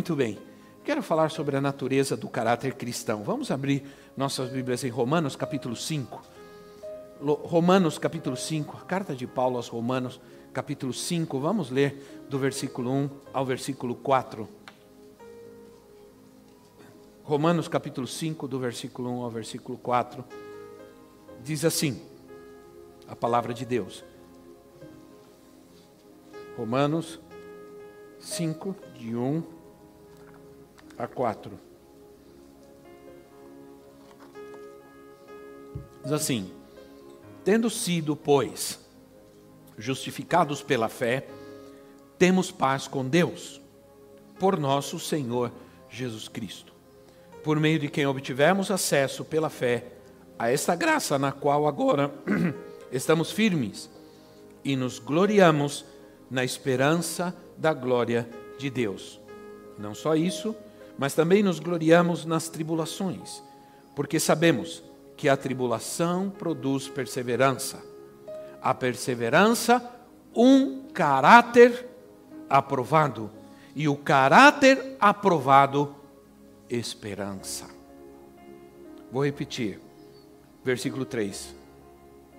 Muito 0.00 0.16
bem. 0.16 0.38
Quero 0.82 1.02
falar 1.02 1.30
sobre 1.30 1.58
a 1.58 1.60
natureza 1.60 2.16
do 2.16 2.26
caráter 2.26 2.72
cristão. 2.72 3.22
Vamos 3.22 3.50
abrir 3.50 3.84
nossas 4.16 4.48
Bíblias 4.48 4.82
em 4.82 4.88
Romanos, 4.88 5.36
capítulo 5.36 5.76
5. 5.76 6.22
Romanos, 7.20 7.98
capítulo 7.98 8.34
5, 8.34 8.78
a 8.78 8.86
carta 8.86 9.14
de 9.14 9.26
Paulo 9.26 9.58
aos 9.58 9.68
Romanos, 9.68 10.18
capítulo 10.54 10.94
5. 10.94 11.38
Vamos 11.38 11.68
ler 11.70 12.24
do 12.30 12.38
versículo 12.38 12.90
1 12.90 13.10
ao 13.30 13.44
versículo 13.44 13.94
4. 13.94 14.48
Romanos, 17.22 17.68
capítulo 17.68 18.06
5, 18.06 18.48
do 18.48 18.58
versículo 18.58 19.10
1 19.18 19.22
ao 19.22 19.30
versículo 19.30 19.76
4. 19.76 20.24
Diz 21.44 21.62
assim: 21.62 22.00
a 23.06 23.14
palavra 23.14 23.52
de 23.52 23.66
Deus. 23.66 24.02
Romanos 26.56 27.20
5, 28.18 28.74
de 28.98 29.14
1 29.14 29.59
a 31.00 31.08
4. 31.08 31.58
Diz 36.02 36.12
assim: 36.12 36.50
Tendo 37.44 37.70
sido, 37.70 38.14
pois, 38.14 38.78
justificados 39.78 40.62
pela 40.62 40.88
fé, 40.88 41.26
temos 42.18 42.50
paz 42.50 42.86
com 42.86 43.06
Deus, 43.06 43.60
por 44.38 44.58
nosso 44.58 44.98
Senhor 44.98 45.50
Jesus 45.88 46.28
Cristo, 46.28 46.72
por 47.42 47.58
meio 47.58 47.78
de 47.78 47.88
quem 47.88 48.06
obtivemos 48.06 48.70
acesso 48.70 49.24
pela 49.24 49.48
fé 49.48 49.84
a 50.38 50.50
esta 50.50 50.74
graça 50.74 51.18
na 51.18 51.32
qual 51.32 51.66
agora 51.66 52.12
estamos 52.92 53.30
firmes 53.30 53.90
e 54.64 54.76
nos 54.76 54.98
gloriamos 54.98 55.84
na 56.30 56.44
esperança 56.44 57.34
da 57.56 57.72
glória 57.72 58.28
de 58.58 58.70
Deus. 58.70 59.20
Não 59.78 59.94
só 59.94 60.14
isso, 60.14 60.54
mas 60.98 61.14
também 61.14 61.42
nos 61.42 61.58
gloriamos 61.58 62.24
nas 62.24 62.48
tribulações, 62.48 63.42
porque 63.94 64.20
sabemos 64.20 64.82
que 65.16 65.28
a 65.28 65.36
tribulação 65.36 66.30
produz 66.30 66.88
perseverança. 66.88 67.82
A 68.62 68.72
perseverança, 68.72 69.82
um 70.34 70.84
caráter 70.94 71.86
aprovado. 72.48 73.30
E 73.76 73.86
o 73.86 73.96
caráter 73.96 74.96
aprovado, 74.98 75.94
esperança. 76.68 77.66
Vou 79.12 79.24
repetir. 79.24 79.80
Versículo 80.64 81.04
3. 81.04 81.54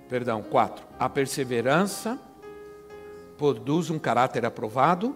Perdão, 0.10 0.42
4. 0.42 0.86
A 1.00 1.08
perseverança 1.08 2.20
produz 3.38 3.90
um 3.90 3.98
caráter 3.98 4.46
aprovado, 4.46 5.16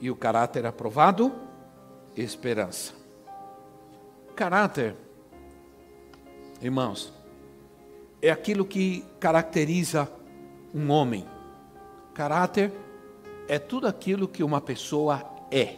e 0.00 0.10
o 0.10 0.16
caráter 0.16 0.66
aprovado, 0.66 1.32
esperança. 2.16 2.92
Caráter, 4.34 4.96
irmãos, 6.60 7.12
é 8.20 8.30
aquilo 8.30 8.64
que 8.64 9.04
caracteriza 9.20 10.10
um 10.74 10.90
homem. 10.90 11.26
Caráter 12.14 12.72
é 13.48 13.58
tudo 13.58 13.86
aquilo 13.86 14.26
que 14.26 14.42
uma 14.42 14.60
pessoa 14.60 15.22
é. 15.50 15.76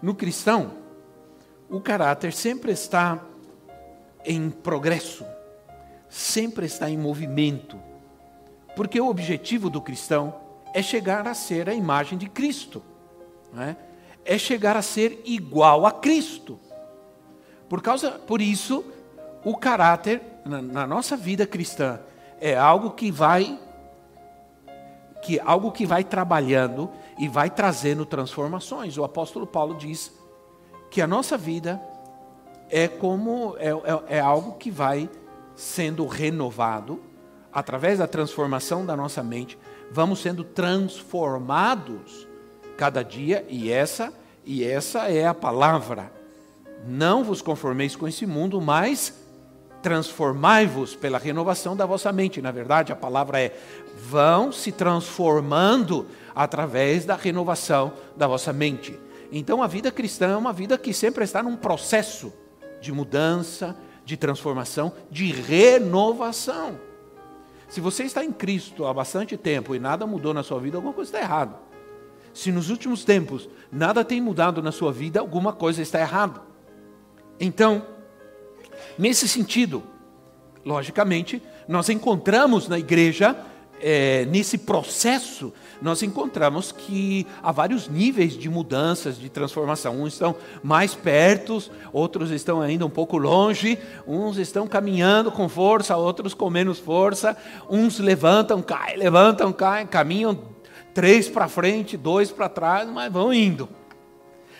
No 0.00 0.14
cristão, 0.14 0.72
o 1.68 1.80
caráter 1.80 2.32
sempre 2.32 2.72
está 2.72 3.24
em 4.24 4.50
progresso, 4.50 5.24
sempre 6.08 6.66
está 6.66 6.88
em 6.88 6.96
movimento, 6.96 7.78
porque 8.76 9.00
o 9.00 9.08
objetivo 9.08 9.68
do 9.68 9.80
cristão 9.80 10.34
é 10.74 10.82
chegar 10.82 11.26
a 11.26 11.34
ser 11.34 11.68
a 11.68 11.74
imagem 11.74 12.16
de 12.18 12.28
Cristo. 12.28 12.82
Não 13.52 13.62
é? 13.62 13.76
É 14.28 14.36
chegar 14.36 14.76
a 14.76 14.82
ser 14.82 15.22
igual 15.24 15.86
a 15.86 15.90
Cristo. 15.90 16.60
Por 17.66 17.80
causa, 17.80 18.10
por 18.10 18.42
isso, 18.42 18.84
o 19.42 19.56
caráter 19.56 20.20
na, 20.44 20.60
na 20.60 20.86
nossa 20.86 21.16
vida 21.16 21.46
cristã 21.46 21.98
é 22.38 22.56
algo 22.56 22.90
que 22.90 23.10
vai 23.10 23.58
que 25.22 25.40
algo 25.40 25.72
que 25.72 25.84
vai 25.84 26.04
trabalhando 26.04 26.90
e 27.18 27.26
vai 27.26 27.50
trazendo 27.50 28.06
transformações. 28.06 28.96
O 28.96 29.02
apóstolo 29.02 29.46
Paulo 29.46 29.74
diz 29.74 30.12
que 30.90 31.00
a 31.00 31.06
nossa 31.06 31.36
vida 31.36 31.80
é 32.70 32.86
como 32.86 33.56
é, 33.58 33.70
é, 33.70 34.18
é 34.18 34.20
algo 34.20 34.52
que 34.52 34.70
vai 34.70 35.10
sendo 35.56 36.06
renovado 36.06 37.02
através 37.50 37.98
da 37.98 38.06
transformação 38.06 38.84
da 38.84 38.94
nossa 38.94 39.22
mente, 39.22 39.58
vamos 39.90 40.20
sendo 40.20 40.44
transformados 40.44 42.27
cada 42.78 43.02
dia, 43.02 43.44
e 43.48 43.70
essa 43.70 44.12
e 44.46 44.64
essa 44.64 45.10
é 45.10 45.26
a 45.26 45.34
palavra. 45.34 46.10
Não 46.86 47.22
vos 47.22 47.42
conformeis 47.42 47.94
com 47.94 48.08
esse 48.08 48.24
mundo, 48.24 48.60
mas 48.62 49.12
transformai-vos 49.82 50.94
pela 50.94 51.18
renovação 51.18 51.76
da 51.76 51.84
vossa 51.84 52.10
mente. 52.12 52.40
Na 52.40 52.50
verdade, 52.50 52.92
a 52.92 52.96
palavra 52.96 53.40
é: 53.40 53.54
vão 54.00 54.50
se 54.52 54.72
transformando 54.72 56.06
através 56.34 57.04
da 57.04 57.16
renovação 57.16 57.92
da 58.16 58.26
vossa 58.26 58.52
mente. 58.52 58.98
Então, 59.30 59.62
a 59.62 59.66
vida 59.66 59.90
cristã 59.90 60.30
é 60.30 60.36
uma 60.36 60.52
vida 60.52 60.78
que 60.78 60.94
sempre 60.94 61.24
está 61.24 61.42
num 61.42 61.56
processo 61.56 62.32
de 62.80 62.92
mudança, 62.92 63.76
de 64.04 64.16
transformação, 64.16 64.92
de 65.10 65.32
renovação. 65.32 66.78
Se 67.68 67.80
você 67.80 68.04
está 68.04 68.24
em 68.24 68.32
Cristo 68.32 68.86
há 68.86 68.94
bastante 68.94 69.36
tempo 69.36 69.74
e 69.74 69.78
nada 69.78 70.06
mudou 70.06 70.32
na 70.32 70.42
sua 70.42 70.58
vida, 70.58 70.78
alguma 70.78 70.94
coisa 70.94 71.10
está 71.10 71.20
errada. 71.20 71.67
Se 72.38 72.52
nos 72.52 72.70
últimos 72.70 73.04
tempos 73.04 73.48
nada 73.68 74.04
tem 74.04 74.20
mudado 74.20 74.62
na 74.62 74.70
sua 74.70 74.92
vida, 74.92 75.18
alguma 75.18 75.52
coisa 75.52 75.82
está 75.82 75.98
errada. 75.98 76.40
Então, 77.40 77.84
nesse 78.96 79.26
sentido, 79.26 79.82
logicamente, 80.64 81.42
nós 81.66 81.88
encontramos 81.88 82.68
na 82.68 82.78
igreja, 82.78 83.36
é, 83.80 84.24
nesse 84.26 84.56
processo, 84.56 85.52
nós 85.82 86.00
encontramos 86.04 86.70
que 86.70 87.26
há 87.42 87.50
vários 87.50 87.88
níveis 87.88 88.34
de 88.34 88.48
mudanças, 88.48 89.18
de 89.18 89.28
transformação. 89.28 90.00
Uns 90.00 90.12
estão 90.12 90.36
mais 90.62 90.94
perto, 90.94 91.60
outros 91.92 92.30
estão 92.30 92.60
ainda 92.60 92.86
um 92.86 92.90
pouco 92.90 93.18
longe, 93.18 93.76
uns 94.06 94.38
estão 94.38 94.64
caminhando 94.68 95.32
com 95.32 95.48
força, 95.48 95.96
outros 95.96 96.34
com 96.34 96.48
menos 96.48 96.78
força, 96.78 97.36
uns 97.68 97.98
levantam, 97.98 98.62
caem, 98.62 98.96
levantam, 98.96 99.52
caem, 99.52 99.88
caminham 99.88 100.56
três 100.94 101.28
para 101.28 101.48
frente, 101.48 101.96
dois 101.96 102.30
para 102.30 102.48
trás, 102.48 102.88
mas 102.88 103.12
vão 103.12 103.32
indo. 103.32 103.68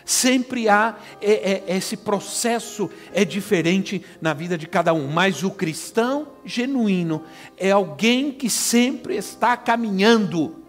Sempre 0.05 0.71
há 0.71 0.97
é, 1.21 1.65
é, 1.69 1.77
esse 1.77 1.95
processo 1.95 2.91
é 3.13 3.27
diferente 3.27 4.03
na 4.23 4.33
vida 4.33 4.57
de 4.57 4.67
cada 4.67 4.95
um, 4.95 5.07
mas 5.07 5.43
o 5.43 5.51
cristão 5.51 6.29
genuíno 6.47 7.23
é 7.59 7.71
alguém 7.71 8.33
que 8.33 8.49
sempre 8.49 9.17
está 9.17 9.55
caminhando 9.55 10.65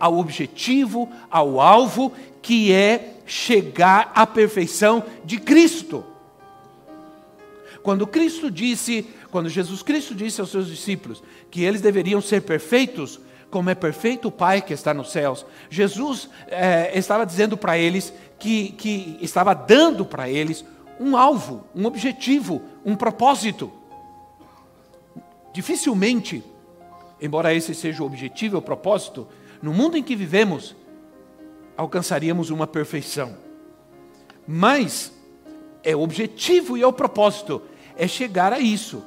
ao 0.00 0.18
objetivo, 0.18 1.08
ao 1.30 1.60
alvo, 1.60 2.12
que 2.42 2.72
é 2.72 3.18
chegar 3.26 4.10
à 4.12 4.26
perfeição 4.26 5.04
de 5.24 5.38
Cristo. 5.38 6.04
Quando 7.82 8.06
Cristo 8.06 8.50
disse, 8.50 9.06
quando 9.30 9.48
Jesus 9.48 9.82
Cristo 9.82 10.14
disse 10.14 10.40
aos 10.40 10.50
seus 10.50 10.66
discípulos 10.66 11.22
que 11.50 11.62
eles 11.62 11.80
deveriam 11.80 12.20
ser 12.20 12.42
perfeitos, 12.42 13.20
como 13.50 13.68
é 13.68 13.74
perfeito 13.74 14.28
o 14.28 14.32
Pai 14.32 14.62
que 14.62 14.72
está 14.72 14.94
nos 14.94 15.10
céus. 15.10 15.44
Jesus 15.68 16.28
é, 16.46 16.96
estava 16.96 17.26
dizendo 17.26 17.56
para 17.56 17.76
eles 17.76 18.12
que, 18.38 18.70
que 18.72 19.18
estava 19.20 19.54
dando 19.54 20.04
para 20.04 20.28
eles 20.30 20.64
um 20.98 21.16
alvo, 21.16 21.64
um 21.74 21.86
objetivo, 21.86 22.62
um 22.84 22.94
propósito. 22.94 23.72
Dificilmente, 25.52 26.44
embora 27.20 27.52
esse 27.52 27.74
seja 27.74 28.02
o 28.02 28.06
objetivo, 28.06 28.58
o 28.58 28.62
propósito, 28.62 29.26
no 29.60 29.74
mundo 29.74 29.96
em 29.96 30.02
que 30.02 30.14
vivemos, 30.14 30.76
alcançaríamos 31.76 32.50
uma 32.50 32.66
perfeição. 32.66 33.36
Mas 34.46 35.12
é 35.82 35.96
o 35.96 36.00
objetivo 36.00 36.76
e 36.76 36.82
é 36.82 36.86
o 36.86 36.92
propósito, 36.92 37.62
é 37.96 38.06
chegar 38.06 38.52
a 38.52 38.58
isso. 38.58 39.02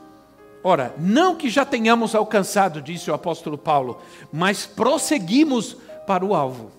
Ora, 0.64 0.96
não 0.98 1.36
que 1.36 1.50
já 1.50 1.66
tenhamos 1.66 2.16
alcançado, 2.16 2.82
disse 2.82 3.12
o 3.12 3.14
apóstolo 3.14 3.58
Paulo, 3.58 4.00
mas 4.32 4.66
prosseguimos 4.66 5.76
para 6.08 6.26
o 6.26 6.34
alvo. 6.34 6.72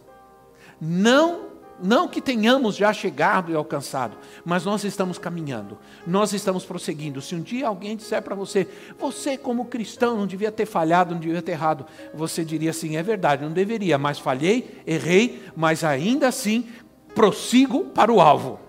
Não 0.81 1.45
não 1.81 2.07
que 2.07 2.21
tenhamos 2.21 2.77
já 2.77 2.93
chegado 2.93 3.51
e 3.51 3.55
alcançado, 3.55 4.17
mas 4.45 4.65
nós 4.65 4.85
estamos 4.85 5.19
caminhando, 5.19 5.77
nós 6.07 6.33
estamos 6.33 6.65
prosseguindo. 6.65 7.21
Se 7.21 7.35
um 7.35 7.41
dia 7.41 7.67
alguém 7.67 7.97
disser 7.97 8.23
para 8.23 8.35
você, 8.35 8.69
você 8.99 9.37
como 9.37 9.65
cristão 9.65 10.17
não 10.17 10.27
devia 10.27 10.53
ter 10.53 10.67
falhado, 10.67 11.15
não 11.15 11.21
devia 11.21 11.43
ter 11.43 11.53
errado, 11.53 11.85
você 12.15 12.45
diria 12.45 12.71
assim: 12.71 12.97
é 12.97 13.03
verdade, 13.03 13.45
não 13.45 13.51
deveria, 13.51 13.99
mas 13.99 14.19
falhei, 14.19 14.83
errei, 14.87 15.43
mas 15.57 15.83
ainda 15.83 16.29
assim 16.29 16.69
prossigo 17.15 17.87
para 17.87 18.13
o 18.13 18.21
alvo. 18.21 18.61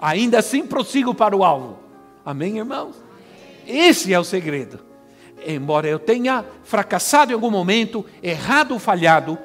Ainda 0.00 0.38
assim 0.38 0.66
prossigo 0.66 1.14
para 1.14 1.36
o 1.36 1.44
alvo. 1.44 1.78
Amém, 2.24 2.58
irmãos? 2.58 3.09
Esse 3.66 4.12
é 4.12 4.18
o 4.18 4.24
segredo. 4.24 4.80
Embora 5.46 5.88
eu 5.88 5.98
tenha 5.98 6.44
fracassado 6.64 7.32
em 7.32 7.34
algum 7.34 7.50
momento, 7.50 8.04
errado 8.22 8.72
ou 8.72 8.78
falhado, 8.78 9.38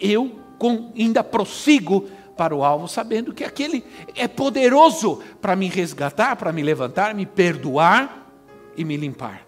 eu 0.00 0.38
com, 0.58 0.92
ainda 0.96 1.22
prossigo 1.22 2.08
para 2.36 2.54
o 2.54 2.64
alvo, 2.64 2.88
sabendo 2.88 3.32
que 3.32 3.44
aquele 3.44 3.84
é 4.14 4.26
poderoso 4.26 5.22
para 5.40 5.54
me 5.54 5.68
resgatar, 5.68 6.36
para 6.36 6.52
me 6.52 6.62
levantar, 6.62 7.14
me 7.14 7.26
perdoar 7.26 8.32
e 8.76 8.84
me 8.84 8.96
limpar. 8.96 9.46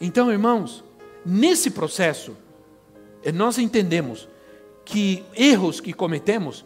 Então, 0.00 0.30
irmãos, 0.30 0.84
nesse 1.24 1.70
processo, 1.70 2.36
nós 3.34 3.58
entendemos 3.58 4.28
que 4.84 5.24
erros 5.34 5.80
que 5.80 5.92
cometemos 5.92 6.64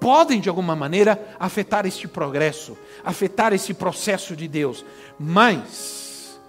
podem, 0.00 0.40
de 0.40 0.48
alguma 0.48 0.74
maneira, 0.74 1.36
afetar 1.38 1.86
este 1.86 2.08
progresso, 2.08 2.76
afetar 3.04 3.52
esse 3.52 3.74
processo 3.74 4.34
de 4.34 4.48
Deus, 4.48 4.84
mas 5.18 6.40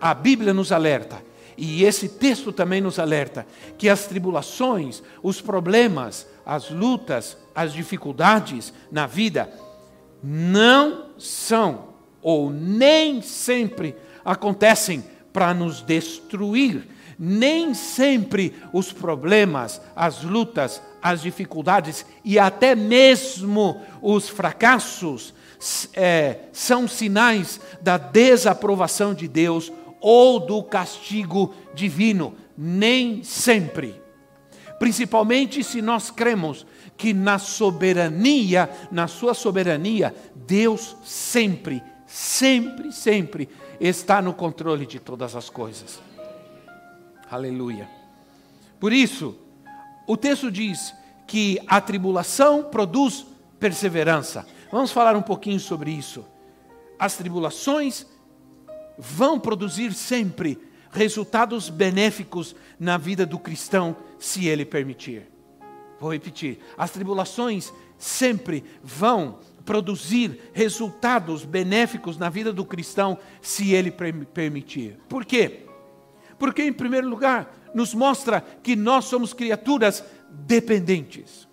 a 0.00 0.12
Bíblia 0.12 0.52
nos 0.52 0.70
alerta 0.70 1.22
e 1.56 1.84
esse 1.84 2.08
texto 2.08 2.52
também 2.52 2.80
nos 2.80 2.98
alerta 2.98 3.46
que 3.76 3.88
as 3.88 4.06
tribulações, 4.06 5.02
os 5.22 5.40
problemas, 5.40 6.26
as 6.44 6.70
lutas, 6.70 7.36
as 7.54 7.72
dificuldades 7.72 8.72
na 8.90 9.06
vida 9.06 9.52
não 10.22 11.06
são 11.18 11.88
ou 12.22 12.50
nem 12.50 13.20
sempre 13.20 13.96
acontecem 14.24 15.04
para 15.32 15.52
nos 15.52 15.82
destruir. 15.82 16.88
Nem 17.18 17.74
sempre 17.74 18.54
os 18.72 18.92
problemas, 18.92 19.80
as 19.94 20.24
lutas, 20.24 20.82
as 21.02 21.20
dificuldades 21.20 22.06
e 22.24 22.38
até 22.38 22.74
mesmo 22.74 23.82
os 24.00 24.28
fracassos 24.28 25.34
é, 25.94 26.40
são 26.52 26.86
sinais 26.86 27.60
da 27.80 27.98
desaprovação 27.98 29.12
de 29.12 29.26
Deus 29.26 29.72
ou 30.00 30.40
do 30.40 30.62
castigo 30.62 31.54
divino, 31.74 32.34
nem 32.56 33.22
sempre. 33.22 34.00
Principalmente 34.78 35.62
se 35.62 35.80
nós 35.80 36.10
cremos 36.10 36.66
que 36.96 37.12
na 37.12 37.38
soberania, 37.38 38.68
na 38.90 39.06
sua 39.06 39.34
soberania, 39.34 40.14
Deus 40.34 40.96
sempre, 41.04 41.82
sempre, 42.06 42.92
sempre 42.92 43.48
está 43.80 44.20
no 44.20 44.34
controle 44.34 44.86
de 44.86 44.98
todas 44.98 45.34
as 45.34 45.48
coisas. 45.48 46.00
Aleluia. 47.30 47.88
Por 48.78 48.92
isso, 48.92 49.36
o 50.06 50.16
texto 50.16 50.50
diz 50.50 50.94
que 51.26 51.60
a 51.66 51.80
tribulação 51.80 52.64
produz 52.64 53.26
perseverança. 53.58 54.46
Vamos 54.70 54.90
falar 54.90 55.16
um 55.16 55.22
pouquinho 55.22 55.60
sobre 55.60 55.90
isso. 55.90 56.24
As 56.98 57.16
tribulações 57.16 58.06
vão 58.98 59.38
produzir 59.38 59.92
sempre 59.92 60.58
resultados 60.90 61.68
benéficos 61.68 62.54
na 62.78 62.96
vida 62.98 63.24
do 63.24 63.38
cristão, 63.38 63.96
se 64.18 64.46
ele 64.46 64.64
permitir. 64.64 65.26
Vou 65.98 66.12
repetir: 66.12 66.58
as 66.76 66.90
tribulações 66.90 67.72
sempre 67.96 68.64
vão 68.82 69.38
produzir 69.64 70.50
resultados 70.52 71.44
benéficos 71.44 72.18
na 72.18 72.28
vida 72.28 72.52
do 72.52 72.64
cristão, 72.64 73.16
se 73.40 73.72
ele 73.72 73.90
permitir. 73.90 74.98
Por 75.08 75.24
quê? 75.24 75.66
Porque, 76.38 76.62
em 76.64 76.72
primeiro 76.72 77.08
lugar, 77.08 77.56
nos 77.74 77.94
mostra 77.94 78.40
que 78.62 78.76
nós 78.76 79.06
somos 79.06 79.32
criaturas 79.32 80.04
dependentes. 80.30 81.48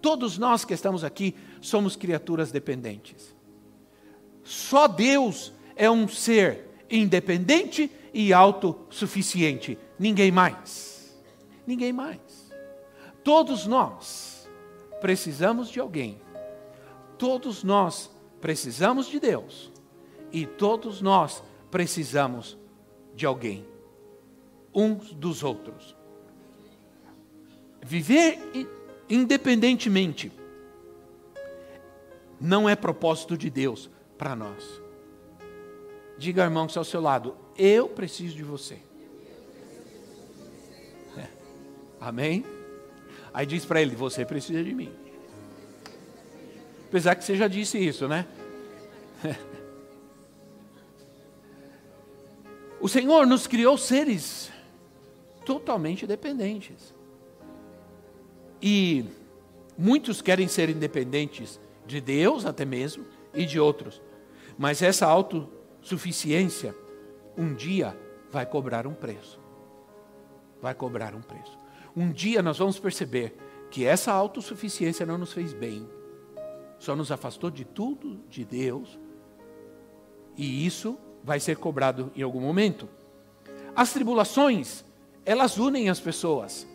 Todos 0.00 0.38
nós 0.38 0.64
que 0.64 0.74
estamos 0.74 1.02
aqui 1.02 1.34
somos 1.60 1.96
criaturas 1.96 2.52
dependentes. 2.52 3.34
Só 4.44 4.86
Deus 4.86 5.52
é 5.76 5.90
um 5.90 6.08
ser 6.08 6.68
independente 6.90 7.90
e 8.14 8.32
autossuficiente. 8.32 9.78
Ninguém 9.98 10.30
mais. 10.30 11.18
Ninguém 11.66 11.92
mais. 11.92 12.18
Todos 13.22 13.66
nós 13.66 14.48
precisamos 15.00 15.68
de 15.68 15.80
alguém. 15.80 16.20
Todos 17.18 17.62
nós 17.62 18.10
precisamos 18.40 19.06
de 19.06 19.20
Deus. 19.20 19.70
E 20.32 20.46
todos 20.46 21.02
nós 21.02 21.42
precisamos 21.70 22.56
de 23.14 23.26
alguém. 23.26 23.66
Uns 24.80 25.12
dos 25.12 25.42
outros. 25.42 25.96
Viver 27.82 28.38
independentemente 29.10 30.30
não 32.40 32.68
é 32.68 32.76
propósito 32.76 33.36
de 33.36 33.50
Deus 33.50 33.90
para 34.16 34.36
nós. 34.36 34.80
Diga 36.16 36.44
irmão 36.44 36.66
que 36.66 36.70
está 36.70 36.80
ao 36.80 36.84
seu 36.84 37.00
lado: 37.00 37.36
Eu 37.56 37.88
preciso 37.88 38.36
de 38.36 38.44
você. 38.44 38.78
É. 41.16 41.26
Amém? 42.00 42.44
Aí 43.34 43.44
diz 43.44 43.64
para 43.64 43.82
ele: 43.82 43.96
Você 43.96 44.24
precisa 44.24 44.62
de 44.62 44.72
mim. 44.72 44.92
Apesar 46.86 47.16
que 47.16 47.24
você 47.24 47.34
já 47.34 47.48
disse 47.48 47.78
isso, 47.78 48.06
né? 48.06 48.26
O 52.80 52.88
Senhor 52.88 53.26
nos 53.26 53.48
criou 53.48 53.76
seres 53.76 54.52
totalmente 55.48 56.06
dependentes. 56.06 56.94
E 58.60 59.06
muitos 59.78 60.20
querem 60.20 60.46
ser 60.46 60.68
independentes 60.68 61.58
de 61.86 62.02
Deus, 62.02 62.44
até 62.44 62.66
mesmo, 62.66 63.06
e 63.32 63.46
de 63.46 63.58
outros. 63.58 64.02
Mas 64.58 64.82
essa 64.82 65.06
auto 65.06 65.48
suficiência, 65.80 66.74
um 67.34 67.54
dia 67.54 67.98
vai 68.30 68.44
cobrar 68.44 68.86
um 68.86 68.92
preço. 68.92 69.40
Vai 70.60 70.74
cobrar 70.74 71.14
um 71.14 71.22
preço. 71.22 71.56
Um 71.96 72.12
dia 72.12 72.42
nós 72.42 72.58
vamos 72.58 72.78
perceber 72.78 73.34
que 73.70 73.86
essa 73.86 74.12
autossuficiência 74.12 75.06
não 75.06 75.16
nos 75.16 75.32
fez 75.32 75.54
bem, 75.54 75.88
só 76.78 76.94
nos 76.94 77.10
afastou 77.10 77.50
de 77.50 77.64
tudo 77.64 78.20
de 78.28 78.44
Deus, 78.44 78.98
e 80.36 80.66
isso 80.66 80.98
vai 81.24 81.40
ser 81.40 81.56
cobrado 81.56 82.12
em 82.14 82.20
algum 82.22 82.40
momento. 82.40 82.86
As 83.74 83.94
tribulações, 83.94 84.84
elas 85.28 85.58
unem 85.58 85.90
as 85.90 86.00
pessoas, 86.00 86.66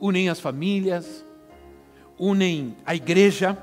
unem 0.00 0.28
as 0.28 0.40
famílias, 0.40 1.24
unem 2.18 2.76
a 2.84 2.96
igreja. 2.96 3.56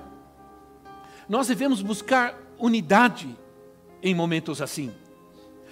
Nós 1.28 1.48
devemos 1.48 1.82
buscar 1.82 2.42
unidade 2.58 3.38
em 4.02 4.16
momentos 4.16 4.62
assim. 4.62 4.94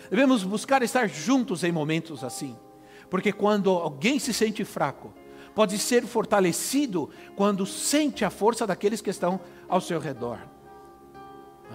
Devemos 0.10 0.43
buscar 0.43 0.83
estar 0.83 1.07
juntos 1.07 1.63
em 1.63 1.72
momentos 1.72 2.25
assim. 2.25 2.57
Porque 3.10 3.31
quando 3.31 3.69
alguém 3.69 4.19
se 4.19 4.33
sente 4.33 4.65
fraco, 4.65 5.13
pode 5.55 5.77
ser 5.77 6.03
fortalecido 6.03 7.10
quando 7.38 7.65
sente 7.65 8.25
a 8.25 8.29
força 8.29 8.67
daqueles 8.67 9.00
que 9.00 9.12
estão 9.12 9.39
ao 9.69 9.79
seu 9.79 10.01
redor. 10.01 10.39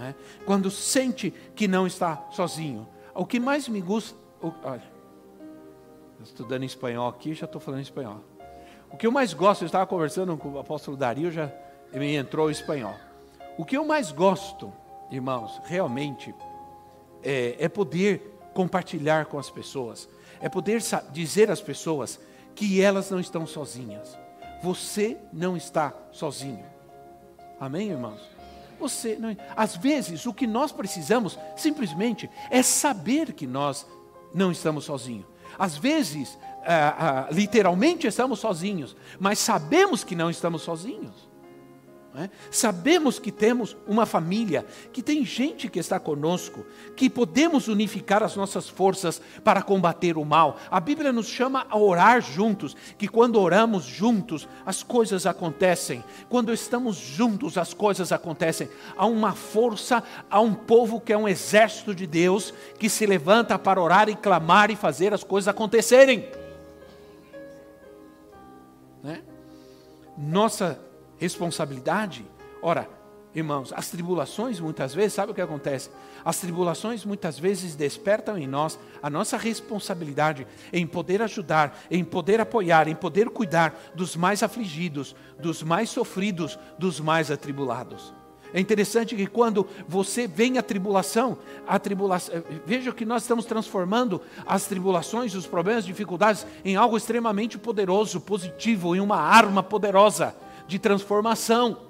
É? 0.02 0.14
Quando 0.44 0.70
sente 0.70 1.32
que 1.56 1.66
não 1.66 1.86
está 1.86 2.28
sozinho. 2.32 2.86
O 3.14 3.24
que 3.24 3.40
mais 3.40 3.66
me 3.66 3.80
gusta. 3.80 4.14
Olha, 4.42 4.97
estudando 6.22 6.64
espanhol 6.64 7.08
aqui, 7.08 7.34
já 7.34 7.46
estou 7.46 7.60
falando 7.60 7.82
espanhol. 7.82 8.20
O 8.90 8.96
que 8.96 9.06
eu 9.06 9.12
mais 9.12 9.32
gosto, 9.34 9.62
eu 9.62 9.66
estava 9.66 9.86
conversando 9.86 10.36
com 10.36 10.50
o 10.50 10.58
apóstolo 10.58 10.96
Dario, 10.96 11.30
já 11.30 11.52
me 11.92 12.14
entrou 12.14 12.46
o 12.46 12.50
espanhol. 12.50 12.94
O 13.56 13.64
que 13.64 13.76
eu 13.76 13.84
mais 13.84 14.10
gosto, 14.10 14.72
irmãos, 15.10 15.60
realmente, 15.64 16.34
é, 17.22 17.56
é 17.58 17.68
poder 17.68 18.38
compartilhar 18.54 19.26
com 19.26 19.38
as 19.38 19.50
pessoas, 19.50 20.08
é 20.40 20.48
poder 20.48 20.80
dizer 21.12 21.50
às 21.50 21.60
pessoas 21.60 22.18
que 22.54 22.80
elas 22.80 23.10
não 23.10 23.20
estão 23.20 23.46
sozinhas. 23.46 24.16
Você 24.62 25.16
não 25.32 25.56
está 25.56 25.92
sozinho. 26.10 26.64
Amém, 27.60 27.90
irmãos? 27.90 28.20
Você 28.80 29.16
não, 29.16 29.36
às 29.56 29.76
vezes 29.76 30.26
o 30.26 30.32
que 30.32 30.46
nós 30.46 30.72
precisamos 30.72 31.38
simplesmente 31.56 32.30
é 32.50 32.62
saber 32.62 33.32
que 33.32 33.46
nós 33.46 33.86
não 34.32 34.52
estamos 34.52 34.84
sozinhos. 34.84 35.26
Às 35.58 35.76
vezes, 35.76 36.38
ah, 36.64 37.26
ah, 37.28 37.32
literalmente 37.32 38.06
estamos 38.06 38.38
sozinhos, 38.38 38.96
mas 39.18 39.38
sabemos 39.38 40.04
que 40.04 40.14
não 40.14 40.30
estamos 40.30 40.62
sozinhos. 40.62 41.27
É? 42.18 42.30
Sabemos 42.50 43.20
que 43.20 43.30
temos 43.30 43.76
uma 43.86 44.04
família, 44.04 44.66
que 44.92 45.00
tem 45.00 45.24
gente 45.24 45.68
que 45.68 45.78
está 45.78 46.00
conosco, 46.00 46.66
que 46.96 47.08
podemos 47.08 47.68
unificar 47.68 48.24
as 48.24 48.34
nossas 48.34 48.68
forças 48.68 49.22
para 49.44 49.62
combater 49.62 50.16
o 50.18 50.24
mal. 50.24 50.58
A 50.68 50.80
Bíblia 50.80 51.12
nos 51.12 51.28
chama 51.28 51.64
a 51.70 51.78
orar 51.78 52.20
juntos, 52.20 52.76
que 52.98 53.06
quando 53.06 53.40
oramos 53.40 53.84
juntos, 53.84 54.48
as 54.66 54.82
coisas 54.82 55.26
acontecem. 55.26 56.02
Quando 56.28 56.52
estamos 56.52 56.96
juntos, 56.96 57.56
as 57.56 57.72
coisas 57.72 58.10
acontecem. 58.10 58.68
Há 58.96 59.06
uma 59.06 59.32
força, 59.32 60.02
há 60.28 60.40
um 60.40 60.54
povo 60.54 61.00
que 61.00 61.12
é 61.12 61.16
um 61.16 61.28
exército 61.28 61.94
de 61.94 62.04
Deus, 62.04 62.52
que 62.80 62.90
se 62.90 63.06
levanta 63.06 63.56
para 63.56 63.80
orar 63.80 64.08
e 64.08 64.16
clamar 64.16 64.72
e 64.72 64.76
fazer 64.76 65.14
as 65.14 65.22
coisas 65.22 65.46
acontecerem. 65.46 66.28
Né? 69.04 69.22
Nossa 70.16 70.87
responsabilidade. 71.18 72.24
Ora, 72.62 72.88
irmãos, 73.34 73.72
as 73.74 73.88
tribulações 73.88 74.60
muitas 74.60 74.94
vezes, 74.94 75.14
sabe 75.14 75.32
o 75.32 75.34
que 75.34 75.40
acontece? 75.40 75.90
As 76.24 76.38
tribulações 76.38 77.04
muitas 77.04 77.38
vezes 77.38 77.74
despertam 77.74 78.38
em 78.38 78.46
nós 78.46 78.78
a 79.02 79.08
nossa 79.08 79.36
responsabilidade 79.36 80.46
em 80.72 80.86
poder 80.86 81.22
ajudar, 81.22 81.78
em 81.90 82.04
poder 82.04 82.40
apoiar, 82.40 82.88
em 82.88 82.94
poder 82.94 83.28
cuidar 83.30 83.74
dos 83.94 84.16
mais 84.16 84.42
afligidos, 84.42 85.14
dos 85.38 85.62
mais 85.62 85.90
sofridos, 85.90 86.58
dos 86.78 87.00
mais 87.00 87.30
atribulados. 87.30 88.14
É 88.52 88.58
interessante 88.58 89.14
que 89.14 89.26
quando 89.26 89.66
você 89.86 90.26
vem 90.26 90.56
a 90.56 90.62
tribulação, 90.62 91.36
a 91.66 91.78
tribulação, 91.78 92.34
eh, 92.34 92.42
veja 92.64 92.92
que 92.92 93.04
nós 93.04 93.22
estamos 93.22 93.44
transformando 93.44 94.22
as 94.46 94.66
tribulações, 94.66 95.34
os 95.34 95.46
problemas, 95.46 95.80
as 95.80 95.86
dificuldades 95.86 96.46
em 96.64 96.74
algo 96.74 96.96
extremamente 96.96 97.58
poderoso, 97.58 98.20
positivo, 98.20 98.96
em 98.96 99.00
uma 99.00 99.20
arma 99.20 99.62
poderosa 99.62 100.34
de 100.68 100.78
transformação 100.78 101.88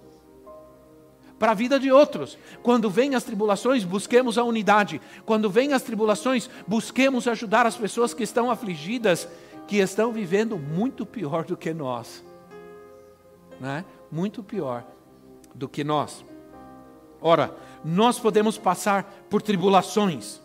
para 1.38 1.52
a 1.52 1.54
vida 1.54 1.78
de 1.78 1.92
outros. 1.92 2.38
Quando 2.62 2.88
vêm 2.88 3.14
as 3.14 3.24
tribulações, 3.24 3.84
busquemos 3.84 4.38
a 4.38 4.44
unidade. 4.44 5.00
Quando 5.26 5.50
vêm 5.50 5.72
as 5.72 5.82
tribulações, 5.82 6.48
busquemos 6.66 7.28
ajudar 7.28 7.66
as 7.66 7.76
pessoas 7.76 8.14
que 8.14 8.22
estão 8.22 8.50
afligidas, 8.50 9.28
que 9.66 9.76
estão 9.76 10.12
vivendo 10.12 10.58
muito 10.58 11.04
pior 11.04 11.44
do 11.44 11.56
que 11.56 11.74
nós. 11.74 12.24
Né? 13.60 13.84
Muito 14.10 14.42
pior 14.42 14.84
do 15.54 15.68
que 15.68 15.84
nós. 15.84 16.24
Ora, 17.20 17.54
nós 17.84 18.18
podemos 18.18 18.56
passar 18.56 19.04
por 19.28 19.42
tribulações 19.42 20.40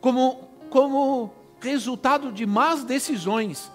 como, 0.00 0.48
como 0.70 1.32
resultado 1.60 2.30
de 2.30 2.46
más 2.46 2.84
decisões 2.84 3.70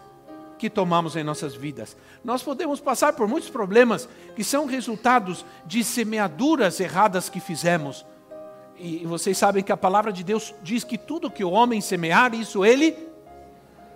que 0.60 0.70
tomamos 0.70 1.16
em 1.16 1.24
nossas 1.24 1.56
vidas. 1.56 1.96
Nós 2.24 2.44
podemos 2.44 2.82
passar 2.82 3.14
por 3.14 3.28
muitos 3.28 3.50
problemas 3.50 4.08
que 4.36 4.44
são 4.44 4.66
resultados 4.66 5.46
de 5.66 5.84
semeaduras 5.84 6.80
erradas 6.80 7.30
que 7.30 7.40
fizemos. 7.40 8.06
E 8.78 9.06
vocês 9.06 9.38
sabem 9.38 9.64
que 9.64 9.72
a 9.72 9.78
palavra 9.78 10.12
de 10.12 10.24
Deus 10.24 10.54
diz 10.62 10.84
que 10.84 10.98
tudo 10.98 11.32
que 11.32 11.44
o 11.44 11.52
homem 11.52 11.82
semear, 11.82 12.34
isso 12.36 12.66
ele 12.66 12.96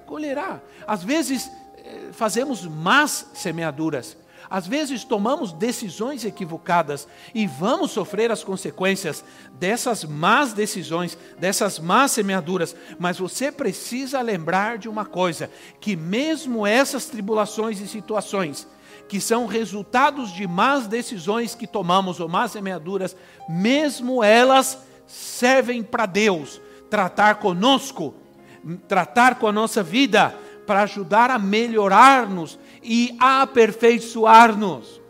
colherá. 0.05 0.62
Às 0.88 1.03
vezes 1.03 1.51
eh, 1.77 2.10
fazemos 2.13 2.65
más 2.65 3.29
semeaduras. 3.34 4.17
Às 4.53 4.67
vezes 4.67 5.03
tomamos 5.03 5.51
decisões 5.51 6.24
equivocadas 6.24 7.07
e 7.33 7.48
vamos 7.48 7.89
sofrer 7.89 8.31
as 8.31 8.43
consequências 8.43 9.25
dessas 9.55 10.03
más 10.03 10.53
decisões, 10.53 11.17
dessas 11.39 11.79
más 11.79 12.12
semeaduras, 12.12 12.75
mas 13.00 13.17
você 13.17 13.51
precisa 13.51 14.22
lembrar 14.22 14.77
de 14.77 14.88
uma 14.88 15.05
coisa: 15.05 15.50
que 15.81 15.95
mesmo 15.95 16.67
essas 16.67 17.07
tribulações 17.07 17.81
e 17.81 17.88
situações, 17.88 18.67
que 19.10 19.19
são 19.19 19.48
resultados 19.48 20.31
de 20.31 20.45
más 20.45 20.86
decisões 20.86 21.55
que 21.55 21.65
tomamos 21.65 22.19
ou 22.19 22.29
más 22.29 22.51
semeaduras, 22.51 23.15
mesmo 23.50 24.24
elas 24.24 24.77
servem 25.07 25.81
para 25.81 26.05
Deus 26.05 26.62
tratar 26.91 27.39
conosco, 27.39 28.13
tratar 28.88 29.33
com 29.39 29.48
a 29.48 29.51
nossa 29.51 29.81
vida, 29.81 30.38
para 30.67 30.83
ajudar 30.83 31.31
a 31.31 31.39
melhorar-nos 31.39 32.60
e 32.84 33.16
aperfeiçoar-nos. 33.20 35.02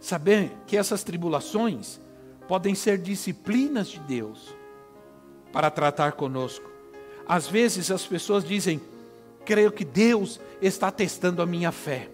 Saber 0.00 0.52
que 0.66 0.76
essas 0.76 1.02
tribulações 1.02 2.00
podem 2.46 2.74
ser 2.74 2.98
disciplinas 2.98 3.88
de 3.88 4.00
Deus 4.00 4.54
para 5.52 5.70
tratar 5.70 6.12
conosco. 6.12 6.68
Às 7.26 7.46
vezes 7.46 7.90
as 7.90 8.06
pessoas 8.06 8.44
dizem: 8.44 8.80
creio 9.44 9.70
que 9.70 9.84
Deus 9.84 10.40
está 10.62 10.90
testando 10.90 11.42
a 11.42 11.46
minha 11.46 11.72
fé 11.72 12.08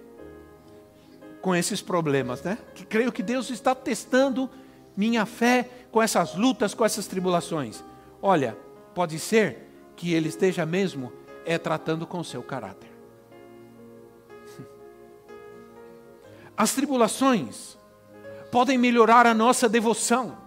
com 1.40 1.54
esses 1.54 1.80
problemas, 1.82 2.42
né? 2.42 2.58
Creio 2.88 3.12
que 3.12 3.22
Deus 3.22 3.50
está 3.50 3.74
testando 3.74 4.50
minha 4.96 5.26
fé 5.26 5.68
com 5.92 6.02
essas 6.02 6.34
lutas, 6.34 6.74
com 6.74 6.84
essas 6.84 7.06
tribulações. 7.06 7.84
Olha, 8.20 8.56
pode 8.94 9.18
ser 9.18 9.68
que 9.94 10.14
Ele 10.14 10.28
esteja 10.28 10.64
mesmo 10.64 11.12
é 11.44 11.58
tratando 11.58 12.06
com 12.06 12.18
o 12.18 12.24
seu 12.24 12.42
caráter. 12.42 12.90
As 16.56 16.74
tribulações 16.74 17.78
podem 18.50 18.78
melhorar 18.78 19.26
a 19.26 19.34
nossa 19.34 19.68
devoção. 19.68 20.38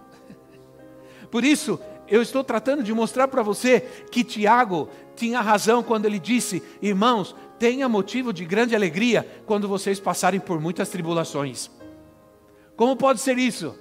Por 1.30 1.44
isso, 1.44 1.78
eu 2.08 2.22
estou 2.22 2.42
tratando 2.42 2.82
de 2.82 2.94
mostrar 2.94 3.28
para 3.28 3.42
você 3.42 3.80
que 4.10 4.24
Tiago 4.24 4.88
tinha 5.14 5.40
razão 5.40 5.82
quando 5.82 6.06
ele 6.06 6.18
disse: 6.18 6.62
Irmãos, 6.80 7.36
tenha 7.58 7.88
motivo 7.88 8.32
de 8.32 8.44
grande 8.44 8.74
alegria 8.74 9.42
quando 9.44 9.68
vocês 9.68 10.00
passarem 10.00 10.40
por 10.40 10.58
muitas 10.60 10.88
tribulações. 10.88 11.70
Como 12.76 12.96
pode 12.96 13.20
ser 13.20 13.36
isso? 13.36 13.78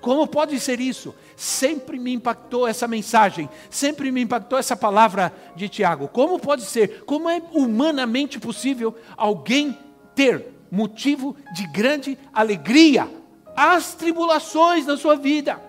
Como 0.00 0.26
pode 0.26 0.60
ser 0.60 0.78
isso? 0.80 1.14
Sempre 1.36 1.98
me 1.98 2.12
impactou 2.12 2.66
essa 2.66 2.86
mensagem, 2.86 3.48
sempre 3.68 4.12
me 4.12 4.22
impactou 4.22 4.58
essa 4.58 4.76
palavra 4.76 5.32
de 5.56 5.68
Tiago. 5.68 6.08
Como 6.08 6.38
pode 6.38 6.62
ser? 6.62 7.04
Como 7.04 7.28
é 7.28 7.42
humanamente 7.52 8.38
possível 8.38 8.96
alguém 9.16 9.76
ter 10.14 10.46
motivo 10.70 11.36
de 11.54 11.66
grande 11.68 12.16
alegria? 12.32 13.08
As 13.56 13.94
tribulações 13.94 14.86
da 14.86 14.96
sua 14.96 15.16
vida. 15.16 15.60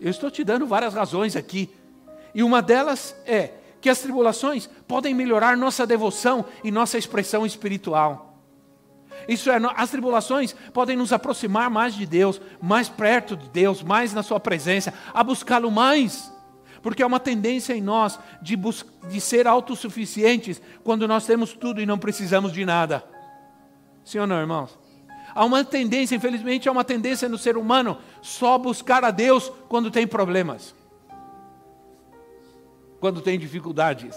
Eu 0.00 0.10
estou 0.10 0.30
te 0.30 0.44
dando 0.44 0.66
várias 0.66 0.94
razões 0.94 1.36
aqui. 1.36 1.70
E 2.34 2.42
uma 2.42 2.60
delas 2.60 3.14
é 3.26 3.52
que 3.80 3.88
as 3.88 4.00
tribulações 4.00 4.68
podem 4.88 5.14
melhorar 5.14 5.56
nossa 5.56 5.86
devoção 5.86 6.44
e 6.62 6.70
nossa 6.70 6.98
expressão 6.98 7.44
espiritual. 7.46 8.33
Isso 9.28 9.50
é, 9.50 9.58
as 9.76 9.90
tribulações 9.90 10.54
podem 10.72 10.96
nos 10.96 11.12
aproximar 11.12 11.70
mais 11.70 11.94
de 11.94 12.06
Deus, 12.06 12.40
mais 12.60 12.88
perto 12.88 13.36
de 13.36 13.48
Deus, 13.48 13.82
mais 13.82 14.12
na 14.12 14.22
Sua 14.22 14.40
presença, 14.40 14.92
a 15.12 15.22
buscá-lo 15.24 15.70
mais. 15.70 16.32
Porque 16.82 17.02
é 17.02 17.06
uma 17.06 17.20
tendência 17.20 17.74
em 17.74 17.80
nós 17.80 18.18
de, 18.42 18.56
de 19.08 19.20
ser 19.20 19.46
autossuficientes 19.46 20.60
quando 20.82 21.08
nós 21.08 21.24
temos 21.24 21.54
tudo 21.54 21.80
e 21.80 21.86
não 21.86 21.98
precisamos 21.98 22.52
de 22.52 22.64
nada. 22.64 23.02
Sim 24.04 24.18
ou 24.18 24.26
não, 24.26 24.38
irmãos? 24.38 24.78
Há 25.34 25.44
uma 25.44 25.64
tendência, 25.64 26.14
infelizmente, 26.14 26.68
há 26.68 26.72
uma 26.72 26.84
tendência 26.84 27.28
no 27.28 27.38
ser 27.38 27.56
humano 27.56 27.98
só 28.22 28.56
buscar 28.56 29.02
a 29.04 29.10
Deus 29.10 29.50
quando 29.68 29.90
tem 29.90 30.06
problemas, 30.06 30.74
quando 33.00 33.20
tem 33.20 33.38
dificuldades. 33.38 34.14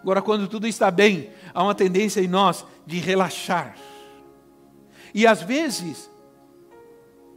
Agora, 0.00 0.22
quando 0.22 0.48
tudo 0.48 0.66
está 0.66 0.90
bem, 0.90 1.30
há 1.52 1.62
uma 1.62 1.74
tendência 1.74 2.20
em 2.20 2.28
nós 2.28 2.64
de 2.90 2.98
relaxar. 2.98 3.76
E 5.14 5.24
às 5.24 5.40
vezes, 5.40 6.10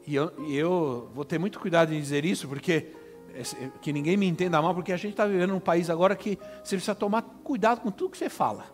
e 0.05 0.15
eu, 0.15 0.31
eu 0.49 1.11
vou 1.13 1.23
ter 1.23 1.37
muito 1.37 1.59
cuidado 1.59 1.93
em 1.93 1.99
dizer 1.99 2.25
isso, 2.25 2.47
porque 2.47 2.87
que 3.81 3.93
ninguém 3.93 4.17
me 4.17 4.27
entenda 4.27 4.59
mal, 4.61 4.73
porque 4.73 4.91
a 4.91 4.97
gente 4.97 5.11
está 5.11 5.27
vivendo 5.27 5.51
num 5.51 5.59
país 5.59 5.89
agora 5.91 6.15
que 6.15 6.39
você 6.63 6.75
precisa 6.75 6.95
tomar 6.95 7.21
cuidado 7.43 7.81
com 7.81 7.91
tudo 7.91 8.11
que 8.11 8.17
você 8.17 8.29
fala, 8.29 8.65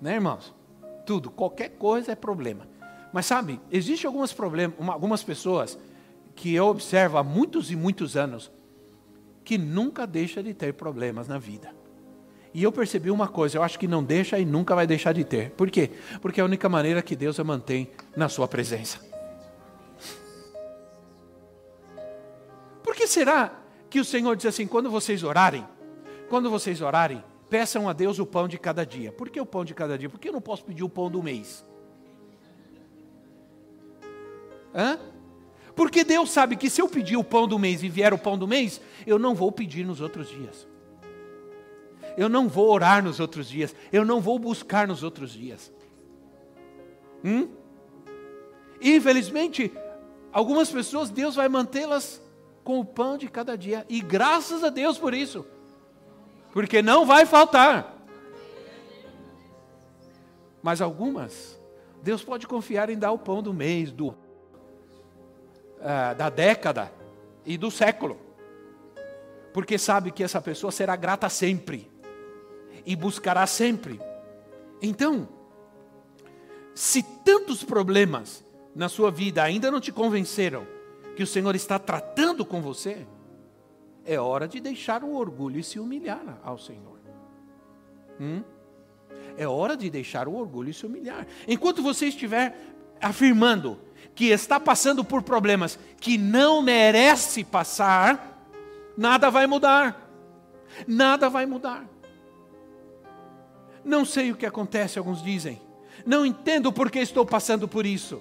né, 0.00 0.14
irmãos? 0.14 0.54
Tudo, 1.06 1.30
qualquer 1.30 1.70
coisa 1.70 2.12
é 2.12 2.14
problema. 2.14 2.68
Mas 3.12 3.24
sabe, 3.24 3.58
existe 3.70 4.06
algumas 4.06 4.32
problemas, 4.32 4.76
algumas 4.88 5.22
pessoas 5.22 5.78
que 6.34 6.54
eu 6.54 6.66
observo 6.66 7.16
há 7.16 7.24
muitos 7.24 7.70
e 7.70 7.76
muitos 7.76 8.16
anos 8.16 8.50
que 9.44 9.56
nunca 9.56 10.06
deixa 10.06 10.42
de 10.42 10.52
ter 10.52 10.74
problemas 10.74 11.26
na 11.26 11.38
vida. 11.38 11.74
E 12.56 12.62
eu 12.62 12.72
percebi 12.72 13.10
uma 13.10 13.28
coisa, 13.28 13.58
eu 13.58 13.62
acho 13.62 13.78
que 13.78 13.86
não 13.86 14.02
deixa 14.02 14.38
e 14.38 14.44
nunca 14.46 14.74
vai 14.74 14.86
deixar 14.86 15.12
de 15.12 15.22
ter. 15.22 15.50
Por 15.50 15.70
quê? 15.70 15.90
Porque 16.22 16.40
é 16.40 16.42
a 16.42 16.46
única 16.46 16.70
maneira 16.70 17.02
que 17.02 17.14
Deus 17.14 17.38
a 17.38 17.44
mantém 17.44 17.90
na 18.16 18.30
sua 18.30 18.48
presença. 18.48 18.98
Por 22.82 22.94
que 22.94 23.06
será 23.06 23.52
que 23.90 24.00
o 24.00 24.04
Senhor 24.06 24.34
diz 24.34 24.46
assim, 24.46 24.66
quando 24.66 24.90
vocês 24.90 25.22
orarem, 25.22 25.68
quando 26.30 26.48
vocês 26.48 26.80
orarem, 26.80 27.22
peçam 27.50 27.90
a 27.90 27.92
Deus 27.92 28.18
o 28.18 28.24
pão 28.24 28.48
de 28.48 28.58
cada 28.58 28.86
dia. 28.86 29.12
Por 29.12 29.28
que 29.28 29.38
o 29.38 29.44
pão 29.44 29.62
de 29.62 29.74
cada 29.74 29.98
dia? 29.98 30.08
Porque 30.08 30.30
eu 30.30 30.32
não 30.32 30.40
posso 30.40 30.64
pedir 30.64 30.82
o 30.82 30.88
pão 30.88 31.10
do 31.10 31.22
mês. 31.22 31.62
Hã? 34.74 34.98
Porque 35.74 36.02
Deus 36.02 36.30
sabe 36.30 36.56
que 36.56 36.70
se 36.70 36.80
eu 36.80 36.88
pedir 36.88 37.18
o 37.18 37.22
pão 37.22 37.46
do 37.46 37.58
mês 37.58 37.82
e 37.82 37.90
vier 37.90 38.14
o 38.14 38.18
pão 38.18 38.38
do 38.38 38.48
mês, 38.48 38.80
eu 39.06 39.18
não 39.18 39.34
vou 39.34 39.52
pedir 39.52 39.84
nos 39.84 40.00
outros 40.00 40.30
dias. 40.30 40.66
Eu 42.16 42.28
não 42.28 42.48
vou 42.48 42.70
orar 42.70 43.04
nos 43.04 43.20
outros 43.20 43.48
dias, 43.48 43.74
eu 43.92 44.04
não 44.04 44.20
vou 44.20 44.38
buscar 44.38 44.88
nos 44.88 45.02
outros 45.02 45.32
dias. 45.32 45.72
Hum? 47.22 47.48
Infelizmente, 48.80 49.72
algumas 50.32 50.70
pessoas, 50.70 51.10
Deus 51.10 51.34
vai 51.34 51.48
mantê-las 51.48 52.22
com 52.64 52.80
o 52.80 52.84
pão 52.84 53.16
de 53.18 53.28
cada 53.28 53.56
dia, 53.56 53.84
e 53.88 54.00
graças 54.00 54.64
a 54.64 54.70
Deus 54.70 54.98
por 54.98 55.14
isso, 55.14 55.46
porque 56.52 56.82
não 56.82 57.04
vai 57.04 57.26
faltar. 57.26 57.94
Mas 60.62 60.80
algumas, 60.80 61.60
Deus 62.02 62.24
pode 62.24 62.46
confiar 62.46 62.90
em 62.90 62.98
dar 62.98 63.12
o 63.12 63.18
pão 63.18 63.42
do 63.42 63.54
mês, 63.54 63.92
do, 63.92 64.08
uh, 64.08 64.16
da 66.16 66.28
década 66.28 66.90
e 67.44 67.56
do 67.56 67.70
século, 67.70 68.18
porque 69.52 69.78
sabe 69.78 70.10
que 70.10 70.24
essa 70.24 70.40
pessoa 70.40 70.72
será 70.72 70.96
grata 70.96 71.28
sempre 71.28 71.95
e 72.86 72.94
buscará 72.94 73.46
sempre. 73.46 74.00
Então, 74.80 75.28
se 76.74 77.02
tantos 77.02 77.64
problemas 77.64 78.44
na 78.74 78.88
sua 78.88 79.10
vida 79.10 79.42
ainda 79.42 79.70
não 79.70 79.80
te 79.80 79.90
convenceram 79.90 80.66
que 81.16 81.22
o 81.22 81.26
Senhor 81.26 81.54
está 81.56 81.78
tratando 81.78 82.44
com 82.44 82.62
você, 82.62 83.06
é 84.04 84.20
hora 84.20 84.46
de 84.46 84.60
deixar 84.60 85.02
o 85.02 85.16
orgulho 85.16 85.58
e 85.58 85.64
se 85.64 85.80
humilhar 85.80 86.38
ao 86.44 86.56
Senhor. 86.56 87.00
Hum? 88.20 88.42
É 89.36 89.46
hora 89.48 89.76
de 89.76 89.90
deixar 89.90 90.28
o 90.28 90.34
orgulho 90.34 90.70
e 90.70 90.74
se 90.74 90.86
humilhar. 90.86 91.26
Enquanto 91.48 91.82
você 91.82 92.06
estiver 92.06 92.56
afirmando 93.00 93.78
que 94.14 94.26
está 94.26 94.60
passando 94.60 95.04
por 95.04 95.22
problemas 95.22 95.78
que 96.00 96.16
não 96.16 96.62
merece 96.62 97.44
passar, 97.44 98.40
nada 98.96 99.30
vai 99.30 99.46
mudar. 99.46 100.10
Nada 100.86 101.28
vai 101.28 101.46
mudar. 101.46 101.86
Não 103.86 104.04
sei 104.04 104.32
o 104.32 104.36
que 104.36 104.44
acontece, 104.44 104.98
alguns 104.98 105.22
dizem. 105.22 105.62
Não 106.04 106.26
entendo 106.26 106.72
por 106.72 106.90
que 106.90 106.98
estou 106.98 107.24
passando 107.24 107.68
por 107.68 107.86
isso. 107.86 108.20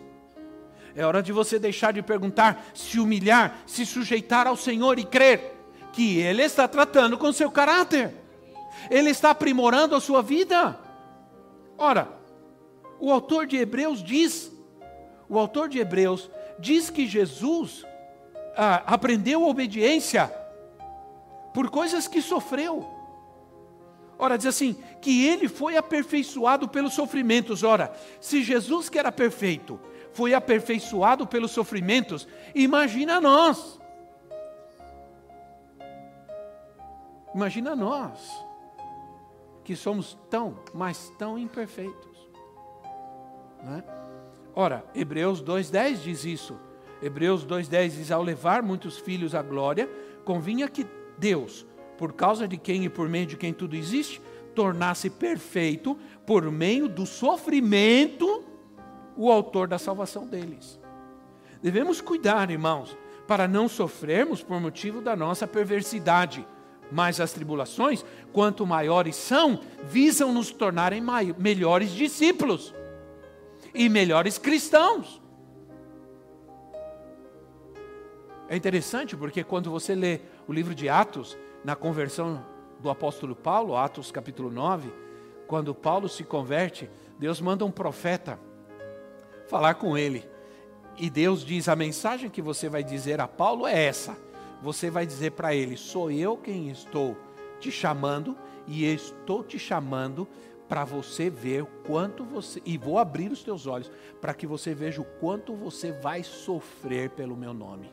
É 0.96 1.04
hora 1.04 1.24
de 1.24 1.32
você 1.32 1.58
deixar 1.58 1.92
de 1.92 2.04
perguntar, 2.04 2.68
se 2.72 3.00
humilhar, 3.00 3.58
se 3.66 3.84
sujeitar 3.84 4.46
ao 4.46 4.56
Senhor 4.56 5.00
e 5.00 5.04
crer 5.04 5.54
que 5.92 6.20
Ele 6.20 6.44
está 6.44 6.68
tratando 6.68 7.18
com 7.18 7.34
seu 7.34 7.50
caráter. 7.50 8.14
Ele 8.92 9.10
está 9.10 9.32
aprimorando 9.32 9.96
a 9.96 10.00
sua 10.00 10.22
vida. 10.22 10.80
Ora, 11.80 12.10
o 13.00 13.12
autor 13.12 13.48
de 13.48 13.58
Hebreus 13.58 14.04
diz, 14.04 14.52
o 15.28 15.40
autor 15.40 15.68
de 15.68 15.80
Hebreus 15.80 16.30
diz 16.60 16.92
que 16.92 17.08
Jesus 17.08 17.84
ah, 18.56 18.84
aprendeu 18.86 19.48
obediência 19.48 20.32
por 21.56 21.72
coisas 21.72 22.08
que 22.08 22.22
sofreu. 22.22 22.95
Ora, 24.18 24.38
diz 24.38 24.48
assim: 24.48 24.76
que 25.02 25.26
ele 25.26 25.48
foi 25.48 25.78
aperfeiçoado 25.78 26.68
pelos 26.68 26.94
sofrimentos. 26.94 27.64
Ora, 27.64 27.94
se 28.20 28.44
Jesus, 28.44 28.90
que 28.90 28.98
era 28.98 29.12
perfeito, 29.12 29.80
foi 30.14 30.34
aperfeiçoado 30.34 31.28
pelos 31.28 31.52
sofrimentos, 31.52 32.28
imagina 32.54 33.20
nós. 33.20 33.80
Imagina 37.34 37.76
nós, 37.76 38.18
que 39.66 39.76
somos 39.76 40.18
tão, 40.30 40.58
mas 40.74 41.12
tão 41.20 41.38
imperfeitos. 41.38 42.30
Né? 43.62 43.84
Ora, 44.56 44.86
Hebreus 44.96 45.44
2,10 45.44 45.98
diz 45.98 46.24
isso. 46.24 46.58
Hebreus 47.02 47.46
2,10 47.46 47.90
diz: 47.90 48.12
Ao 48.12 48.24
levar 48.24 48.64
muitos 48.64 48.98
filhos 48.98 49.36
à 49.36 49.42
glória, 49.42 49.90
convinha 50.24 50.70
que 50.70 50.88
Deus, 51.18 51.66
por 51.98 52.14
causa 52.14 52.48
de 52.48 52.58
quem 52.58 52.86
e 52.86 52.90
por 52.90 53.08
meio 53.08 53.26
de 53.26 53.38
quem 53.38 53.54
tudo 53.54 53.76
existe, 53.76 54.22
tornasse 54.54 55.10
perfeito, 55.10 55.98
por 56.26 56.50
meio 56.52 56.88
do 56.88 57.06
sofrimento, 57.06 58.44
o 59.18 59.32
autor 59.32 59.68
da 59.68 59.78
salvação 59.78 60.26
deles. 60.26 60.80
Devemos 61.62 62.02
cuidar, 62.02 62.50
irmãos, 62.50 62.98
para 63.28 63.48
não 63.48 63.68
sofrermos 63.68 64.44
por 64.44 64.60
motivo 64.60 65.02
da 65.02 65.16
nossa 65.16 65.48
perversidade. 65.48 66.46
Mas 66.92 67.20
as 67.20 67.34
tribulações, 67.34 68.06
quanto 68.32 68.66
maiores 68.66 69.16
são, 69.16 69.60
visam 69.84 70.32
nos 70.32 70.52
tornarem 70.52 71.02
melhores 71.38 71.90
discípulos 71.92 72.74
e 73.74 73.90
melhores 73.90 74.38
cristãos. 74.38 75.22
É 78.48 78.56
interessante 78.56 79.18
porque 79.18 79.44
quando 79.44 79.72
você 79.72 79.96
lê 79.96 80.20
o 80.48 80.54
livro 80.54 80.76
de 80.76 80.88
Atos, 80.88 81.36
na 81.66 81.76
conversão 81.76 82.46
do 82.80 82.92
apóstolo 82.92 83.36
Paulo, 83.36 83.76
Atos 83.76 84.12
capítulo 84.12 84.52
9, 84.52 84.94
quando 85.48 85.74
Paulo 85.74 86.08
se 86.08 86.24
converte, 86.24 86.88
Deus 87.18 87.42
manda 87.42 87.66
um 87.66 87.72
profeta 87.72 88.40
falar 89.48 89.74
com 89.74 89.98
ele. 89.98 90.30
E 90.96 91.10
Deus 91.10 91.44
diz: 91.44 91.68
a 91.68 91.76
mensagem 91.76 92.30
que 92.30 92.40
você 92.40 92.70
vai 92.70 92.84
dizer 92.84 93.20
a 93.20 93.28
Paulo 93.28 93.66
é 93.66 93.84
essa. 93.84 94.16
Você 94.62 94.92
vai 94.92 95.08
dizer 95.08 95.32
para 95.32 95.56
ele: 95.56 95.76
sou 95.76 96.12
eu 96.12 96.38
quem 96.38 96.70
estou 96.70 97.18
te 97.60 97.72
chamando 97.72 98.38
e 98.68 98.86
estou 98.86 99.44
te 99.44 99.58
chamando 99.58 100.28
para 100.70 100.86
você 100.86 101.32
ver 101.32 101.64
o 101.64 101.68
quanto 101.88 102.24
você 102.24 102.62
e 102.64 102.78
vou 102.78 103.00
abrir 103.00 103.32
os 103.32 103.44
teus 103.44 103.66
olhos 103.66 103.92
para 104.22 104.36
que 104.36 104.46
você 104.46 104.76
veja 104.76 105.02
o 105.02 105.06
quanto 105.20 105.56
você 105.56 105.92
vai 105.92 106.22
sofrer 106.22 107.10
pelo 107.10 107.36
meu 107.36 107.56
nome. 107.56 107.92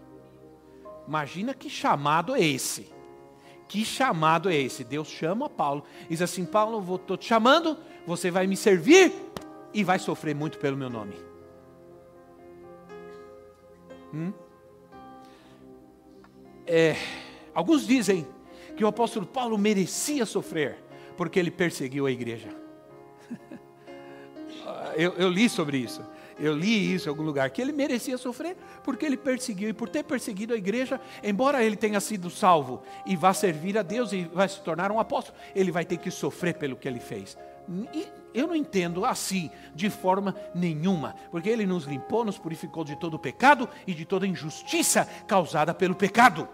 Imagina 1.09 1.55
que 1.55 1.71
chamado 1.71 2.37
é 2.37 2.41
esse. 2.41 3.01
Que 3.73 3.87
chamado 3.87 4.51
é 4.51 4.55
esse? 4.55 4.85
Deus 4.85 5.09
chama 5.09 5.49
Paulo, 5.49 5.83
diz 6.07 6.21
assim: 6.21 6.45
Paulo, 6.45 6.95
estou 6.95 7.17
te 7.17 7.25
chamando, 7.25 7.79
você 8.07 8.31
vai 8.31 8.47
me 8.47 8.55
servir 8.55 9.11
e 9.73 9.83
vai 9.83 9.99
sofrer 9.99 10.35
muito 10.35 10.59
pelo 10.59 10.77
meu 10.77 10.91
nome. 10.91 11.15
Hum? 14.13 14.31
É, 16.67 16.97
alguns 17.55 17.87
dizem 17.87 18.27
que 18.77 18.85
o 18.85 18.89
apóstolo 18.89 19.25
Paulo 19.25 19.57
merecia 19.57 20.27
sofrer 20.27 20.77
porque 21.17 21.39
ele 21.39 21.51
perseguiu 21.51 22.05
a 22.05 22.11
igreja. 22.11 22.55
eu, 24.97 25.13
eu 25.13 25.31
li 25.31 25.49
sobre 25.49 25.79
isso 25.79 26.03
eu 26.39 26.55
li 26.55 26.95
isso 26.95 27.09
em 27.09 27.11
algum 27.11 27.23
lugar, 27.23 27.51
que 27.51 27.61
ele 27.61 27.73
merecia 27.73 28.19
sofrer 28.19 28.57
porque 28.83 29.07
ele 29.07 29.17
perseguiu, 29.17 29.69
e 29.69 29.73
por 29.73 29.89
ter 29.89 30.03
perseguido 30.03 30.55
a 30.55 30.57
igreja, 30.57 31.01
embora 31.23 31.63
ele 31.63 31.77
tenha 31.77 32.01
sido 32.01 32.31
salvo 32.31 32.83
e 33.07 33.17
vá 33.17 33.33
servir 33.33 33.79
a 33.79 33.83
Deus 33.83 34.13
e 34.13 34.25
vai 34.25 34.49
se 34.49 34.61
tornar 34.61 34.91
um 34.91 34.99
apóstolo, 34.99 35.37
ele 35.55 35.71
vai 35.71 35.85
ter 35.85 35.99
que 35.99 36.11
sofrer 36.11 36.55
pelo 36.55 36.77
que 36.77 36.89
ele 36.89 37.01
fez. 37.01 37.37
E 37.93 38.07
eu 38.35 38.47
não 38.47 38.57
entendo 38.57 39.05
assim 39.05 39.51
de 39.75 39.89
forma 39.89 40.35
nenhuma, 40.55 41.15
porque 41.31 41.49
ele 41.49 41.67
nos 41.67 41.85
limpou, 41.85 42.25
nos 42.25 42.39
purificou 42.39 42.85
de 42.85 42.97
todo 42.97 43.15
o 43.15 43.19
pecado 43.19 43.69
e 43.87 43.95
de 43.95 44.05
toda 44.05 44.27
injustiça 44.27 45.07
causada 45.27 45.73
pelo 45.73 45.95
pecado 45.95 46.49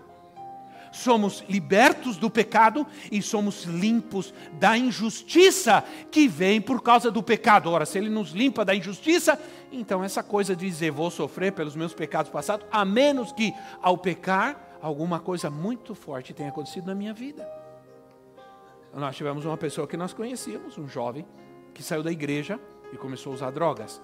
somos 0.92 1.44
libertos 1.48 2.16
do 2.16 2.31
pecado 2.31 2.87
e 3.11 3.22
somos 3.22 3.64
limpos 3.64 4.33
da 4.53 4.77
injustiça 4.77 5.85
que 6.11 6.29
vem 6.29 6.61
por 6.61 6.83
causa 6.83 7.11
do 7.11 7.22
pecado. 7.22 7.70
Ora, 7.70 7.87
se 7.87 7.98
Ele 7.98 8.09
nos 8.09 8.31
limpa 8.31 8.64
da 8.64 8.74
injustiça, 8.74 9.38
então 9.70 10.03
essa 10.03 10.22
coisa 10.22 10.55
de 10.55 10.66
dizer 10.66 10.90
vou 10.90 11.11
sofrer 11.11 11.53
pelos 11.53 11.77
meus 11.77 11.94
pecados 11.94 12.31
passados, 12.31 12.66
a 12.70 12.85
menos 12.85 13.33
que 13.33 13.53
ao 13.83 13.98
pecar 13.98 14.79
alguma 14.81 15.20
coisa 15.20 15.51
muito 15.51 15.94
forte 15.94 16.33
tenha 16.33 16.48
acontecido 16.48 16.87
na 16.87 16.94
minha 16.94 17.12
vida. 17.12 17.48
Nós 18.94 19.16
tivemos 19.16 19.44
uma 19.44 19.57
pessoa 19.57 19.87
que 19.87 19.96
nós 19.96 20.12
conhecíamos, 20.12 20.79
um 20.79 20.88
jovem, 20.88 21.27
que 21.74 21.83
saiu 21.83 22.03
da 22.03 22.11
igreja 22.11 22.59
e 22.92 22.96
começou 22.96 23.33
a 23.33 23.35
usar 23.35 23.51
drogas. 23.51 24.01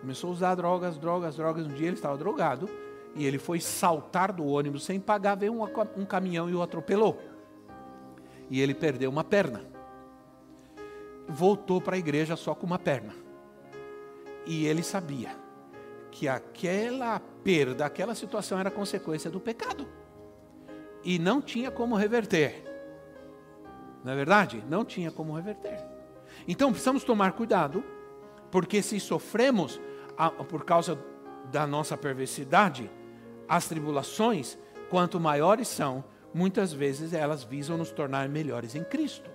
Começou 0.00 0.30
a 0.30 0.32
usar 0.32 0.54
drogas, 0.54 0.98
drogas, 0.98 1.36
drogas. 1.36 1.66
Um 1.66 1.74
dia 1.74 1.86
ele 1.86 1.96
estava 1.96 2.16
drogado 2.16 2.68
e 3.16 3.24
ele 3.24 3.38
foi 3.38 3.58
saltar 3.60 4.30
do 4.30 4.44
ônibus 4.44 4.84
sem 4.84 5.00
pagar, 5.00 5.36
veio 5.36 5.54
um, 5.54 5.64
um 5.96 6.04
caminhão 6.04 6.50
e 6.50 6.54
o 6.54 6.62
atropelou. 6.62 7.18
E 8.50 8.60
ele 8.60 8.74
perdeu 8.74 9.10
uma 9.10 9.24
perna. 9.24 9.64
Voltou 11.26 11.80
para 11.80 11.96
a 11.96 11.98
igreja 11.98 12.36
só 12.36 12.54
com 12.54 12.66
uma 12.66 12.78
perna. 12.78 13.14
E 14.44 14.66
ele 14.66 14.82
sabia 14.82 15.30
que 16.10 16.28
aquela 16.28 17.18
perda, 17.42 17.86
aquela 17.86 18.14
situação 18.14 18.58
era 18.58 18.70
consequência 18.70 19.30
do 19.30 19.40
pecado. 19.40 19.88
E 21.02 21.18
não 21.18 21.40
tinha 21.40 21.70
como 21.70 21.96
reverter. 21.96 22.64
Não 24.04 24.12
é 24.12 24.16
verdade? 24.16 24.62
Não 24.68 24.84
tinha 24.84 25.10
como 25.10 25.32
reverter. 25.32 25.82
Então 26.46 26.70
precisamos 26.70 27.02
tomar 27.02 27.32
cuidado, 27.32 27.82
porque 28.50 28.82
se 28.82 29.00
sofremos 29.00 29.80
por 30.48 30.64
causa 30.64 30.98
da 31.50 31.66
nossa 31.66 31.96
perversidade, 31.96 32.90
as 33.48 33.68
tribulações, 33.68 34.58
quanto 34.90 35.20
maiores 35.20 35.68
são, 35.68 36.04
muitas 36.32 36.72
vezes 36.72 37.12
elas 37.12 37.42
visam 37.42 37.76
nos 37.76 37.90
tornar 37.90 38.28
melhores 38.28 38.74
em 38.74 38.84
Cristo. 38.84 39.30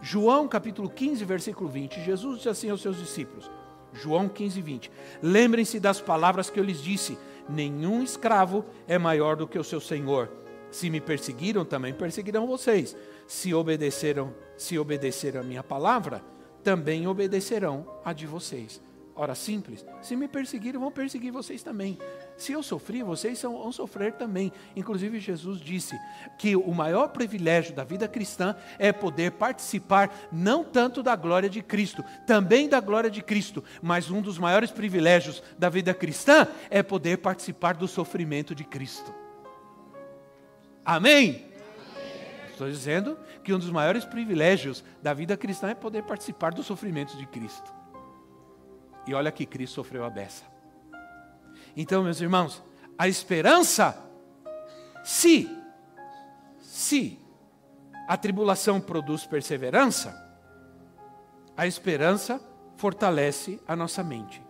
João 0.00 0.46
capítulo 0.46 0.88
15, 0.88 1.24
versículo 1.24 1.68
20, 1.68 2.02
Jesus 2.02 2.36
disse 2.36 2.48
assim 2.48 2.70
aos 2.70 2.82
seus 2.82 2.98
discípulos, 2.98 3.50
João 3.92 4.28
15, 4.28 4.60
20, 4.60 4.90
lembrem-se 5.22 5.80
das 5.80 6.00
palavras 6.00 6.50
que 6.50 6.60
eu 6.60 6.64
lhes 6.64 6.82
disse, 6.82 7.16
nenhum 7.48 8.02
escravo 8.02 8.64
é 8.86 8.98
maior 8.98 9.36
do 9.36 9.46
que 9.46 9.58
o 9.58 9.64
seu 9.64 9.80
senhor, 9.80 10.30
Se 10.74 10.90
me 10.90 11.00
perseguiram, 11.00 11.64
também 11.64 11.94
perseguirão 11.94 12.48
vocês. 12.48 12.96
Se 13.28 13.54
obedeceram, 13.54 14.34
se 14.56 14.76
obedeceram 14.76 15.40
a 15.40 15.44
minha 15.44 15.62
palavra, 15.62 16.20
também 16.64 17.06
obedecerão 17.06 17.86
a 18.04 18.12
de 18.12 18.26
vocês. 18.26 18.82
Ora, 19.16 19.32
simples, 19.36 19.86
se 20.02 20.16
me 20.16 20.26
perseguirem, 20.26 20.80
vão 20.80 20.90
perseguir 20.90 21.30
vocês 21.30 21.62
também. 21.62 21.96
Se 22.36 22.50
eu 22.50 22.64
sofri, 22.64 23.00
vocês 23.00 23.40
vão 23.42 23.70
sofrer 23.70 24.14
também. 24.14 24.52
Inclusive, 24.74 25.20
Jesus 25.20 25.60
disse 25.60 25.96
que 26.36 26.56
o 26.56 26.72
maior 26.72 27.08
privilégio 27.08 27.72
da 27.72 27.84
vida 27.84 28.08
cristã 28.08 28.56
é 28.76 28.92
poder 28.92 29.30
participar 29.32 30.12
não 30.32 30.64
tanto 30.64 31.00
da 31.00 31.14
glória 31.14 31.48
de 31.48 31.62
Cristo, 31.62 32.04
também 32.26 32.68
da 32.68 32.80
glória 32.80 33.08
de 33.08 33.22
Cristo, 33.22 33.62
mas 33.80 34.10
um 34.10 34.20
dos 34.20 34.36
maiores 34.36 34.72
privilégios 34.72 35.40
da 35.56 35.68
vida 35.68 35.94
cristã 35.94 36.48
é 36.68 36.82
poder 36.82 37.18
participar 37.18 37.76
do 37.76 37.86
sofrimento 37.86 38.52
de 38.52 38.64
Cristo. 38.64 39.14
Amém? 40.84 41.46
Estou 42.50 42.68
dizendo 42.68 43.16
que 43.44 43.54
um 43.54 43.58
dos 43.60 43.70
maiores 43.70 44.04
privilégios 44.04 44.82
da 45.00 45.14
vida 45.14 45.36
cristã 45.36 45.70
é 45.70 45.74
poder 45.74 46.02
participar 46.02 46.52
dos 46.52 46.66
sofrimentos 46.66 47.16
de 47.16 47.26
Cristo. 47.26 47.83
E 49.06 49.14
olha 49.14 49.32
que 49.32 49.46
Cristo 49.46 49.74
sofreu 49.74 50.04
a 50.04 50.10
beça. 50.10 50.44
Então, 51.76 52.02
meus 52.02 52.20
irmãos, 52.20 52.62
a 52.96 53.08
esperança, 53.08 53.98
se, 55.02 55.50
se 56.60 57.18
a 58.06 58.16
tribulação 58.16 58.80
produz 58.80 59.26
perseverança, 59.26 60.22
a 61.56 61.66
esperança 61.66 62.40
fortalece 62.76 63.60
a 63.66 63.74
nossa 63.74 64.02
mente. 64.02 64.42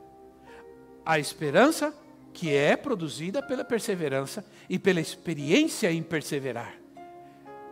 A 1.04 1.18
esperança 1.18 1.94
que 2.32 2.52
é 2.52 2.76
produzida 2.76 3.42
pela 3.42 3.64
perseverança 3.64 4.44
e 4.68 4.78
pela 4.78 5.00
experiência 5.00 5.90
em 5.92 6.02
perseverar. 6.02 6.74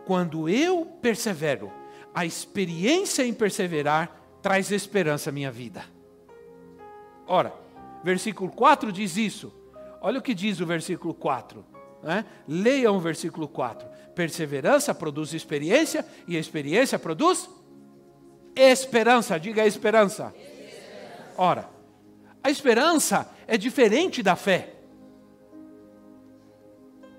Quando 0.05 0.47
eu 0.47 0.85
persevero, 1.01 1.71
a 2.13 2.25
experiência 2.25 3.25
em 3.25 3.33
perseverar 3.33 4.37
traz 4.41 4.71
esperança 4.71 5.29
à 5.29 5.33
minha 5.33 5.51
vida. 5.51 5.83
Ora, 7.27 7.53
versículo 8.03 8.51
4 8.51 8.91
diz 8.91 9.17
isso. 9.17 9.53
Olha 10.01 10.19
o 10.19 10.21
que 10.21 10.33
diz 10.33 10.59
o 10.59 10.65
versículo 10.65 11.13
4. 11.13 11.65
Né? 12.03 12.25
Leiam 12.47 12.97
o 12.97 12.99
versículo 12.99 13.47
4. 13.47 13.87
Perseverança 14.13 14.93
produz 14.93 15.33
experiência 15.33 16.05
e 16.27 16.35
a 16.35 16.39
experiência 16.39 16.99
produz 16.99 17.49
esperança. 18.55 19.39
Diga 19.39 19.65
esperança. 19.65 20.33
Ora, 21.37 21.69
a 22.43 22.49
esperança 22.49 23.29
é 23.47 23.57
diferente 23.57 24.21
da 24.21 24.35
fé. 24.35 24.73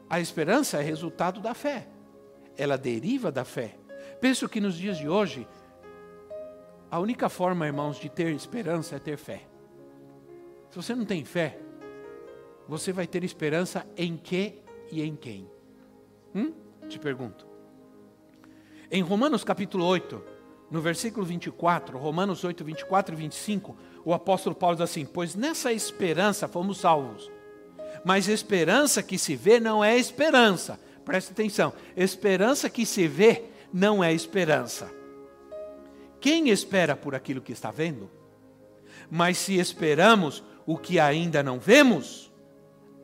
A 0.09 0.21
esperança 0.21 0.79
é 0.79 0.83
resultado 0.83 1.41
da 1.41 1.55
fé. 1.55 1.89
Ela 2.57 2.77
deriva 2.77 3.33
da 3.33 3.45
fé. 3.45 3.77
Penso 4.21 4.49
que 4.49 4.61
nos 4.61 4.77
dias 4.77 4.99
de 4.99 5.09
hoje, 5.09 5.49
a 6.91 7.01
única 7.01 7.29
forma, 7.29 7.67
irmãos, 7.67 7.99
de 7.99 8.09
ter 8.09 8.33
esperança 8.33 8.97
é 8.97 8.99
ter 8.99 9.17
fé. 9.17 9.43
Se 10.75 10.83
você 10.83 10.93
não 10.93 11.05
tem 11.05 11.25
fé, 11.25 11.57
você 12.67 12.93
vai 12.93 13.07
ter 13.07 13.23
esperança 13.23 13.87
em 13.97 14.17
que 14.17 14.59
e 14.91 15.05
em 15.05 15.15
quem? 15.15 15.49
Hum? 16.35 16.53
Te 16.89 16.99
pergunto. 16.99 17.47
Em 18.91 19.01
Romanos 19.01 19.45
capítulo 19.45 19.85
8, 19.85 20.21
no 20.73 20.81
versículo 20.81 21.25
24, 21.25 21.97
Romanos 21.97 22.43
8, 22.43 22.65
24 22.65 23.15
e 23.15 23.19
25, 23.19 23.77
o 24.05 24.13
apóstolo 24.13 24.57
Paulo 24.57 24.75
diz 24.75 24.83
assim: 24.83 25.07
Pois 25.07 25.37
nessa 25.37 25.73
esperança 25.73 26.49
fomos 26.49 26.79
salvos. 26.79 27.31
Mas 28.05 28.27
esperança 28.27 29.01
que 29.01 29.17
se 29.17 29.37
vê 29.37 29.61
não 29.61 29.85
é 29.85 29.97
esperança. 29.97 30.81
Preste 31.05 31.31
atenção: 31.31 31.73
esperança 31.97 32.69
que 32.69 32.85
se 32.85 33.07
vê 33.07 33.45
não 33.73 34.03
é 34.03 34.13
esperança. 34.13 34.93
Quem 36.21 36.49
espera 36.49 36.97
por 36.97 37.15
aquilo 37.15 37.41
que 37.41 37.53
está 37.53 37.71
vendo? 37.71 38.11
Mas 39.09 39.39
se 39.39 39.57
esperamos 39.57 40.43
o 40.67 40.77
que 40.77 40.99
ainda 40.99 41.43
não 41.43 41.59
vemos, 41.59 42.33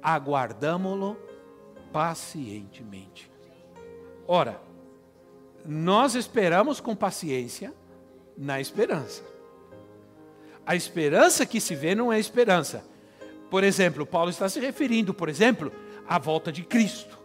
aguardamo-lo 0.02 1.16
pacientemente. 1.92 3.30
Ora, 4.26 4.60
nós 5.64 6.14
esperamos 6.14 6.80
com 6.80 6.94
paciência 6.94 7.74
na 8.36 8.60
esperança. 8.60 9.22
A 10.64 10.74
esperança 10.74 11.44
que 11.44 11.60
se 11.60 11.74
vê 11.74 11.94
não 11.94 12.12
é 12.12 12.18
esperança. 12.18 12.84
Por 13.50 13.64
exemplo, 13.64 14.06
Paulo 14.06 14.30
está 14.30 14.48
se 14.48 14.60
referindo, 14.60 15.12
por 15.12 15.28
exemplo, 15.28 15.72
à 16.06 16.18
volta 16.18 16.52
de 16.52 16.62
Cristo. 16.62 17.18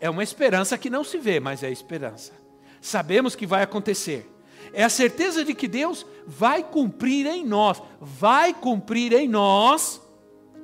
É 0.00 0.10
uma 0.10 0.22
esperança 0.22 0.76
que 0.76 0.90
não 0.90 1.04
se 1.04 1.18
vê, 1.18 1.38
mas 1.38 1.62
é 1.62 1.70
esperança. 1.70 2.32
Sabemos 2.80 3.36
que 3.36 3.46
vai 3.46 3.62
acontecer. 3.62 4.28
É 4.72 4.84
a 4.84 4.88
certeza 4.88 5.44
de 5.44 5.54
que 5.54 5.66
Deus 5.66 6.06
vai 6.26 6.62
cumprir 6.62 7.26
em 7.26 7.44
nós, 7.44 7.82
vai 8.00 8.54
cumprir 8.54 9.12
em 9.12 9.28
nós 9.28 10.00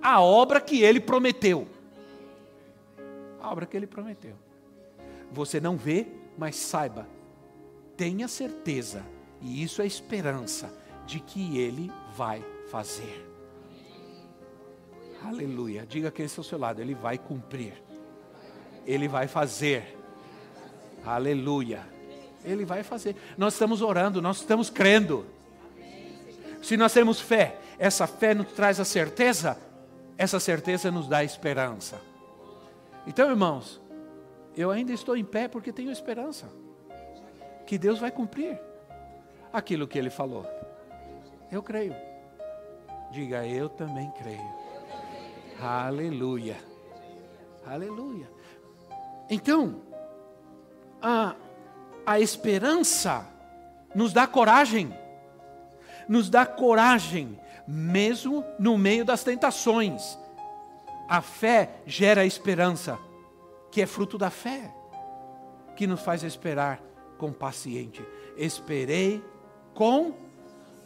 a 0.01 0.21
obra 0.21 0.61
que 0.61 0.83
ele 0.83 1.01
prometeu. 1.01 1.66
A 3.40 3.51
obra 3.51 3.66
que 3.66 3.77
ele 3.77 3.87
prometeu. 3.87 4.37
Você 5.33 5.61
não 5.61 5.77
vê, 5.77 6.07
mas 6.38 6.57
saiba, 6.57 7.09
tenha 7.97 8.29
certeza, 8.29 9.05
e 9.40 9.62
isso 9.62 9.83
é 9.83 9.87
esperança, 9.87 10.73
de 11.07 11.21
que 11.21 11.59
ele 11.59 11.90
vai 12.14 12.45
fazer. 12.69 13.27
Aleluia. 15.25 15.85
Diga 15.87 16.11
quem 16.11 16.27
está 16.27 16.40
ao 16.40 16.45
seu 16.45 16.59
lado, 16.59 16.81
ele 16.81 16.95
vai 16.95 17.19
cumprir. 17.19 17.83
Ele 18.85 19.09
vai 19.09 19.27
fazer. 19.27 19.97
Aleluia. 21.05 21.95
Ele 22.46 22.64
vai 22.64 22.82
fazer. 22.82 23.16
Nós 23.37 23.54
estamos 23.54 23.82
orando, 23.82 24.22
nós 24.22 24.38
estamos 24.38 24.70
crendo. 24.70 25.26
Se 26.62 26.76
nós 26.76 26.92
temos 26.92 27.20
fé, 27.20 27.59
essa 27.78 28.06
fé 28.06 28.32
nos 28.32 28.52
traz 28.52 28.80
a 28.80 28.85
certeza, 28.85 29.59
essa 30.16 30.40
certeza 30.40 30.90
nos 30.90 31.09
dá 31.09 31.22
esperança. 31.22 32.00
Então, 33.06 33.28
irmãos, 33.28 33.80
eu 34.56 34.70
ainda 34.70 34.92
estou 34.92 35.16
em 35.16 35.24
pé 35.24 35.48
porque 35.48 35.72
tenho 35.72 35.90
esperança 35.90 36.46
que 37.66 37.76
Deus 37.76 37.98
vai 37.98 38.11
cumprir 38.11 38.59
aquilo 39.52 39.87
que 39.87 39.98
Ele 39.98 40.11
falou. 40.11 40.46
Eu 41.50 41.62
creio. 41.62 41.94
Diga, 43.12 43.46
eu 43.46 43.68
também 43.68 44.11
creio. 44.12 44.54
Aleluia. 45.61 46.56
Aleluia. 47.66 48.28
Então, 49.28 49.82
a, 51.02 51.35
a 52.07 52.21
esperança 52.21 53.27
nos 53.92 54.12
dá 54.12 54.29
coragem, 54.29 54.97
nos 56.09 56.31
dá 56.31 56.47
coragem, 56.47 57.38
mesmo 57.66 58.45
no 58.61 58.79
meio 58.79 59.05
das 59.05 59.25
tentações. 59.25 60.16
A 61.09 61.21
fé 61.21 61.81
gera 61.85 62.25
esperança, 62.25 62.97
que 63.73 63.83
é 63.83 63.87
fruto 63.87 64.16
da 64.16 64.31
fé, 64.31 64.73
que 65.75 65.87
nos 65.87 66.01
faz 66.01 66.23
esperar 66.23 66.81
com 67.19 67.33
paciente. 67.33 68.07
Esperei 68.37 69.23
com 69.75 70.14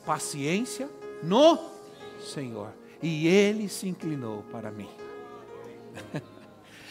paciência 0.06 0.88
no 1.22 1.58
Senhor, 2.18 2.72
e 3.02 3.28
Ele 3.28 3.68
se 3.68 3.86
inclinou 3.86 4.42
para 4.44 4.70
mim. 4.70 4.88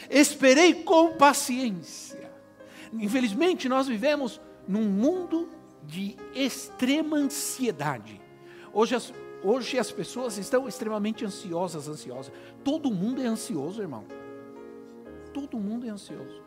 Esperei 0.10 0.84
com 0.84 1.14
paciência 1.14 2.29
Infelizmente, 2.94 3.70
nós 3.70 3.88
vivemos 3.88 4.42
num 4.68 4.86
mundo 4.86 5.50
de 5.84 6.16
extrema 6.34 7.18
ansiedade. 7.18 8.22
Hoje 8.74 8.96
as, 8.96 9.14
hoje 9.44 9.78
as 9.78 9.92
pessoas 9.92 10.38
estão 10.38 10.68
extremamente 10.68 11.26
ansiosas, 11.26 11.88
ansiosas. 11.88 12.32
Todo 12.64 12.92
mundo 12.92 13.22
é 13.22 13.26
ansioso, 13.26 13.82
irmão. 13.82 14.06
Todo 15.34 15.60
mundo 15.60 15.86
é 15.86 15.90
ansioso. 15.90 16.42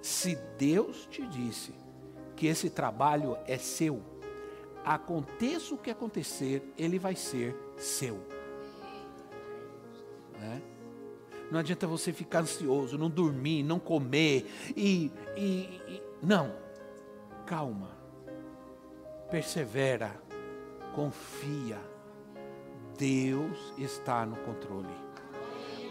Se 0.00 0.36
Deus 0.58 1.06
te 1.10 1.26
disse 1.26 1.72
que 2.36 2.46
esse 2.46 2.68
trabalho 2.68 3.38
é 3.46 3.56
seu, 3.56 4.02
aconteça 4.84 5.74
o 5.74 5.78
que 5.78 5.90
acontecer, 5.90 6.62
ele 6.76 6.98
vai 6.98 7.16
ser 7.16 7.56
seu. 7.78 8.20
Né? 10.38 10.60
Não 11.54 11.60
adianta 11.60 11.86
você 11.86 12.12
ficar 12.12 12.40
ansioso, 12.40 12.98
não 12.98 13.08
dormir, 13.08 13.62
não 13.62 13.78
comer 13.78 14.44
e, 14.76 15.08
e, 15.36 15.80
e 15.86 16.02
não. 16.20 16.52
Calma. 17.46 17.90
Persevera. 19.30 20.20
Confia. 20.96 21.78
Deus 22.98 23.72
está 23.78 24.26
no 24.26 24.34
controle. 24.38 24.88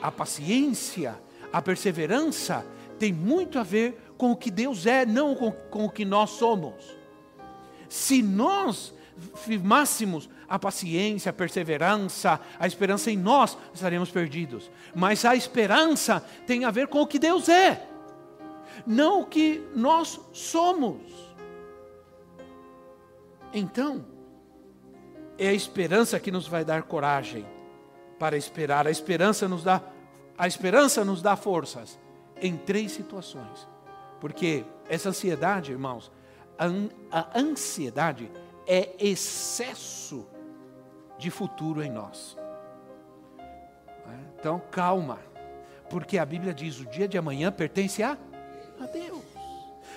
A 0.01 0.11
paciência, 0.11 1.17
a 1.53 1.61
perseverança 1.61 2.65
tem 2.99 3.13
muito 3.13 3.57
a 3.57 3.63
ver 3.63 4.13
com 4.17 4.33
o 4.33 4.35
que 4.35 4.51
Deus 4.51 4.85
é, 4.85 5.05
não 5.05 5.33
com, 5.33 5.49
com 5.49 5.85
o 5.85 5.89
que 5.89 6.03
nós 6.03 6.31
somos. 6.31 6.93
Se 7.87 8.21
nós 8.21 8.93
firmássemos 9.35 10.29
a 10.47 10.59
paciência, 10.59 11.29
a 11.29 11.33
perseverança, 11.33 12.39
a 12.59 12.67
esperança 12.67 13.09
em 13.11 13.17
nós, 13.17 13.57
estaremos 13.73 14.09
perdidos. 14.09 14.69
Mas 14.95 15.25
a 15.25 15.35
esperança 15.35 16.23
tem 16.45 16.65
a 16.65 16.71
ver 16.71 16.87
com 16.87 17.01
o 17.01 17.07
que 17.07 17.19
Deus 17.19 17.49
é, 17.49 17.87
não 18.85 19.21
o 19.21 19.25
que 19.25 19.63
nós 19.75 20.19
somos. 20.31 21.01
Então, 23.53 24.05
é 25.37 25.49
a 25.49 25.53
esperança 25.53 26.19
que 26.19 26.31
nos 26.31 26.47
vai 26.47 26.63
dar 26.65 26.83
coragem 26.83 27.45
para 28.19 28.37
esperar. 28.37 28.87
A 28.87 28.91
esperança 28.91 29.47
nos 29.47 29.63
dá 29.63 29.81
a 30.35 30.47
esperança 30.47 31.05
nos 31.05 31.21
dá 31.21 31.35
forças 31.35 31.99
em 32.41 32.57
três 32.57 32.91
situações. 32.91 33.67
Porque 34.19 34.65
essa 34.89 35.09
ansiedade, 35.09 35.71
irmãos, 35.71 36.11
a, 37.11 37.37
ansiedade 37.37 38.31
é 38.65 38.95
excesso 38.99 40.25
de 41.23 41.31
futuro 41.31 41.81
em 41.81 41.89
nós. 41.89 42.37
Então, 44.37 44.61
calma, 44.69 45.19
porque 45.89 46.17
a 46.17 46.25
Bíblia 46.25 46.53
diz: 46.53 46.79
o 46.81 46.85
dia 46.85 47.07
de 47.07 47.17
amanhã 47.17 47.49
pertence 47.49 48.03
a, 48.03 48.17
a 48.79 48.85
Deus. 48.85 49.23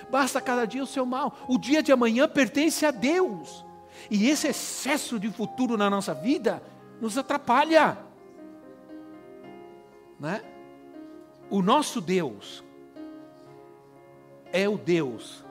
Basta 0.09 0.39
cada 0.39 0.65
dia 0.65 0.81
o 0.81 0.87
seu 0.87 1.05
mal. 1.05 1.37
O 1.49 1.57
dia 1.57 1.83
de 1.83 1.91
amanhã 1.91 2.29
pertence 2.29 2.85
a 2.85 2.91
Deus. 2.91 3.65
E 4.09 4.29
esse 4.29 4.47
excesso 4.47 5.19
de 5.19 5.29
futuro 5.29 5.75
na 5.75 5.89
nossa 5.89 6.13
vida 6.13 6.63
nos 7.01 7.17
atrapalha. 7.17 7.97
Né? 10.17 10.41
O 11.49 11.61
nosso 11.61 11.99
Deus 11.99 12.63
é 14.53 14.69
o 14.69 14.77
Deus 14.77 15.43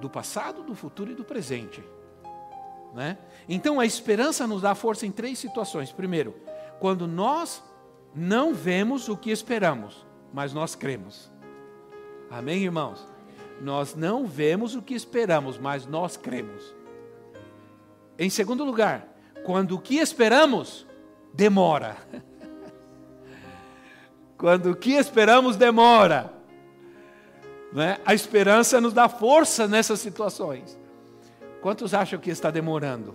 do 0.00 0.08
passado, 0.08 0.62
do 0.62 0.74
futuro 0.74 1.10
e 1.10 1.14
do 1.14 1.24
presente. 1.24 1.84
Né? 2.94 3.18
Então 3.48 3.78
a 3.78 3.86
esperança 3.86 4.46
nos 4.46 4.62
dá 4.62 4.74
força 4.74 5.06
em 5.06 5.10
três 5.10 5.38
situações. 5.38 5.92
Primeiro, 5.92 6.34
quando 6.80 7.06
nós 7.06 7.62
não 8.14 8.54
vemos 8.54 9.08
o 9.08 9.16
que 9.16 9.30
esperamos, 9.30 10.06
mas 10.32 10.52
nós 10.52 10.74
cremos. 10.74 11.30
Amém, 12.30 12.64
irmãos? 12.64 13.06
Nós 13.60 13.94
não 13.94 14.26
vemos 14.26 14.74
o 14.74 14.82
que 14.82 14.94
esperamos, 14.94 15.58
mas 15.58 15.86
nós 15.86 16.16
cremos. 16.16 16.74
Em 18.18 18.30
segundo 18.30 18.64
lugar, 18.64 19.08
quando 19.44 19.76
o 19.76 19.80
que 19.80 19.96
esperamos 19.96 20.86
demora. 21.32 21.96
quando 24.36 24.70
o 24.70 24.76
que 24.76 24.92
esperamos 24.92 25.56
demora. 25.56 26.32
Né? 27.72 27.98
A 28.04 28.14
esperança 28.14 28.80
nos 28.80 28.92
dá 28.92 29.08
força 29.08 29.66
nessas 29.66 30.00
situações. 30.00 30.77
Quantos 31.68 31.92
acham 31.92 32.18
que 32.18 32.30
está 32.30 32.50
demorando? 32.50 33.14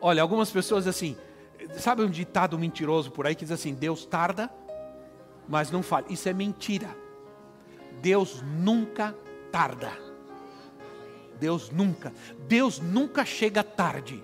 Olha, 0.00 0.22
algumas 0.22 0.52
pessoas 0.52 0.86
assim, 0.86 1.16
sabe 1.76 2.04
um 2.04 2.08
ditado 2.08 2.56
mentiroso 2.56 3.10
por 3.10 3.26
aí 3.26 3.34
que 3.34 3.44
diz 3.44 3.50
assim: 3.50 3.74
Deus 3.74 4.06
tarda, 4.06 4.48
mas 5.48 5.68
não 5.68 5.82
fala. 5.82 6.06
Isso 6.08 6.28
é 6.28 6.32
mentira. 6.32 6.96
Deus 8.00 8.40
nunca 8.56 9.16
tarda. 9.50 9.90
Deus 11.40 11.70
nunca. 11.72 12.12
Deus 12.46 12.78
nunca 12.78 13.24
chega 13.24 13.64
tarde. 13.64 14.22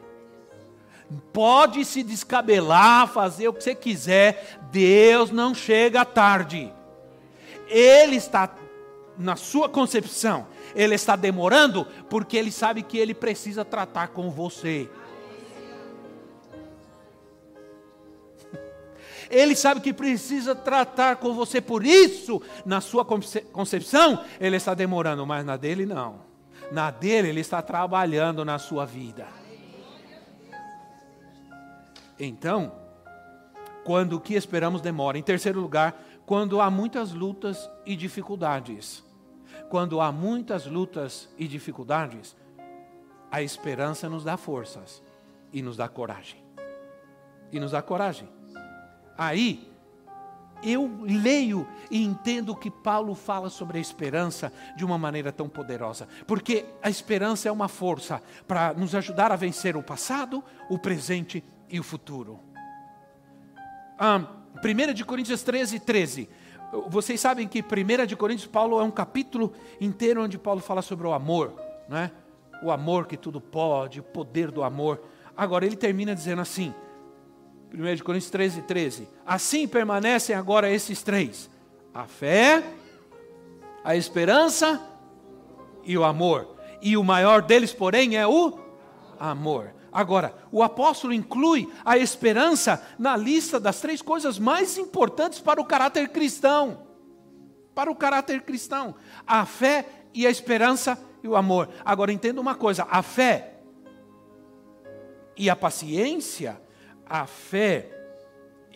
Pode 1.32 1.84
se 1.84 2.04
descabelar, 2.04 3.08
fazer 3.08 3.48
o 3.48 3.52
que 3.54 3.64
você 3.64 3.74
quiser, 3.74 4.60
Deus 4.70 5.32
não 5.32 5.52
chega 5.52 6.04
tarde. 6.04 6.72
Ele 7.66 8.14
está 8.14 8.46
na 9.18 9.36
sua 9.36 9.68
concepção, 9.68 10.46
ele 10.74 10.94
está 10.94 11.16
demorando 11.16 11.86
porque 12.08 12.36
ele 12.36 12.52
sabe 12.52 12.82
que 12.82 12.96
ele 12.96 13.12
precisa 13.12 13.64
tratar 13.64 14.08
com 14.08 14.30
você. 14.30 14.88
Ele 19.30 19.54
sabe 19.54 19.82
que 19.82 19.92
precisa 19.92 20.54
tratar 20.54 21.16
com 21.16 21.34
você, 21.34 21.60
por 21.60 21.84
isso, 21.84 22.40
na 22.64 22.80
sua 22.80 23.04
concepção, 23.04 24.24
ele 24.40 24.56
está 24.56 24.72
demorando, 24.72 25.26
mas 25.26 25.44
na 25.44 25.54
dele 25.54 25.84
não. 25.84 26.20
Na 26.72 26.90
dele, 26.90 27.28
ele 27.28 27.40
está 27.40 27.60
trabalhando 27.60 28.42
na 28.42 28.58
sua 28.58 28.86
vida. 28.86 29.26
Então, 32.18 32.72
quando 33.84 34.14
o 34.14 34.20
que 34.20 34.34
esperamos 34.34 34.80
demora. 34.80 35.18
Em 35.18 35.22
terceiro 35.22 35.60
lugar, 35.60 36.02
quando 36.26 36.60
há 36.60 36.70
muitas 36.70 37.12
lutas 37.12 37.70
e 37.86 37.96
dificuldades. 37.96 39.02
Quando 39.68 40.00
há 40.00 40.10
muitas 40.10 40.66
lutas 40.66 41.28
e 41.36 41.46
dificuldades, 41.46 42.36
a 43.30 43.42
esperança 43.42 44.08
nos 44.08 44.24
dá 44.24 44.36
forças 44.36 45.02
e 45.52 45.60
nos 45.60 45.76
dá 45.76 45.88
coragem. 45.88 46.42
E 47.52 47.60
nos 47.60 47.72
dá 47.72 47.82
coragem. 47.82 48.28
Aí, 49.16 49.68
eu 50.62 50.90
leio 51.02 51.66
e 51.90 52.02
entendo 52.02 52.54
que 52.54 52.70
Paulo 52.70 53.14
fala 53.14 53.48
sobre 53.48 53.78
a 53.78 53.80
esperança 53.80 54.52
de 54.76 54.84
uma 54.84 54.98
maneira 54.98 55.30
tão 55.30 55.48
poderosa, 55.48 56.08
porque 56.26 56.66
a 56.82 56.90
esperança 56.90 57.48
é 57.48 57.52
uma 57.52 57.68
força 57.68 58.22
para 58.46 58.72
nos 58.74 58.94
ajudar 58.94 59.30
a 59.30 59.36
vencer 59.36 59.76
o 59.76 59.82
passado, 59.82 60.42
o 60.68 60.78
presente 60.78 61.44
e 61.68 61.78
o 61.78 61.84
futuro. 61.84 62.40
Ah, 63.98 64.24
1 64.64 64.94
de 64.94 65.04
Coríntios 65.04 65.42
13, 65.42 65.80
13. 65.80 66.28
Vocês 66.88 67.20
sabem 67.20 67.48
que 67.48 67.60
1 67.62 68.06
de 68.06 68.16
Coríntios, 68.16 68.46
Paulo 68.46 68.80
é 68.80 68.84
um 68.84 68.90
capítulo 68.90 69.52
inteiro 69.80 70.22
onde 70.22 70.38
Paulo 70.38 70.60
fala 70.60 70.82
sobre 70.82 71.06
o 71.06 71.12
amor, 71.12 71.54
né? 71.88 72.10
o 72.62 72.70
amor 72.70 73.06
que 73.06 73.16
tudo 73.16 73.40
pode, 73.40 74.00
o 74.00 74.02
poder 74.02 74.50
do 74.50 74.62
amor. 74.62 75.00
Agora 75.36 75.64
ele 75.64 75.76
termina 75.76 76.14
dizendo 76.14 76.42
assim, 76.42 76.74
1 77.72 77.94
de 77.94 78.02
Coríntios 78.02 78.30
13, 78.30 78.62
13. 78.62 79.08
Assim 79.26 79.66
permanecem 79.66 80.34
agora 80.34 80.70
esses 80.70 81.02
três: 81.02 81.50
a 81.94 82.06
fé, 82.06 82.62
a 83.84 83.96
esperança 83.96 84.80
e 85.84 85.96
o 85.96 86.04
amor. 86.04 86.56
E 86.80 86.96
o 86.96 87.02
maior 87.02 87.42
deles, 87.42 87.72
porém, 87.72 88.16
é 88.16 88.26
o 88.26 88.58
amor. 89.18 89.72
Agora, 89.98 90.32
o 90.52 90.62
apóstolo 90.62 91.12
inclui 91.12 91.68
a 91.84 91.98
esperança 91.98 92.80
na 92.96 93.16
lista 93.16 93.58
das 93.58 93.80
três 93.80 94.00
coisas 94.00 94.38
mais 94.38 94.78
importantes 94.78 95.40
para 95.40 95.60
o 95.60 95.64
caráter 95.64 96.10
cristão. 96.10 96.86
Para 97.74 97.90
o 97.90 97.96
caráter 97.96 98.42
cristão: 98.42 98.94
a 99.26 99.44
fé 99.44 99.84
e 100.14 100.24
a 100.24 100.30
esperança 100.30 100.96
e 101.20 101.26
o 101.26 101.34
amor. 101.34 101.68
Agora, 101.84 102.12
entenda 102.12 102.40
uma 102.40 102.54
coisa: 102.54 102.86
a 102.88 103.02
fé 103.02 103.58
e 105.36 105.50
a 105.50 105.56
paciência, 105.56 106.62
a 107.04 107.26
fé 107.26 107.90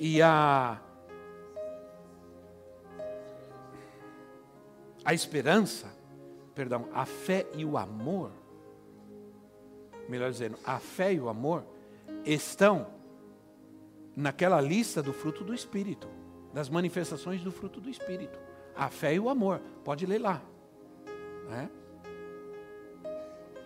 e 0.01 0.21
a 0.21 0.81
a 5.05 5.15
esperança, 5.15 5.87
perdão, 6.53 6.89
a 6.93 7.07
fé 7.07 7.47
e 7.55 7.65
o 7.65 7.79
amor 7.79 8.42
melhor 10.09 10.31
dizendo, 10.31 10.59
a 10.65 10.79
fé 10.79 11.13
e 11.13 11.21
o 11.21 11.29
amor 11.29 11.65
estão 12.25 12.87
naquela 14.17 14.61
lista 14.61 15.03
do 15.03 15.13
fruto 15.13 15.43
do 15.43 15.55
Espírito, 15.55 16.09
das 16.53 16.69
manifestações 16.69 17.41
do 17.43 17.51
fruto 17.51 17.81
do 17.81 17.89
Espírito. 17.89 18.39
A 18.75 18.89
fé 18.89 19.15
e 19.15 19.21
o 19.21 19.29
amor, 19.29 19.61
pode 19.85 20.07
ler 20.07 20.19
lá. 20.19 20.43
Né? 21.49 21.71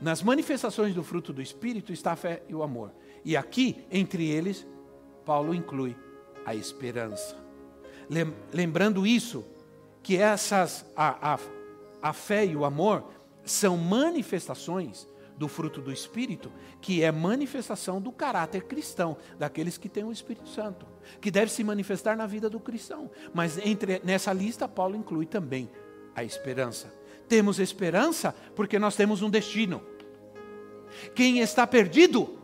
Nas 0.00 0.22
manifestações 0.22 0.94
do 0.94 1.02
fruto 1.02 1.32
do 1.32 1.40
Espírito 1.40 1.92
está 1.92 2.12
a 2.12 2.16
fé 2.16 2.42
e 2.48 2.54
o 2.54 2.62
amor. 2.62 2.92
E 3.24 3.36
aqui, 3.36 3.84
entre 3.90 4.28
eles, 4.28 4.66
Paulo 5.24 5.54
inclui 5.54 5.96
a 6.44 6.54
esperança. 6.54 7.36
Lembrando 8.52 9.06
isso, 9.06 9.44
que 10.02 10.16
essas, 10.16 10.86
a, 10.94 11.34
a, 11.34 11.38
a 12.00 12.12
fé 12.12 12.46
e 12.46 12.54
o 12.54 12.64
amor 12.64 13.04
são 13.44 13.76
manifestações 13.76 15.08
do 15.36 15.48
fruto 15.48 15.80
do 15.80 15.92
Espírito, 15.92 16.50
que 16.80 17.02
é 17.02 17.12
manifestação 17.12 18.00
do 18.00 18.10
caráter 18.10 18.62
cristão, 18.64 19.16
daqueles 19.38 19.76
que 19.76 19.88
têm 19.88 20.04
o 20.04 20.12
Espírito 20.12 20.48
Santo, 20.48 20.86
que 21.20 21.30
deve 21.30 21.50
se 21.50 21.62
manifestar 21.62 22.16
na 22.16 22.26
vida 22.26 22.48
do 22.48 22.58
cristão. 22.58 23.10
Mas 23.34 23.58
entre 23.58 24.00
nessa 24.02 24.32
lista, 24.32 24.66
Paulo 24.66 24.96
inclui 24.96 25.26
também 25.26 25.68
a 26.14 26.24
esperança. 26.24 26.92
Temos 27.28 27.58
esperança 27.58 28.34
porque 28.54 28.78
nós 28.78 28.96
temos 28.96 29.20
um 29.20 29.28
destino. 29.28 29.82
Quem 31.14 31.40
está 31.40 31.66
perdido, 31.66 32.38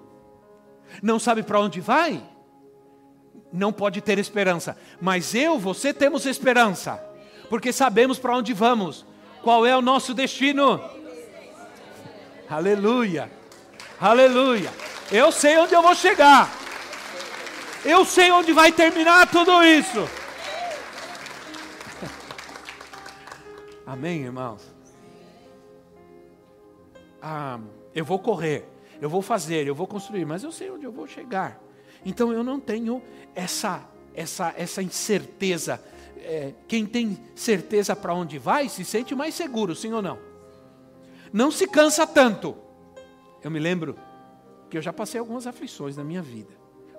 não 1.02 1.18
sabe 1.18 1.42
para 1.42 1.60
onde 1.60 1.80
vai, 1.80 2.22
não 3.52 3.72
pode 3.72 4.00
ter 4.00 4.18
esperança. 4.18 4.76
Mas 5.00 5.34
eu, 5.34 5.58
você 5.58 5.94
temos 5.94 6.26
esperança, 6.26 7.02
porque 7.48 7.72
sabemos 7.72 8.18
para 8.18 8.36
onde 8.36 8.52
vamos, 8.52 9.06
qual 9.42 9.64
é 9.64 9.76
o 9.76 9.82
nosso 9.82 10.12
destino. 10.12 10.80
Aleluia. 12.52 13.32
Aleluia. 13.98 14.70
Eu 15.10 15.32
sei 15.32 15.56
onde 15.56 15.72
eu 15.72 15.80
vou 15.80 15.94
chegar. 15.94 16.50
Eu 17.82 18.04
sei 18.04 18.30
onde 18.30 18.52
vai 18.52 18.70
terminar 18.70 19.26
tudo 19.30 19.62
isso. 19.64 20.06
Amém, 23.86 24.24
irmãos? 24.24 24.70
Ah, 27.22 27.58
eu 27.94 28.04
vou 28.04 28.18
correr. 28.18 28.68
eu 29.00 29.08
vou 29.08 29.22
fazer, 29.22 29.66
eu 29.66 29.74
vou 29.74 29.86
construir, 29.86 30.26
mas 30.26 30.44
eu 30.44 30.52
sei 30.52 30.70
onde 30.70 30.84
eu 30.84 30.92
vou 30.92 31.06
chegar. 31.06 31.58
Então 32.04 32.34
eu 32.34 32.44
não 32.44 32.60
tenho 32.60 33.02
essa, 33.34 33.82
essa, 34.14 34.52
essa 34.58 34.82
incerteza. 34.82 35.82
É, 36.18 36.52
quem 36.68 36.84
tem 36.84 37.18
certeza 37.34 37.96
para 37.96 38.12
onde 38.12 38.38
vai 38.38 38.68
se 38.68 38.84
sente 38.84 39.14
mais 39.14 39.34
seguro, 39.34 39.74
sim 39.74 39.90
ou 39.94 40.02
não? 40.02 40.31
Não 41.32 41.50
se 41.50 41.66
cansa 41.66 42.06
tanto. 42.06 42.56
Eu 43.42 43.50
me 43.50 43.58
lembro 43.58 43.96
que 44.68 44.76
eu 44.76 44.82
já 44.82 44.92
passei 44.92 45.18
algumas 45.18 45.46
aflições 45.46 45.96
na 45.96 46.04
minha 46.04 46.22
vida. 46.22 46.52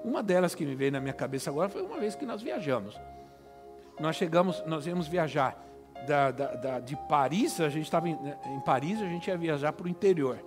Uma 0.04 0.22
delas 0.22 0.54
que 0.54 0.66
me 0.66 0.76
veio 0.76 0.92
na 0.92 1.00
minha 1.00 1.14
cabeça 1.14 1.50
agora 1.50 1.70
foi 1.70 1.82
uma 1.82 2.00
vez 2.00 2.16
que 2.16 2.26
nós 2.26 2.42
viajamos. 2.42 3.00
Nós 4.00 4.16
chegamos, 4.16 4.64
nós 4.66 4.86
íamos 4.88 5.08
viajar 5.08 5.58
da, 6.08 6.32
da, 6.32 6.56
da, 6.56 6.80
de 6.80 6.96
Paris, 7.08 7.62
a 7.62 7.70
gente 7.70 7.86
estava 7.86 8.10
em, 8.10 8.18
em 8.48 8.60
Paris, 8.62 9.00
a 9.00 9.06
gente 9.06 9.28
ia 9.28 9.38
viajar 9.38 9.72
para 9.72 9.86
o 9.86 9.90
interior. 9.90 10.44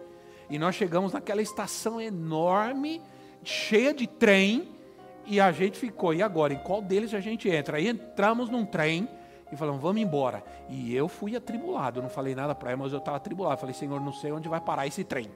E 0.51 0.59
nós 0.59 0.75
chegamos 0.75 1.12
naquela 1.12 1.40
estação 1.40 2.01
enorme, 2.01 3.01
cheia 3.42 3.94
de 3.94 4.07
trem, 4.07 4.77
e 5.25 5.40
a 5.40 5.51
gente 5.51 5.79
ficou, 5.79 6.14
e 6.14 6.22
agora, 6.22 6.53
em 6.53 6.59
qual 6.59 6.81
deles 6.81 7.12
a 7.14 7.20
gente 7.20 7.49
entra? 7.49 7.79
Aí 7.79 7.88
entramos 7.88 8.49
num 8.49 8.64
trem 8.64 9.09
e 9.50 9.56
falamos, 9.56 9.80
vamos 9.80 10.02
embora. 10.02 10.42
E 10.68 10.94
eu 10.94 11.09
fui 11.09 11.37
atribulado, 11.37 12.02
não 12.02 12.09
falei 12.09 12.35
nada 12.35 12.54
para 12.54 12.70
ela, 12.70 12.82
mas 12.82 12.92
eu 12.92 12.98
estava 12.98 13.16
atribulado. 13.16 13.61
Falei, 13.61 13.74
Senhor, 13.74 14.00
não 14.00 14.12
sei 14.12 14.32
onde 14.32 14.48
vai 14.48 14.61
parar 14.61 14.87
esse 14.87 15.04
trem. 15.04 15.30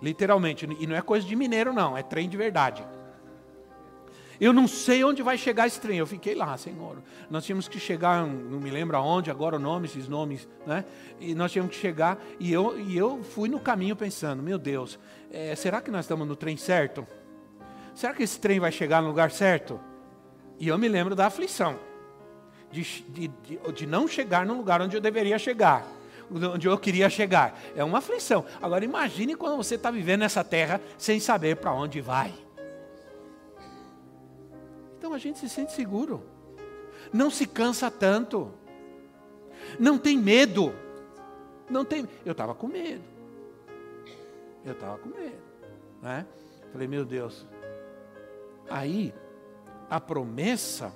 Literalmente, 0.00 0.68
e 0.80 0.86
não 0.86 0.96
é 0.96 1.02
coisa 1.02 1.26
de 1.26 1.36
mineiro, 1.36 1.72
não, 1.72 1.96
é 1.96 2.02
trem 2.02 2.28
de 2.28 2.36
verdade. 2.36 2.84
Eu 4.40 4.52
não 4.52 4.66
sei 4.66 5.04
onde 5.04 5.22
vai 5.22 5.38
chegar 5.38 5.68
esse 5.68 5.80
trem. 5.80 5.98
Eu 5.98 6.06
fiquei 6.06 6.34
lá, 6.34 6.56
Senhor. 6.56 7.00
Nós 7.30 7.44
tínhamos 7.44 7.68
que 7.68 7.78
chegar, 7.78 8.26
não 8.26 8.58
me 8.58 8.70
lembro 8.70 8.96
aonde, 8.96 9.30
agora 9.30 9.54
o 9.54 9.58
nome, 9.58 9.86
esses 9.86 10.08
nomes, 10.08 10.48
né? 10.66 10.84
E 11.20 11.32
nós 11.32 11.52
tínhamos 11.52 11.72
que 11.72 11.80
chegar, 11.80 12.18
e 12.40 12.52
eu, 12.52 12.76
e 12.80 12.96
eu 12.96 13.22
fui 13.22 13.48
no 13.48 13.60
caminho 13.60 13.94
pensando, 13.94 14.42
meu 14.42 14.58
Deus, 14.58 14.98
é, 15.30 15.54
será 15.54 15.80
que 15.80 15.92
nós 15.92 16.04
estamos 16.04 16.26
no 16.26 16.34
trem 16.34 16.56
certo? 16.56 17.06
Será 17.94 18.12
que 18.14 18.24
esse 18.24 18.40
trem 18.40 18.58
vai 18.58 18.72
chegar 18.72 19.00
no 19.00 19.08
lugar 19.08 19.30
certo? 19.30 19.78
E 20.58 20.66
eu 20.66 20.76
me 20.76 20.88
lembro 20.88 21.14
da 21.14 21.26
aflição, 21.26 21.78
de, 22.72 22.82
de, 22.82 23.28
de, 23.28 23.72
de 23.72 23.86
não 23.86 24.08
chegar 24.08 24.44
no 24.44 24.54
lugar 24.54 24.80
onde 24.82 24.96
eu 24.96 25.00
deveria 25.00 25.38
chegar 25.38 25.86
onde 26.54 26.66
eu 26.66 26.78
queria 26.78 27.10
chegar. 27.10 27.58
É 27.76 27.84
uma 27.84 27.98
aflição. 27.98 28.44
Agora 28.60 28.84
imagine 28.84 29.34
quando 29.34 29.56
você 29.56 29.74
está 29.74 29.90
vivendo 29.90 30.20
nessa 30.20 30.42
terra 30.42 30.80
sem 30.96 31.20
saber 31.20 31.56
para 31.56 31.72
onde 31.74 32.00
vai. 32.00 32.32
Então 34.98 35.12
a 35.12 35.18
gente 35.18 35.38
se 35.38 35.48
sente 35.48 35.72
seguro. 35.72 36.22
Não 37.12 37.30
se 37.30 37.46
cansa 37.46 37.90
tanto. 37.90 38.50
Não 39.78 39.98
tem 39.98 40.16
medo. 40.16 40.74
Não 41.68 41.84
tem. 41.84 42.08
Eu 42.24 42.32
estava 42.32 42.54
com 42.54 42.66
medo. 42.66 43.02
Eu 44.64 44.72
estava 44.72 44.98
com 44.98 45.08
medo. 45.08 45.42
Né? 46.00 46.26
Falei, 46.72 46.88
meu 46.88 47.04
Deus. 47.04 47.46
Aí, 48.70 49.12
a 49.90 50.00
promessa 50.00 50.92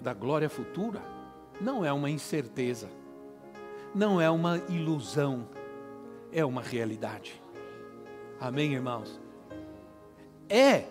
da 0.00 0.14
glória 0.14 0.48
futura 0.48 1.02
não 1.60 1.84
é 1.84 1.92
uma 1.92 2.08
incerteza, 2.08 2.88
não 3.94 4.20
é 4.20 4.30
uma 4.30 4.58
ilusão, 4.68 5.48
é 6.32 6.44
uma 6.44 6.62
realidade. 6.62 7.42
Amém, 8.40 8.74
irmãos? 8.74 9.20
É 10.48 10.86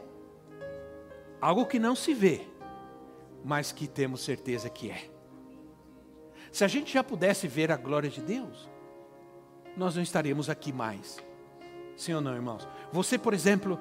algo 1.39 1.65
que 1.65 1.79
não 1.79 1.95
se 1.95 2.13
vê, 2.13 2.41
mas 3.43 3.71
que 3.71 3.87
temos 3.87 4.21
certeza 4.21 4.69
que 4.69 4.91
é. 4.91 5.09
Se 6.51 6.63
a 6.63 6.67
gente 6.67 6.93
já 6.93 7.03
pudesse 7.03 7.47
ver 7.47 7.71
a 7.71 7.77
glória 7.77 8.09
de 8.09 8.21
Deus, 8.21 8.69
nós 9.75 9.95
não 9.95 10.03
estaríamos 10.03 10.49
aqui 10.49 10.73
mais. 10.73 11.17
Sim 11.95 12.13
ou 12.13 12.21
não, 12.21 12.33
irmãos? 12.33 12.67
Você, 12.91 13.17
por 13.17 13.33
exemplo, 13.33 13.79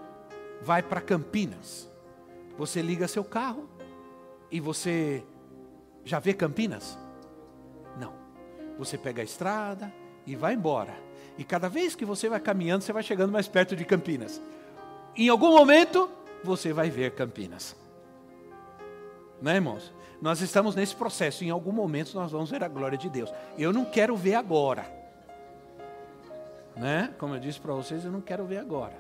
vai 0.63 0.83
para 0.83 1.01
Campinas. 1.01 1.91
Você 2.57 2.81
liga 2.81 3.09
seu 3.09 3.25
carro 3.25 3.69
e 4.51 4.61
você 4.61 5.25
já 6.05 6.19
vê 6.19 6.33
Campinas? 6.33 6.99
Não. 7.99 8.13
Você 8.79 8.97
pega 8.97 9.23
a 9.23 9.25
estrada 9.25 9.93
e 10.27 10.37
vai 10.37 10.55
embora. 10.55 10.95
E 11.39 11.45
cada 11.45 11.69
vez 11.69 11.95
que 11.95 12.05
você 12.05 12.29
vai 12.29 12.41
caminhando, 12.41 12.83
você 12.83 12.93
vai 12.93 13.03
chegando 13.03 13.33
mais 13.33 13.49
perto 13.49 13.77
de 13.77 13.85
Campinas. 13.85 14.41
Em 15.17 15.29
algum 15.29 15.51
momento, 15.51 16.11
você 16.43 16.73
vai 16.73 16.91
ver 16.91 17.15
Campinas. 17.15 17.77
Né, 19.41 19.57
irmãos? 19.57 19.93
Nós 20.21 20.41
estamos 20.41 20.75
nesse 20.75 20.95
processo. 20.95 21.45
Em 21.45 21.51
algum 21.51 21.73
momento 21.73 22.15
nós 22.15 22.33
vamos 22.33 22.51
ver 22.51 22.63
a 22.65 22.69
glória 22.69 22.97
de 22.97 23.09
Deus. 23.09 23.33
Eu 23.59 23.73
não 23.73 23.85
quero 23.85 24.17
ver 24.17 24.35
agora. 24.35 24.91
Né? 26.75 27.13
Como 27.19 27.35
eu 27.35 27.41
disse 27.41 27.61
para 27.61 27.75
vocês, 27.75 28.05
eu 28.05 28.13
não 28.13 28.21
quero 28.21 28.45
ver 28.45 28.59
agora. 28.59 28.95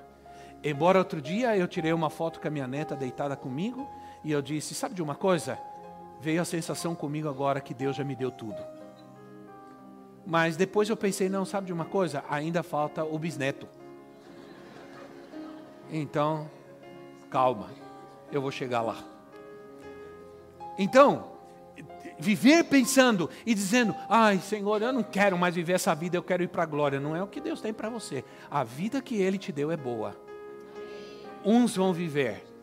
Embora 0.63 0.99
outro 0.99 1.21
dia 1.21 1.57
eu 1.57 1.69
tirei 1.69 1.93
uma 1.93 2.11
foto 2.11 2.41
com 2.41 2.49
a 2.49 2.51
minha 2.51 2.67
neta 2.67 2.97
deitada 2.97 3.37
comigo 3.37 3.89
e 4.27 4.33
eu 4.33 4.43
disse: 4.43 4.75
Sabe 4.75 4.93
de 4.93 5.03
uma 5.03 5.15
coisa? 5.15 5.57
Veio 6.21 6.43
a 6.43 6.45
sensação 6.45 6.97
comigo 6.97 7.29
agora 7.29 7.61
que 7.61 7.73
Deus 7.73 7.95
já 7.95 8.03
me 8.03 8.17
deu 8.17 8.29
tudo. 8.29 8.61
Mas 10.27 10.57
depois 10.57 10.89
eu 10.89 10.97
pensei: 10.97 11.29
Não, 11.29 11.45
sabe 11.45 11.69
de 11.69 11.73
uma 11.73 11.85
coisa? 11.85 12.25
Ainda 12.29 12.65
falta 12.65 13.05
o 13.05 13.17
bisneto. 13.21 13.69
Então, 15.93 16.51
calma, 17.31 17.71
eu 18.33 18.43
vou 18.43 18.51
chegar 18.51 18.83
lá. 18.83 18.97
Então, 20.77 21.31
viver 22.19 22.65
pensando 22.65 23.31
e 23.47 23.55
dizendo: 23.55 23.95
ai, 24.09 24.41
Senhor, 24.41 24.83
eu 24.83 24.93
não 24.93 25.05
quero 25.05 25.39
mais 25.39 25.55
viver 25.55 25.75
essa 25.75 25.95
vida, 25.95 26.17
eu 26.17 26.23
quero 26.25 26.43
ir 26.43 26.49
para 26.49 26.65
a 26.65 26.67
glória. 26.67 26.99
Não 26.99 27.15
é 27.15 27.23
o 27.23 27.29
que 27.29 27.41
Deus 27.41 27.61
tem 27.61 27.73
para 27.73 27.89
você. 27.89 28.25
A 28.51 28.65
vida 28.65 29.01
que 29.01 29.23
Ele 29.23 29.39
te 29.39 29.53
deu 29.53 29.71
é 29.71 29.77
boa. 29.77 30.17
Uns 31.45 31.77
vão 31.77 31.93
viver 31.93 32.56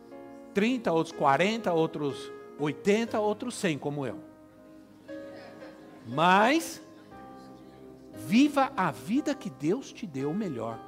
30, 0.53 0.91
outros 0.91 1.15
40, 1.15 1.73
outros 1.73 2.31
80, 2.59 3.19
outros 3.19 3.55
100, 3.55 3.77
como 3.77 4.05
eu. 4.05 4.19
Mas, 6.07 6.81
viva 8.13 8.71
a 8.75 8.91
vida 8.91 9.33
que 9.33 9.49
Deus 9.49 9.91
te 9.91 10.05
deu 10.05 10.33
melhor 10.33 10.79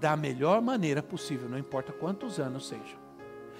da 0.00 0.16
melhor 0.16 0.60
maneira 0.60 1.02
possível, 1.02 1.48
não 1.48 1.58
importa 1.58 1.92
quantos 1.92 2.38
anos 2.38 2.68
sejam. 2.68 2.98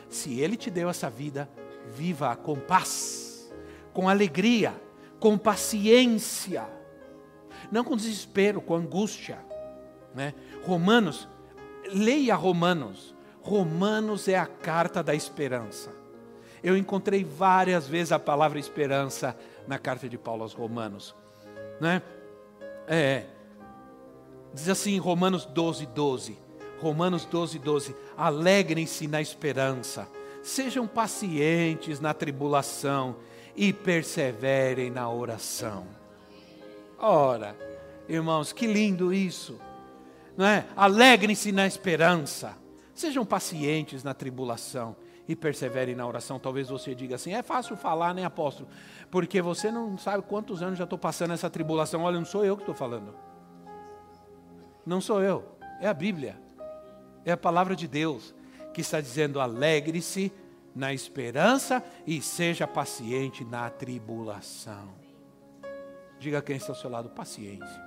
Se 0.09 0.39
Ele 0.41 0.57
te 0.57 0.71
deu 0.71 0.89
essa 0.89 1.11
vida, 1.11 1.49
viva 1.87 2.35
com 2.37 2.57
paz, 2.57 3.53
com 3.93 4.09
alegria, 4.09 4.75
com 5.19 5.39
paciência, 5.39 6.69
não 7.71 7.83
com 7.83 7.97
desespero, 7.97 8.61
com 8.61 8.75
angústia. 8.75 9.39
Né? 10.15 10.35
Romanos, 10.65 11.29
leia 11.93 12.35
Romanos. 12.35 13.16
Romanos 13.47 14.27
é 14.27 14.37
a 14.37 14.47
carta 14.47 15.03
da 15.03 15.15
esperança. 15.15 15.93
Eu 16.63 16.77
encontrei 16.77 17.23
várias 17.23 17.87
vezes 17.87 18.11
a 18.11 18.19
palavra 18.19 18.59
esperança 18.59 19.37
na 19.69 19.79
carta 19.79 20.09
de 20.09 20.19
Paulo 20.19 20.43
aos 20.43 20.53
Romanos. 20.53 21.15
Né? 21.81 22.03
É, 22.89 23.27
Diz 24.57 24.71
assim 24.71 24.99
Romanos 24.99 25.45
12, 25.45 25.85
12. 25.85 26.39
Romanos 26.81 27.27
12, 27.27 27.59
12. 27.59 27.95
Alegrem-se 28.17 29.07
na 29.07 29.21
esperança, 29.21 30.09
sejam 30.43 30.87
pacientes 30.87 32.01
na 32.01 32.15
tribulação 32.15 33.17
e 33.55 33.71
perseverem 33.71 34.91
na 34.91 35.11
oração. 35.11 35.87
Ora, 36.99 37.55
irmãos, 38.09 38.51
que 38.51 38.67
lindo 38.67 39.13
isso, 39.13 39.61
não 40.37 40.47
é? 40.47 40.65
Alegrem-se 40.75 41.53
na 41.53 41.67
esperança, 41.67 42.57
sejam 42.97 43.25
pacientes 43.25 44.03
na 44.03 44.15
tribulação 44.15 44.97
e 45.29 45.37
perseverem 45.37 45.95
na 45.95 46.07
oração. 46.07 46.39
Talvez 46.39 46.69
você 46.69 46.95
diga 46.95 47.15
assim: 47.17 47.33
é 47.33 47.43
fácil 47.43 47.77
falar, 47.77 48.15
né, 48.15 48.25
apóstolo? 48.25 48.69
Porque 49.11 49.41
você 49.43 49.71
não 49.71 49.97
sabe 49.99 50.23
quantos 50.23 50.63
anos 50.63 50.79
já 50.79 50.85
estou 50.85 50.99
passando 50.99 51.33
essa 51.33 51.51
tribulação. 51.51 52.03
Olha, 52.03 52.19
não 52.19 52.25
sou 52.25 52.45
eu 52.45 52.57
que 52.57 52.63
estou 52.63 52.75
falando. 52.75 53.15
Não 54.85 55.01
sou 55.01 55.23
eu, 55.23 55.45
é 55.81 55.87
a 55.89 55.95
Bíblia. 55.95 56.41
É 57.25 57.33
a 57.33 57.37
palavra 57.37 57.75
de 57.75 57.87
Deus 57.87 58.35
que 58.73 58.81
está 58.81 59.01
dizendo: 59.01 59.41
alegre-se 59.41 60.33
na 60.75 60.93
esperança 60.93 61.83
e 62.07 62.21
seja 62.23 62.67
paciente 62.67 63.45
na 63.45 63.69
tribulação. 63.69 64.95
Diga 66.19 66.41
quem 66.41 66.57
está 66.57 66.73
ao 66.73 66.79
seu 66.79 66.89
lado: 66.89 67.11
paciência. 67.11 67.85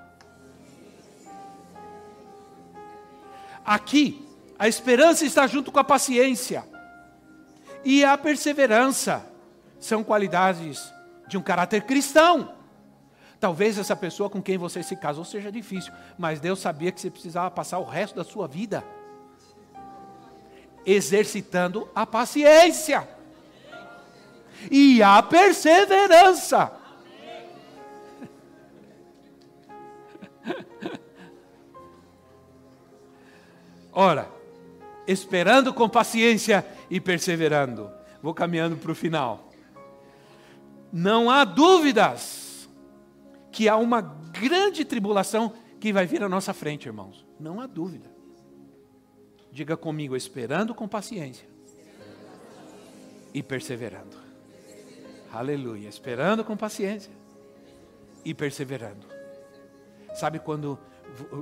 Aqui, 3.64 4.29
a 4.60 4.68
esperança 4.68 5.26
está 5.26 5.48
junto 5.48 5.72
com 5.72 5.80
a 5.80 5.84
paciência 5.86 6.66
e 7.86 8.04
a 8.04 8.18
perseverança. 8.18 9.26
São 9.80 10.04
qualidades 10.04 10.94
de 11.30 11.38
um 11.38 11.42
caráter 11.42 11.84
cristão. 11.84 12.54
Talvez 13.40 13.78
essa 13.78 13.96
pessoa 13.96 14.30
com 14.30 14.42
quem 14.42 14.58
você 14.58 14.84
se 14.84 14.98
casou 14.98 15.24
seja 15.24 15.50
difícil, 15.50 15.94
mas 16.18 16.42
Deus 16.42 16.60
sabia 16.60 16.92
que 16.92 17.00
você 17.00 17.10
precisava 17.10 17.50
passar 17.50 17.80
o 17.80 17.86
resto 17.86 18.18
da 18.18 18.26
sua 18.26 18.50
vida 18.50 18.84
exercitando 20.86 21.88
a 21.96 22.06
paciência 22.06 23.08
e 24.70 25.02
a 25.02 25.24
perseverança. 25.24 26.74
Ora, 33.94 34.39
esperando 35.12 35.74
com 35.74 35.90
paciência 35.90 36.66
e 36.90 37.02
perseverando. 37.02 37.90
Vou 38.22 38.34
caminhando 38.34 38.78
para 38.78 38.92
o 38.92 38.96
final. 38.96 39.50
Não 40.92 41.30
há 41.30 41.44
dúvidas 41.44 42.70
que 43.52 43.68
há 43.68 43.76
uma 43.76 44.02
grande 44.02 44.86
tribulação 44.86 45.54
que 45.80 45.92
vai 45.92 46.06
vir 46.06 46.22
à 46.24 46.30
nossa 46.30 46.54
frente, 46.54 46.86
irmãos. 46.86 47.26
Não 47.40 47.60
há 47.60 47.66
dúvida. 47.66 48.12
Diga 49.52 49.76
comigo, 49.76 50.16
esperando 50.16 50.76
com 50.76 50.88
paciência 50.88 51.48
e 53.34 53.42
perseverando. 53.42 54.18
Aleluia. 55.32 55.88
Esperando 55.88 56.44
com 56.44 56.56
paciência 56.56 57.12
e 58.24 58.34
perseverando. 58.34 59.08
Sabe 60.14 60.40
quando 60.40 60.78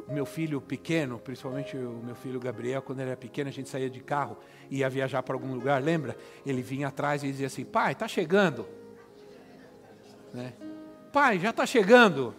meu 0.07 0.25
filho 0.25 0.59
pequeno, 0.61 1.19
principalmente 1.19 1.75
o 1.77 2.01
meu 2.03 2.15
filho 2.15 2.39
Gabriel, 2.39 2.81
quando 2.81 2.99
ele 2.99 3.09
era 3.09 3.17
pequeno, 3.17 3.49
a 3.49 3.53
gente 3.53 3.69
saía 3.69 3.89
de 3.89 3.99
carro 3.99 4.37
e 4.69 4.77
ia 4.77 4.89
viajar 4.89 5.23
para 5.23 5.35
algum 5.35 5.53
lugar, 5.53 5.81
lembra? 5.81 6.17
Ele 6.45 6.61
vinha 6.61 6.87
atrás 6.87 7.23
e 7.23 7.31
dizia 7.31 7.47
assim: 7.47 7.65
Pai, 7.65 7.93
está 7.93 8.07
chegando. 8.07 8.65
Né? 10.33 10.53
Pai, 11.11 11.39
já 11.39 11.49
está 11.49 11.65
chegando. 11.65 12.35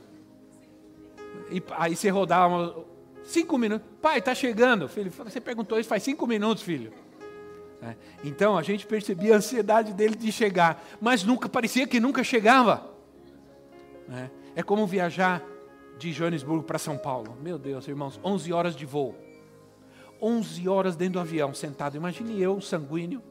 E 1.50 1.62
aí 1.72 1.96
você 1.96 2.08
rodava 2.10 2.84
cinco 3.24 3.58
minutos. 3.58 3.86
Pai, 4.00 4.18
está 4.18 4.34
chegando. 4.34 4.88
Filho, 4.88 5.10
você 5.10 5.40
perguntou 5.40 5.78
isso 5.78 5.88
faz 5.88 6.02
cinco 6.02 6.26
minutos, 6.26 6.62
filho. 6.62 6.92
É. 7.80 7.94
Então 8.24 8.58
a 8.58 8.62
gente 8.62 8.86
percebia 8.86 9.34
a 9.34 9.36
ansiedade 9.36 9.92
dele 9.92 10.16
de 10.16 10.32
chegar, 10.32 10.84
mas 11.00 11.22
nunca 11.22 11.48
parecia 11.48 11.86
que 11.86 12.00
nunca 12.00 12.24
chegava. 12.24 12.90
É, 14.10 14.60
é 14.60 14.62
como 14.62 14.86
viajar 14.86 15.44
de 15.98 16.12
Joanesburgo 16.12 16.62
para 16.62 16.78
São 16.78 16.96
Paulo. 16.96 17.36
Meu 17.42 17.58
Deus, 17.58 17.88
irmãos, 17.88 18.18
11 18.24 18.52
horas 18.52 18.76
de 18.76 18.86
voo. 18.86 19.14
11 20.22 20.68
horas 20.68 20.96
dentro 20.96 21.14
do 21.14 21.20
avião, 21.20 21.52
sentado. 21.52 21.96
Imagine 21.96 22.40
eu, 22.40 22.60
sanguíneo. 22.60 23.22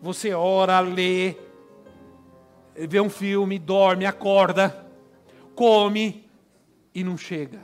Você 0.00 0.34
ora, 0.34 0.80
lê, 0.80 1.36
vê 2.74 3.00
um 3.00 3.08
filme, 3.08 3.58
dorme, 3.58 4.04
acorda, 4.04 4.86
come 5.54 6.28
e 6.94 7.02
não 7.02 7.16
chega. 7.16 7.60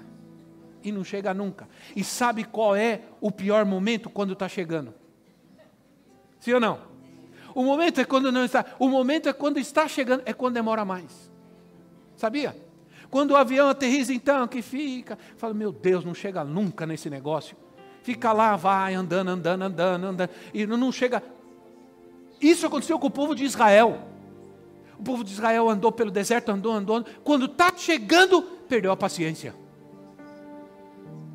E 0.83 0.91
não 0.91 1.05
chega 1.05 1.35
nunca. 1.35 1.69
E 1.95 2.03
sabe 2.03 2.45
qual 2.45 2.75
é 2.75 3.03
o 3.21 3.31
pior 3.31 3.67
momento 3.67 4.09
quando 4.09 4.33
está 4.33 4.49
chegando? 4.49 4.95
Sim 6.39 6.55
ou 6.55 6.61
não? 6.61 6.81
O 7.55 7.63
momento 7.63 8.01
é 8.01 8.05
quando 8.05 8.33
não 8.33 8.45
está. 8.45 8.65
O 8.79 8.89
momento 8.89 9.29
é 9.29 9.33
quando 9.33 9.59
está 9.59 9.87
chegando, 9.87 10.23
é 10.25 10.33
quando 10.33 10.55
demora 10.55 10.85
mais. 10.85 11.31
Sabia? 12.17 12.70
Quando 13.11 13.33
o 13.33 13.37
avião 13.37 13.69
aterriza, 13.69 14.13
então, 14.13 14.47
que 14.47 14.63
fica, 14.63 15.19
fala, 15.37 15.53
meu 15.53 15.73
Deus, 15.73 16.05
não 16.05 16.15
chega 16.15 16.45
nunca 16.45 16.87
nesse 16.87 17.11
negócio. 17.11 17.57
Fica 18.03 18.33
lá, 18.33 18.57
vai 18.57 18.95
andando, 18.95 19.29
andando, 19.29 19.63
andando, 19.63 20.07
andando, 20.07 20.31
e 20.55 20.65
não 20.67 20.93
chega. 20.93 21.23
Isso 22.41 22.67
aconteceu 22.67 22.99
com 22.99 23.09
o 23.09 23.11
povo 23.11 23.35
de 23.35 23.45
Israel. 23.45 24.07
O 24.99 25.03
povo 25.03 25.25
de 25.25 25.33
Israel 25.33 25.69
andou 25.69 25.91
pelo 25.91 26.11
deserto, 26.11 26.51
andou, 26.51 26.73
andou. 26.73 27.05
Quando 27.25 27.47
está 27.47 27.73
chegando, 27.77 28.43
perdeu 28.69 28.93
a 28.93 28.97
paciência. 28.97 29.55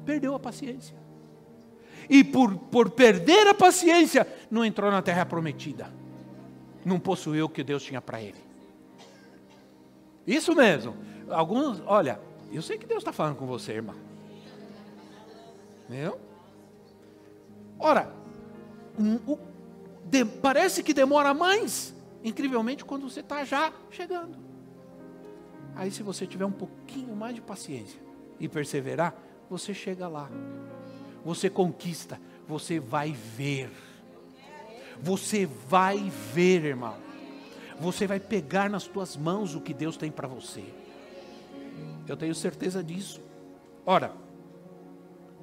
Perdeu 0.05 0.33
a 0.33 0.39
paciência. 0.39 0.95
E 2.09 2.23
por, 2.23 2.55
por 2.55 2.91
perder 2.91 3.47
a 3.47 3.53
paciência, 3.53 4.27
não 4.49 4.63
entrou 4.63 4.89
na 4.91 5.01
terra 5.01 5.25
prometida. 5.25 5.91
Não 6.85 6.99
possuiu 6.99 7.45
o 7.45 7.49
que 7.49 7.63
Deus 7.63 7.83
tinha 7.83 7.99
para 7.99 8.21
ele. 8.21 8.37
Isso 10.25 10.55
mesmo. 10.55 10.95
Alguns, 11.29 11.81
olha, 11.85 12.19
eu 12.51 12.61
sei 12.61 12.77
que 12.77 12.85
Deus 12.85 12.99
está 12.99 13.11
falando 13.11 13.35
com 13.35 13.45
você, 13.45 13.73
irmão. 13.73 13.95
Meu? 15.89 16.19
Ora, 17.79 18.11
de, 20.05 20.25
parece 20.25 20.81
que 20.83 20.93
demora 20.93 21.33
mais, 21.33 21.93
incrivelmente, 22.23 22.85
quando 22.85 23.09
você 23.09 23.19
está 23.19 23.43
já 23.43 23.73
chegando. 23.91 24.37
Aí, 25.75 25.91
se 25.91 26.01
você 26.01 26.25
tiver 26.25 26.45
um 26.45 26.51
pouquinho 26.51 27.15
mais 27.15 27.35
de 27.35 27.41
paciência 27.41 27.99
e 28.39 28.47
perseverar, 28.47 29.13
você 29.49 29.73
chega 29.73 30.07
lá. 30.07 30.29
Você 31.23 31.49
conquista, 31.49 32.19
você 32.47 32.79
vai 32.79 33.11
ver. 33.11 33.71
Você 35.01 35.45
vai 35.45 36.09
ver, 36.33 36.63
irmão. 36.63 36.95
Você 37.79 38.07
vai 38.07 38.19
pegar 38.19 38.69
nas 38.69 38.85
tuas 38.85 39.17
mãos 39.17 39.53
o 39.53 39.59
que 39.59 39.73
Deus 39.73 39.97
tem 39.97 40.09
para 40.09 40.27
você. 40.27 40.63
Eu 42.07 42.15
tenho 42.15 42.35
certeza 42.35 42.83
disso. 42.83 43.21
Ora, 43.85 44.13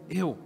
eu, 0.09 0.39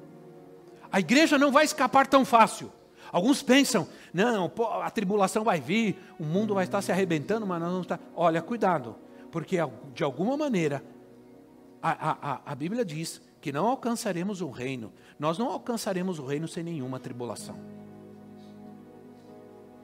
a 0.91 1.01
igreja 1.01 1.39
não 1.39 1.53
vai 1.53 1.65
escapar 1.65 2.07
tão 2.07 2.25
fácil. 2.25 2.73
Alguns 3.13 3.43
pensam, 3.43 3.89
não, 4.13 4.51
a 4.83 4.91
tribulação 4.91 5.45
vai 5.45 5.61
vir, 5.61 5.99
o 6.19 6.25
mundo 6.25 6.55
vai 6.55 6.65
estar 6.65 6.83
se 6.83 6.91
arrebentando, 6.91 7.47
mas 7.47 7.61
nós 7.61 7.73
não 7.73 7.83
está. 7.83 7.99
Olha, 8.15 8.43
cuidado, 8.43 8.97
porque 9.31 9.57
de 9.95 10.03
alguma 10.03 10.37
maneira 10.37 10.83
a, 11.83 12.33
a, 12.33 12.41
a 12.45 12.55
Bíblia 12.55 12.85
diz 12.85 13.21
que 13.41 13.53
não 13.53 13.67
alcançaremos 13.67 14.41
o 14.41 14.51
reino. 14.51 14.93
Nós 15.19 15.39
não 15.39 15.49
alcançaremos 15.51 16.19
o 16.19 16.27
reino 16.27 16.49
sem 16.49 16.65
nenhuma 16.65 16.99
tribulação. 16.99 17.59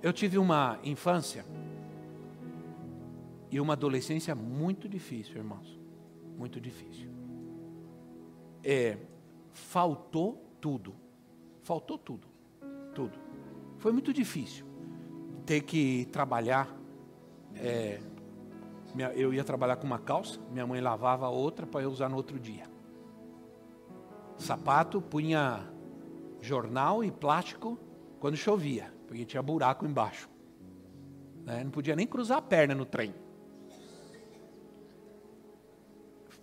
Eu 0.02 0.12
tive 0.12 0.36
uma 0.36 0.78
infância 0.82 1.44
e 3.50 3.60
uma 3.60 3.74
adolescência 3.74 4.34
muito 4.34 4.88
difícil, 4.88 5.36
irmãos 5.36 5.81
muito 6.36 6.60
difícil. 6.60 7.10
É, 8.64 8.98
faltou 9.52 10.56
tudo. 10.60 10.94
Faltou 11.62 11.98
tudo. 11.98 12.28
Tudo. 12.94 13.18
Foi 13.78 13.92
muito 13.92 14.12
difícil. 14.12 14.66
Ter 15.44 15.62
que 15.62 16.06
trabalhar. 16.12 16.74
É, 17.56 18.00
eu 19.16 19.32
ia 19.32 19.42
trabalhar 19.42 19.76
com 19.76 19.86
uma 19.86 19.98
calça, 19.98 20.38
minha 20.50 20.66
mãe 20.66 20.80
lavava 20.80 21.28
outra 21.28 21.66
para 21.66 21.82
eu 21.82 21.90
usar 21.90 22.08
no 22.08 22.16
outro 22.16 22.38
dia. 22.38 22.64
Sapato, 24.36 25.00
punha 25.00 25.66
jornal 26.40 27.02
e 27.02 27.10
plástico 27.10 27.78
quando 28.18 28.36
chovia, 28.36 28.92
porque 29.06 29.24
tinha 29.24 29.42
buraco 29.42 29.86
embaixo. 29.86 30.28
Né? 31.44 31.64
Não 31.64 31.70
podia 31.70 31.96
nem 31.96 32.06
cruzar 32.06 32.38
a 32.38 32.42
perna 32.42 32.74
no 32.74 32.84
trem. 32.84 33.14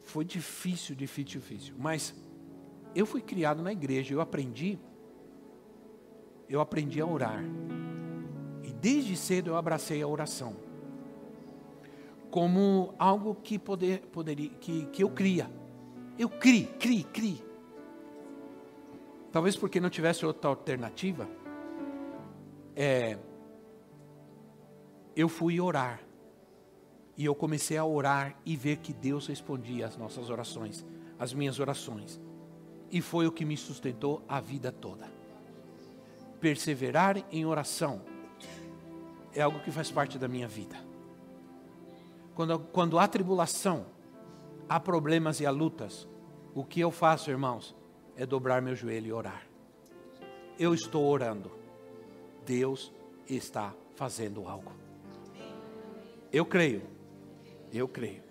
Foi 0.10 0.26
difícil, 0.26 0.96
difícil, 0.96 1.40
difícil. 1.40 1.76
Mas 1.78 2.16
eu 2.96 3.06
fui 3.06 3.22
criado 3.22 3.62
na 3.62 3.72
igreja, 3.72 4.14
eu 4.14 4.22
aprendi, 4.22 4.80
eu 6.50 6.60
aprendi 6.60 7.00
a 7.00 7.06
orar. 7.06 7.44
E 8.64 8.74
desde 8.74 9.16
cedo 9.16 9.52
eu 9.52 9.56
abracei 9.56 10.02
a 10.02 10.08
oração 10.08 10.56
como 12.30 12.94
algo 12.98 13.36
que 13.36 13.58
poder, 13.58 14.02
poderia, 14.12 14.50
que, 14.50 14.86
que 14.88 15.04
eu 15.04 15.10
cria. 15.10 15.50
Eu 16.18 16.30
crie, 16.30 16.66
crie, 16.80 17.04
crie. 17.04 17.44
Talvez 19.32 19.56
porque 19.56 19.80
não 19.80 19.90
tivesse 19.90 20.26
outra 20.26 20.50
alternativa, 20.50 21.30
é, 22.76 23.18
eu 25.16 25.30
fui 25.30 25.60
orar. 25.60 26.02
E 27.20 27.26
eu 27.26 27.36
comecei 27.36 27.76
a 27.76 27.84
orar 27.84 28.34
e 28.46 28.56
ver 28.56 28.78
que 28.78 28.94
Deus 28.94 29.28
respondia 29.28 29.86
às 29.86 29.98
nossas 29.98 30.30
orações, 30.30 30.86
às 31.20 31.34
minhas 31.34 31.60
orações. 31.60 32.18
E 32.90 33.02
foi 33.02 33.28
o 33.28 33.32
que 33.34 33.44
me 33.44 33.58
sustentou 33.58 34.24
a 34.26 34.40
vida 34.40 34.72
toda. 34.72 35.12
Perseverar 36.40 37.18
em 37.30 37.46
oração 37.46 38.02
é 39.34 39.42
algo 39.42 39.60
que 39.60 39.70
faz 39.70 39.92
parte 39.92 40.18
da 40.18 40.30
minha 40.30 40.48
vida. 40.48 40.78
Quando, 42.34 42.58
quando 42.58 42.98
há 42.98 43.06
tribulação, 43.06 43.88
há 44.70 44.80
problemas 44.80 45.42
e 45.42 45.46
há 45.46 45.52
lutas, 45.52 46.08
o 46.56 46.64
que 46.64 46.80
eu 46.80 46.90
faço, 46.90 47.30
irmãos, 47.30 47.76
é 48.16 48.26
dobrar 48.26 48.62
meu 48.62 48.78
joelho 48.78 49.08
e 49.08 49.12
orar. 49.12 49.46
Eu 50.58 50.74
estou 50.74 51.06
orando. 51.06 51.52
Deus 52.46 52.94
está 53.28 53.74
fazendo 53.98 54.48
algo. 54.48 54.72
Eu 56.32 56.46
creio 56.46 56.98
eu 57.78 57.88
creio. 57.88 58.24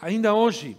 Ainda 0.00 0.34
hoje, 0.34 0.76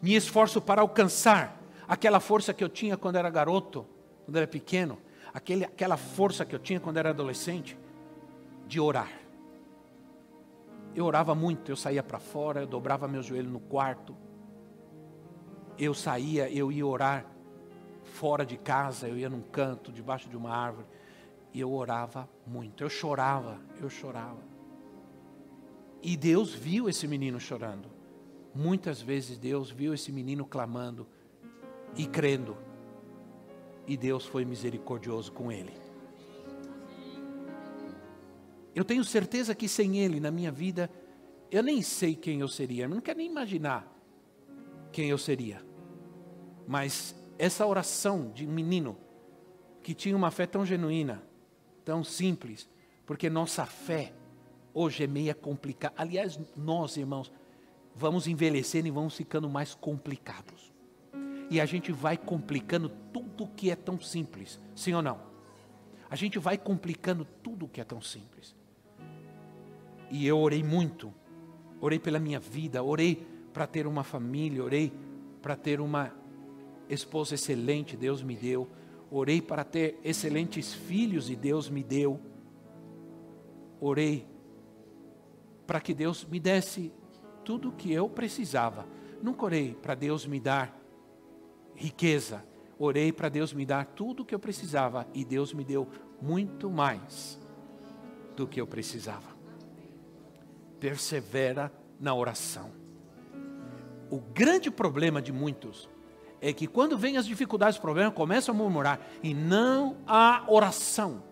me 0.00 0.14
esforço 0.14 0.60
para 0.60 0.80
alcançar 0.80 1.60
aquela 1.86 2.20
força 2.20 2.54
que 2.54 2.64
eu 2.64 2.68
tinha 2.68 2.96
quando 2.96 3.16
era 3.16 3.30
garoto, 3.30 3.86
quando 4.24 4.36
era 4.36 4.46
pequeno, 4.46 4.98
aquele, 5.32 5.64
aquela 5.64 5.96
força 5.96 6.44
que 6.44 6.54
eu 6.54 6.58
tinha 6.58 6.80
quando 6.80 6.96
era 6.96 7.10
adolescente, 7.10 7.78
de 8.66 8.80
orar. 8.80 9.10
Eu 10.94 11.04
orava 11.04 11.34
muito, 11.34 11.70
eu 11.70 11.76
saía 11.76 12.02
para 12.02 12.18
fora, 12.18 12.62
eu 12.62 12.66
dobrava 12.66 13.06
meu 13.06 13.22
joelho 13.22 13.50
no 13.50 13.60
quarto. 13.60 14.16
Eu 15.78 15.92
saía, 15.92 16.50
eu 16.50 16.72
ia 16.72 16.86
orar 16.86 17.26
fora 18.02 18.46
de 18.46 18.56
casa, 18.56 19.06
eu 19.06 19.18
ia 19.18 19.28
num 19.28 19.42
canto, 19.42 19.92
debaixo 19.92 20.28
de 20.28 20.36
uma 20.36 20.50
árvore, 20.50 20.86
e 21.52 21.60
eu 21.60 21.70
orava 21.70 22.26
muito. 22.46 22.82
Eu 22.82 22.88
chorava, 22.88 23.60
eu 23.80 23.90
chorava. 23.90 24.45
E 26.08 26.16
Deus 26.16 26.54
viu 26.54 26.88
esse 26.88 27.08
menino 27.08 27.40
chorando. 27.40 27.90
Muitas 28.54 29.02
vezes 29.02 29.36
Deus 29.38 29.72
viu 29.72 29.92
esse 29.92 30.12
menino 30.12 30.46
clamando 30.46 31.04
e 31.96 32.06
crendo. 32.06 32.56
e 33.88 33.96
Deus 33.96 34.24
foi 34.24 34.44
misericordioso 34.44 35.32
com 35.32 35.50
ele. 35.50 35.72
Eu 38.72 38.84
tenho 38.84 39.02
certeza 39.02 39.52
que 39.52 39.68
sem 39.68 39.98
ele 39.98 40.20
na 40.20 40.30
minha 40.30 40.52
vida, 40.52 40.88
eu 41.50 41.62
nem 41.62 41.82
sei 41.82 42.14
quem 42.14 42.40
eu 42.40 42.48
seria, 42.48 42.84
eu 42.84 42.88
não 42.88 43.00
quero 43.00 43.18
nem 43.18 43.28
imaginar 43.28 43.92
quem 44.92 45.08
eu 45.08 45.18
seria. 45.18 45.60
Mas 46.68 47.16
essa 47.36 47.66
oração 47.66 48.30
de 48.32 48.46
um 48.46 48.52
menino 48.52 48.96
que 49.82 49.92
tinha 49.92 50.16
uma 50.16 50.30
fé 50.30 50.46
tão 50.46 50.64
genuína, 50.64 51.20
tão 51.84 52.04
simples, 52.04 52.68
porque 53.04 53.28
nossa 53.28 53.66
fé 53.66 54.12
hoje 54.76 55.04
é 55.04 55.06
meia 55.06 55.34
complicada. 55.34 55.94
Aliás, 55.96 56.38
nós, 56.54 56.98
irmãos, 56.98 57.32
vamos 57.94 58.26
envelhecendo 58.26 58.86
e 58.86 58.90
vamos 58.90 59.16
ficando 59.16 59.48
mais 59.48 59.74
complicados. 59.74 60.70
E 61.48 61.58
a 61.58 61.64
gente 61.64 61.90
vai 61.92 62.18
complicando 62.18 62.90
tudo 63.10 63.48
que 63.56 63.70
é 63.70 63.76
tão 63.76 63.98
simples, 63.98 64.60
sim 64.74 64.92
ou 64.92 65.00
não? 65.00 65.18
A 66.10 66.14
gente 66.14 66.38
vai 66.38 66.58
complicando 66.58 67.26
tudo 67.42 67.66
que 67.66 67.80
é 67.80 67.84
tão 67.84 68.02
simples. 68.02 68.54
E 70.10 70.26
eu 70.26 70.38
orei 70.38 70.62
muito, 70.62 71.12
orei 71.80 71.98
pela 71.98 72.18
minha 72.18 72.38
vida, 72.38 72.82
orei 72.82 73.26
para 73.54 73.66
ter 73.66 73.86
uma 73.86 74.04
família, 74.04 74.62
orei 74.62 74.92
para 75.40 75.56
ter 75.56 75.80
uma 75.80 76.12
esposa 76.86 77.34
excelente, 77.34 77.96
Deus 77.96 78.22
me 78.22 78.36
deu. 78.36 78.68
Orei 79.10 79.40
para 79.40 79.64
ter 79.64 79.98
excelentes 80.04 80.74
filhos 80.74 81.30
e 81.30 81.36
Deus 81.36 81.70
me 81.70 81.82
deu. 81.82 82.20
Orei 83.80 84.26
para 85.66 85.80
que 85.80 85.92
Deus 85.92 86.24
me 86.24 86.38
desse 86.38 86.92
tudo 87.44 87.68
o 87.68 87.72
que 87.72 87.92
eu 87.92 88.08
precisava. 88.08 88.86
Nunca 89.22 89.44
orei 89.44 89.74
para 89.74 89.94
Deus 89.94 90.26
me 90.26 90.40
dar 90.40 90.76
riqueza. 91.74 92.44
Orei 92.78 93.12
para 93.12 93.28
Deus 93.28 93.52
me 93.52 93.64
dar 93.64 93.86
tudo 93.86 94.22
o 94.22 94.24
que 94.24 94.34
eu 94.34 94.38
precisava 94.38 95.06
e 95.14 95.24
Deus 95.24 95.52
me 95.54 95.64
deu 95.64 95.88
muito 96.20 96.68
mais 96.68 97.40
do 98.36 98.46
que 98.46 98.60
eu 98.60 98.66
precisava. 98.66 99.34
Persevera 100.78 101.72
na 101.98 102.14
oração. 102.14 102.70
O 104.10 104.20
grande 104.20 104.70
problema 104.70 105.22
de 105.22 105.32
muitos 105.32 105.88
é 106.40 106.52
que 106.52 106.66
quando 106.66 106.98
vem 106.98 107.16
as 107.16 107.26
dificuldades, 107.26 107.76
os 107.76 107.80
problemas, 107.80 108.14
começam 108.14 108.54
a 108.54 108.58
murmurar 108.58 109.00
e 109.22 109.32
não 109.32 109.96
há 110.06 110.44
oração. 110.46 111.22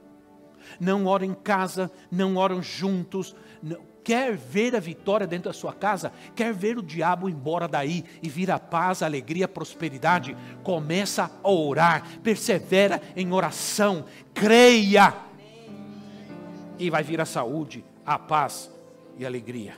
Não 0.81 1.07
oram 1.07 1.27
em 1.27 1.35
casa, 1.35 1.91
não 2.11 2.37
oram 2.37 2.63
juntos. 2.63 3.37
Não, 3.63 3.79
quer 4.05 4.37
ver 4.37 4.77
a 4.77 4.81
vitória 4.81 5.27
dentro 5.27 5.51
da 5.51 5.55
sua 5.55 5.73
casa, 5.73 6.13
quer 6.37 6.53
ver 6.53 6.77
o 6.77 6.83
diabo 6.83 7.29
embora 7.29 7.67
daí 7.67 8.05
e 8.23 8.29
vir 8.29 8.51
a 8.51 8.59
paz, 8.59 9.03
a 9.03 9.07
alegria, 9.07 9.47
a 9.47 9.49
prosperidade, 9.49 10.37
começa 10.63 11.31
a 11.43 11.51
orar, 11.51 12.21
persevera 12.21 13.01
em 13.17 13.33
oração, 13.33 14.05
creia, 14.35 15.15
e 16.79 16.91
vai 16.91 17.03
vir 17.03 17.21
a 17.21 17.25
saúde, 17.25 17.85
a 18.05 18.19
paz 18.19 18.71
e 19.17 19.25
a 19.25 19.29
alegria. 19.29 19.77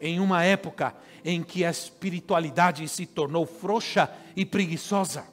Em 0.00 0.20
uma 0.20 0.44
época 0.44 0.94
em 1.24 1.42
que 1.42 1.64
a 1.64 1.70
espiritualidade 1.70 2.86
se 2.88 3.06
tornou 3.06 3.46
frouxa 3.46 4.10
e 4.36 4.44
preguiçosa. 4.44 5.24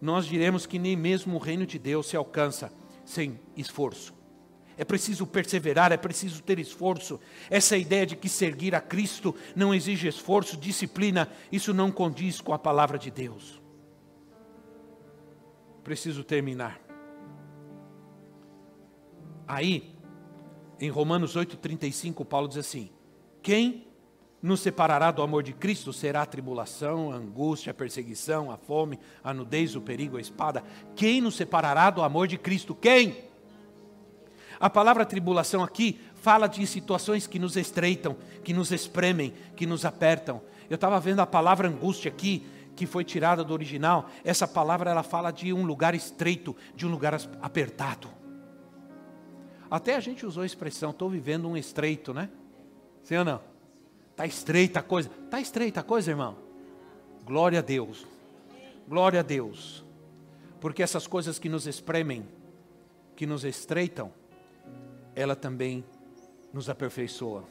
Nós 0.00 0.26
diremos 0.26 0.66
que 0.66 0.78
nem 0.78 0.96
mesmo 0.96 1.36
o 1.36 1.38
reino 1.38 1.66
de 1.66 1.78
Deus 1.78 2.08
se 2.08 2.16
alcança 2.16 2.72
sem 3.04 3.38
esforço. 3.56 4.15
É 4.78 4.84
preciso 4.84 5.26
perseverar, 5.26 5.92
é 5.92 5.96
preciso 5.96 6.42
ter 6.42 6.58
esforço. 6.58 7.18
Essa 7.48 7.76
ideia 7.76 8.04
de 8.04 8.16
que 8.16 8.28
seguir 8.28 8.74
a 8.74 8.80
Cristo 8.80 9.34
não 9.54 9.74
exige 9.74 10.06
esforço, 10.06 10.56
disciplina, 10.56 11.30
isso 11.50 11.72
não 11.72 11.90
condiz 11.90 12.40
com 12.40 12.52
a 12.52 12.58
palavra 12.58 12.98
de 12.98 13.10
Deus. 13.10 13.60
Preciso 15.82 16.22
terminar. 16.24 16.80
Aí, 19.48 19.94
em 20.80 20.90
Romanos 20.90 21.36
8,35, 21.36 22.24
Paulo 22.24 22.48
diz 22.48 22.58
assim: 22.58 22.90
quem 23.42 23.86
nos 24.42 24.60
separará 24.60 25.10
do 25.10 25.22
amor 25.22 25.42
de 25.42 25.52
Cristo 25.52 25.92
será 25.92 26.22
a 26.22 26.26
tribulação, 26.26 27.10
a 27.10 27.16
angústia, 27.16 27.70
a 27.70 27.74
perseguição, 27.74 28.50
a 28.50 28.56
fome, 28.56 28.98
a 29.22 29.32
nudez, 29.32 29.74
o 29.74 29.80
perigo, 29.80 30.16
a 30.16 30.20
espada. 30.20 30.62
Quem 30.94 31.20
nos 31.20 31.36
separará 31.36 31.90
do 31.90 32.02
amor 32.02 32.26
de 32.28 32.36
Cristo? 32.36 32.74
Quem? 32.74 33.24
A 34.58 34.70
palavra 34.70 35.04
tribulação 35.04 35.62
aqui 35.62 36.00
fala 36.14 36.46
de 36.46 36.66
situações 36.66 37.26
que 37.26 37.38
nos 37.38 37.56
estreitam, 37.56 38.16
que 38.42 38.52
nos 38.52 38.72
espremem, 38.72 39.32
que 39.54 39.66
nos 39.66 39.84
apertam. 39.84 40.40
Eu 40.68 40.76
estava 40.76 40.98
vendo 40.98 41.20
a 41.20 41.26
palavra 41.26 41.68
angústia 41.68 42.10
aqui, 42.10 42.46
que 42.74 42.86
foi 42.86 43.04
tirada 43.04 43.44
do 43.44 43.52
original. 43.52 44.08
Essa 44.24 44.46
palavra 44.46 44.90
ela 44.90 45.02
fala 45.02 45.30
de 45.30 45.52
um 45.52 45.64
lugar 45.64 45.94
estreito, 45.94 46.56
de 46.74 46.86
um 46.86 46.90
lugar 46.90 47.14
apertado. 47.42 48.08
Até 49.70 49.96
a 49.96 50.00
gente 50.00 50.24
usou 50.24 50.42
a 50.42 50.46
expressão, 50.46 50.90
estou 50.90 51.10
vivendo 51.10 51.48
um 51.48 51.56
estreito, 51.56 52.14
né? 52.14 52.28
Sim 53.02 53.16
ou 53.18 53.24
não? 53.24 53.40
Está 54.10 54.26
estreita 54.26 54.80
a 54.80 54.82
coisa. 54.82 55.10
Está 55.24 55.40
estreita 55.40 55.80
a 55.80 55.82
coisa, 55.82 56.10
irmão? 56.10 56.36
Glória 57.24 57.58
a 57.58 57.62
Deus. 57.62 58.06
Glória 58.88 59.20
a 59.20 59.22
Deus. 59.22 59.84
Porque 60.60 60.82
essas 60.82 61.06
coisas 61.06 61.38
que 61.38 61.48
nos 61.48 61.66
espremem, 61.66 62.26
que 63.14 63.26
nos 63.26 63.44
estreitam, 63.44 64.12
ela 65.16 65.34
também 65.34 65.82
nos 66.52 66.68
aperfeiçoa. 66.68 67.44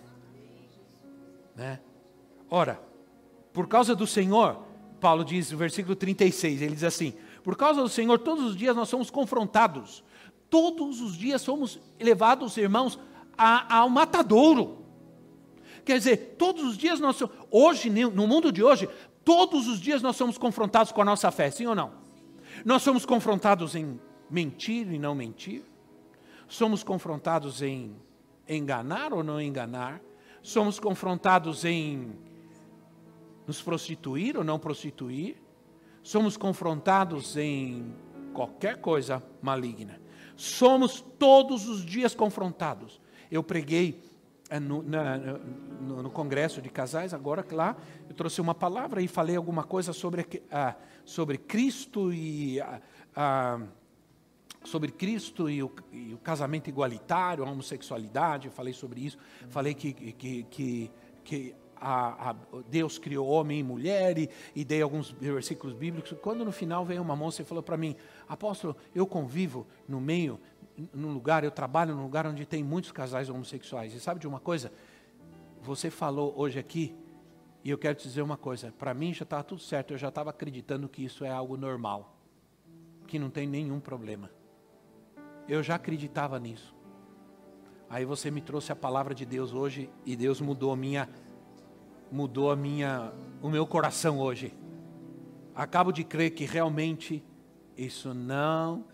Né? 1.55 1.79
Ora, 2.49 2.79
por 3.51 3.67
causa 3.67 3.95
do 3.95 4.05
Senhor, 4.05 4.59
Paulo 5.01 5.25
diz 5.25 5.51
no 5.51 5.57
versículo 5.57 5.95
36, 5.95 6.61
ele 6.61 6.75
diz 6.75 6.83
assim: 6.83 7.15
Por 7.43 7.57
causa 7.57 7.81
do 7.81 7.89
Senhor, 7.89 8.19
todos 8.19 8.45
os 8.45 8.55
dias 8.55 8.75
nós 8.75 8.87
somos 8.87 9.09
confrontados, 9.09 10.03
todos 10.49 11.01
os 11.01 11.17
dias 11.17 11.41
somos 11.41 11.79
levados, 11.99 12.55
irmãos, 12.55 12.99
ao 13.35 13.89
matadouro. 13.89 14.85
Quer 15.83 15.97
dizer, 15.97 16.35
todos 16.37 16.63
os 16.63 16.77
dias 16.77 16.99
nós 16.99 17.19
hoje 17.51 17.89
no 17.89 18.27
mundo 18.27 18.51
de 18.51 18.63
hoje, 18.63 18.89
todos 19.23 19.67
os 19.67 19.79
dias 19.79 20.01
nós 20.01 20.15
somos 20.15 20.37
confrontados 20.37 20.91
com 20.91 21.01
a 21.01 21.05
nossa 21.05 21.31
fé, 21.31 21.49
sim 21.51 21.65
ou 21.65 21.75
não? 21.75 21.93
Nós 22.63 22.81
somos 22.81 23.05
confrontados 23.05 23.75
em 23.75 23.99
mentir 24.29 24.91
e 24.91 24.97
não 24.97 25.13
mentir. 25.13 25.63
Somos 26.47 26.83
confrontados 26.83 27.61
em 27.61 27.95
enganar 28.47 29.13
ou 29.13 29.23
não 29.23 29.41
enganar. 29.41 30.01
Somos 30.41 30.79
confrontados 30.79 31.65
em 31.65 32.15
nos 33.47 33.61
prostituir 33.61 34.37
ou 34.37 34.43
não 34.43 34.59
prostituir. 34.59 35.37
Somos 36.03 36.37
confrontados 36.37 37.35
em 37.35 37.93
qualquer 38.33 38.79
coisa 38.79 39.23
maligna. 39.41 39.99
Somos 40.35 41.01
todos 41.17 41.67
os 41.67 41.83
dias 41.85 42.13
confrontados. 42.13 42.99
Eu 43.31 43.41
preguei 43.41 44.03
é, 44.49 44.59
no, 44.59 44.83
na, 44.83 45.17
no, 45.17 46.03
no, 46.03 46.11
congresso 46.11 46.61
de 46.61 46.69
casais, 46.69 47.13
agora 47.13 47.41
que 47.41 47.55
lá 47.55 47.75
eu 48.07 48.13
trouxe 48.13 48.39
uma 48.39 48.53
palavra 48.53 49.01
e 49.01 49.07
falei 49.07 49.35
alguma 49.35 49.63
coisa 49.63 49.91
sobre, 49.91 50.43
a, 50.51 50.75
sobre 51.03 51.37
Cristo 51.37 52.13
e 52.13 52.61
a, 52.61 52.79
a, 53.15 53.59
sobre 54.65 54.91
Cristo 54.91 55.49
e 55.49 55.61
o, 55.61 55.71
e 55.91 56.13
o, 56.13 56.17
casamento 56.17 56.69
igualitário, 56.69 57.43
a 57.43 57.49
homossexualidade, 57.49 58.47
eu 58.47 58.51
falei 58.51 58.73
sobre 58.73 59.01
isso, 59.01 59.17
falei 59.49 59.73
que, 59.73 59.93
que, 59.93 60.43
que, 60.43 60.91
que 61.23 61.55
a, 61.75 62.31
a, 62.31 62.35
Deus 62.67 62.97
criou 62.97 63.27
homem 63.27 63.59
e 63.59 63.63
mulher 63.63 64.17
e, 64.17 64.29
e, 64.55 64.63
dei 64.63 64.81
alguns 64.81 65.11
versículos 65.11 65.75
bíblicos. 65.75 66.17
Quando 66.21 66.43
no 66.43 66.51
final 66.51 66.85
veio 66.85 67.01
uma 67.01 67.15
moça 67.15 67.41
e 67.41 67.45
falou 67.45 67.63
para 67.63 67.77
mim, 67.77 67.95
apóstolo, 68.27 68.75
eu 68.93 69.05
convivo 69.05 69.67
no 69.87 69.99
meio 69.99 70.39
num 70.93 71.13
lugar, 71.13 71.43
eu 71.43 71.51
trabalho 71.51 71.95
num 71.95 72.03
lugar 72.03 72.27
onde 72.27 72.45
tem 72.45 72.63
muitos 72.63 72.91
casais 72.91 73.29
homossexuais. 73.29 73.93
E 73.93 73.99
sabe 73.99 74.19
de 74.19 74.27
uma 74.27 74.39
coisa? 74.39 74.71
Você 75.61 75.89
falou 75.89 76.33
hoje 76.35 76.59
aqui, 76.59 76.95
e 77.63 77.69
eu 77.69 77.77
quero 77.77 77.95
te 77.95 78.07
dizer 78.07 78.21
uma 78.21 78.37
coisa: 78.37 78.73
para 78.77 78.93
mim 78.93 79.13
já 79.13 79.23
estava 79.23 79.43
tudo 79.43 79.61
certo, 79.61 79.93
eu 79.93 79.97
já 79.97 80.09
estava 80.09 80.29
acreditando 80.29 80.89
que 80.89 81.03
isso 81.03 81.23
é 81.23 81.31
algo 81.31 81.55
normal, 81.57 82.17
que 83.07 83.17
não 83.17 83.29
tem 83.29 83.47
nenhum 83.47 83.79
problema. 83.79 84.29
Eu 85.47 85.61
já 85.61 85.75
acreditava 85.75 86.39
nisso. 86.39 86.75
Aí 87.89 88.03
você 88.03 88.31
me 88.31 88.41
trouxe 88.41 88.71
a 88.71 88.75
palavra 88.75 89.13
de 89.13 89.25
Deus 89.25 89.53
hoje 89.53 89.89
e 90.05 90.15
Deus 90.15 90.41
mudou 90.41 90.71
a 90.71 90.75
minha 90.75 91.07
mudou 92.11 92.51
a 92.51 92.55
minha 92.55 93.13
o 93.41 93.49
meu 93.49 93.65
coração 93.65 94.19
hoje. 94.19 94.53
Acabo 95.53 95.91
de 95.91 96.03
crer 96.03 96.31
que 96.31 96.45
realmente 96.45 97.23
isso 97.77 98.13
não 98.13 98.85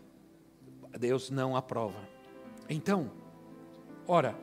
Deus 0.97 1.30
não 1.30 1.56
aprova. 1.56 1.99
Então, 2.70 3.12
ora, 4.08 4.36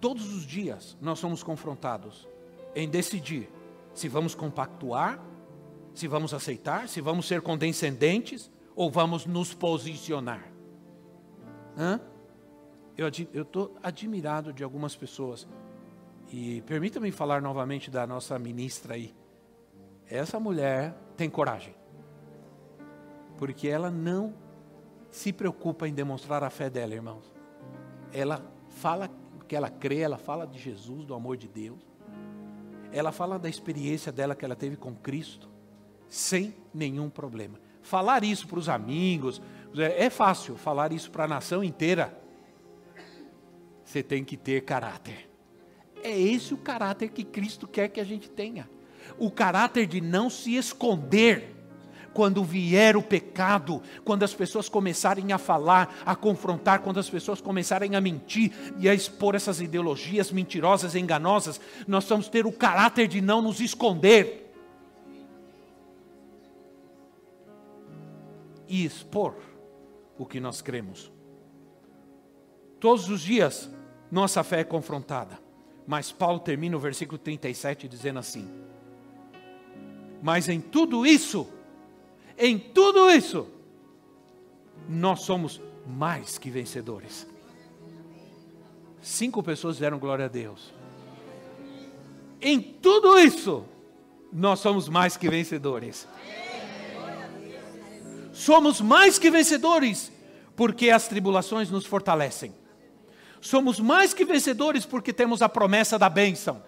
todos 0.00 0.32
os 0.32 0.44
dias 0.44 0.96
nós 1.00 1.18
somos 1.18 1.42
confrontados 1.42 2.28
em 2.74 2.88
decidir 2.88 3.50
se 3.92 4.08
vamos 4.08 4.34
compactuar, 4.34 5.20
se 5.94 6.06
vamos 6.08 6.32
aceitar, 6.32 6.88
se 6.88 7.00
vamos 7.00 7.26
ser 7.26 7.42
condescendentes 7.42 8.50
ou 8.74 8.90
vamos 8.90 9.26
nos 9.26 9.54
posicionar. 9.54 10.50
Hã? 11.76 12.00
Eu 12.96 13.08
estou 13.08 13.76
admirado 13.82 14.52
de 14.52 14.62
algumas 14.62 14.94
pessoas 14.94 15.48
E 16.32 16.62
permita-me 16.62 17.10
falar 17.10 17.42
novamente 17.42 17.90
da 17.90 18.06
nossa 18.06 18.38
ministra 18.38 18.94
aí. 18.94 19.12
Essa 20.06 20.38
mulher 20.38 20.94
tem 21.16 21.28
coragem. 21.28 21.74
Porque 23.36 23.66
ela 23.68 23.90
não 23.90 24.34
se 25.10 25.32
preocupa 25.32 25.88
em 25.88 25.92
demonstrar 25.92 26.44
a 26.44 26.50
fé 26.50 26.70
dela, 26.70 26.94
irmãos. 26.94 27.32
Ela 28.12 28.44
fala 28.68 29.10
que 29.48 29.56
ela 29.56 29.68
crê, 29.68 29.98
ela 29.98 30.18
fala 30.18 30.46
de 30.46 30.58
Jesus, 30.58 31.04
do 31.04 31.14
amor 31.14 31.36
de 31.36 31.48
Deus. 31.48 31.80
Ela 32.92 33.10
fala 33.10 33.38
da 33.38 33.48
experiência 33.48 34.12
dela 34.12 34.36
que 34.36 34.44
ela 34.44 34.54
teve 34.54 34.76
com 34.76 34.94
Cristo, 34.94 35.48
sem 36.10 36.54
nenhum 36.74 37.08
problema. 37.08 37.58
Falar 37.80 38.24
isso 38.24 38.46
para 38.46 38.58
os 38.58 38.68
amigos, 38.68 39.40
é 39.74 40.10
fácil, 40.10 40.56
falar 40.56 40.92
isso 40.92 41.10
para 41.10 41.24
a 41.24 41.28
nação 41.28 41.64
inteira. 41.64 42.20
Você 43.84 44.02
tem 44.02 44.24
que 44.24 44.36
ter 44.36 44.62
caráter. 44.62 45.30
É 46.02 46.18
esse 46.18 46.52
o 46.52 46.58
caráter 46.58 47.08
que 47.10 47.24
Cristo 47.24 47.66
quer 47.66 47.88
que 47.88 48.00
a 48.00 48.04
gente 48.04 48.28
tenha. 48.28 48.68
O 49.18 49.30
caráter 49.30 49.86
de 49.86 50.00
não 50.00 50.28
se 50.28 50.56
esconder 50.56 51.56
quando 52.12 52.42
vier 52.44 52.96
o 52.96 53.02
pecado, 53.02 53.80
quando 54.04 54.24
as 54.24 54.34
pessoas 54.34 54.68
começarem 54.68 55.32
a 55.32 55.38
falar, 55.38 56.02
a 56.04 56.16
confrontar, 56.16 56.80
quando 56.80 56.98
as 56.98 57.08
pessoas 57.08 57.40
começarem 57.40 57.94
a 57.94 58.00
mentir 58.00 58.52
e 58.78 58.88
a 58.88 58.94
expor 58.94 59.34
essas 59.34 59.60
ideologias 59.60 60.32
mentirosas, 60.32 60.94
enganosas, 60.94 61.60
nós 61.86 62.04
vamos 62.08 62.28
ter 62.28 62.46
o 62.46 62.52
caráter 62.52 63.06
de 63.06 63.20
não 63.20 63.40
nos 63.40 63.60
esconder 63.60 64.39
e 68.70 68.84
expor 68.84 69.34
o 70.16 70.24
que 70.24 70.38
nós 70.40 70.62
cremos. 70.62 71.12
Todos 72.78 73.10
os 73.10 73.20
dias, 73.20 73.68
nossa 74.10 74.42
fé 74.42 74.60
é 74.60 74.64
confrontada. 74.64 75.38
Mas 75.86 76.12
Paulo 76.12 76.38
termina 76.38 76.76
o 76.76 76.80
versículo 76.80 77.18
37 77.18 77.88
dizendo 77.88 78.20
assim: 78.20 78.48
Mas 80.22 80.48
em 80.48 80.60
tudo 80.60 81.04
isso, 81.04 81.48
em 82.38 82.58
tudo 82.58 83.10
isso, 83.10 83.48
nós 84.88 85.22
somos 85.22 85.60
mais 85.86 86.38
que 86.38 86.48
vencedores. 86.48 87.26
Cinco 89.02 89.42
pessoas 89.42 89.78
deram 89.78 89.98
glória 89.98 90.26
a 90.26 90.28
Deus. 90.28 90.72
Em 92.40 92.60
tudo 92.60 93.18
isso, 93.18 93.64
nós 94.32 94.60
somos 94.60 94.88
mais 94.88 95.16
que 95.16 95.28
vencedores. 95.28 96.06
Somos 98.40 98.80
mais 98.80 99.18
que 99.18 99.30
vencedores, 99.30 100.10
porque 100.56 100.88
as 100.88 101.06
tribulações 101.06 101.70
nos 101.70 101.84
fortalecem. 101.84 102.54
Somos 103.38 103.78
mais 103.78 104.14
que 104.14 104.24
vencedores 104.24 104.86
porque 104.86 105.12
temos 105.12 105.42
a 105.42 105.48
promessa 105.48 105.98
da 105.98 106.08
bênção. 106.08 106.62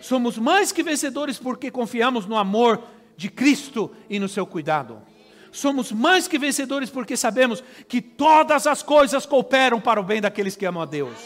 Somos 0.00 0.38
mais 0.38 0.70
que 0.70 0.80
vencedores 0.80 1.40
porque 1.40 1.72
confiamos 1.72 2.24
no 2.24 2.36
amor 2.36 2.84
de 3.16 3.28
Cristo 3.28 3.90
e 4.08 4.20
no 4.20 4.28
seu 4.28 4.46
cuidado. 4.46 5.02
Somos 5.50 5.90
mais 5.90 6.28
que 6.28 6.38
vencedores 6.38 6.88
porque 6.88 7.16
sabemos 7.16 7.64
que 7.88 8.00
todas 8.00 8.68
as 8.68 8.80
coisas 8.80 9.26
cooperam 9.26 9.80
para 9.80 9.98
o 10.00 10.04
bem 10.04 10.20
daqueles 10.20 10.54
que 10.54 10.64
amam 10.64 10.84
a 10.84 10.86
Deus. 10.86 11.18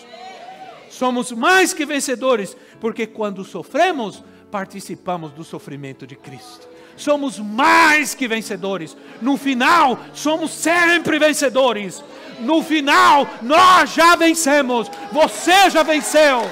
Somos 0.89 1.33
mais 1.33 1.74
que 1.74 1.85
vencedores 1.85 2.57
porque 2.81 3.07
quando 3.07 3.45
sofremos, 3.45 4.24
participamos 4.51 5.33
do 5.33 5.45
sofrimento 5.45 6.07
de 6.07 6.16
Cristo. 6.16 6.76
Somos 6.97 7.38
mais 7.38 8.14
que 8.14 8.26
vencedores. 8.26 8.97
No 9.20 9.36
final, 9.36 9.99
somos 10.14 10.51
sempre 10.51 11.18
vencedores. 11.18 12.03
No 12.40 12.62
final, 12.62 13.28
nós 13.42 13.94
já 13.94 14.16
vencemos. 14.16 14.90
Você 15.12 15.70
já 15.70 15.82
venceu. 15.82 16.42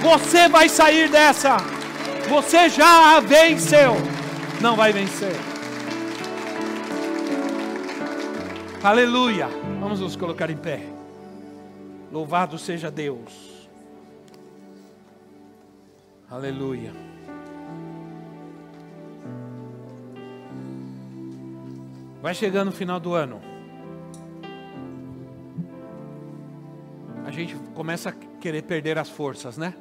Você 0.00 0.48
vai 0.48 0.68
sair 0.68 1.08
dessa. 1.08 1.56
Você 2.28 2.68
já 2.68 3.20
venceu. 3.20 3.96
Não 4.60 4.76
vai 4.76 4.92
vencer. 4.92 5.36
Aleluia. 8.82 9.48
Vamos 9.80 10.00
nos 10.00 10.14
colocar 10.14 10.50
em 10.50 10.56
pé. 10.56 10.82
Louvado 12.12 12.58
seja 12.58 12.90
Deus. 12.90 13.47
Aleluia. 16.30 16.92
Vai 22.20 22.34
chegando 22.34 22.68
o 22.68 22.72
final 22.72 23.00
do 23.00 23.14
ano. 23.14 23.40
A 27.24 27.30
gente 27.30 27.54
começa 27.74 28.10
a 28.10 28.12
querer 28.12 28.62
perder 28.62 28.98
as 28.98 29.08
forças, 29.08 29.56
né? 29.56 29.74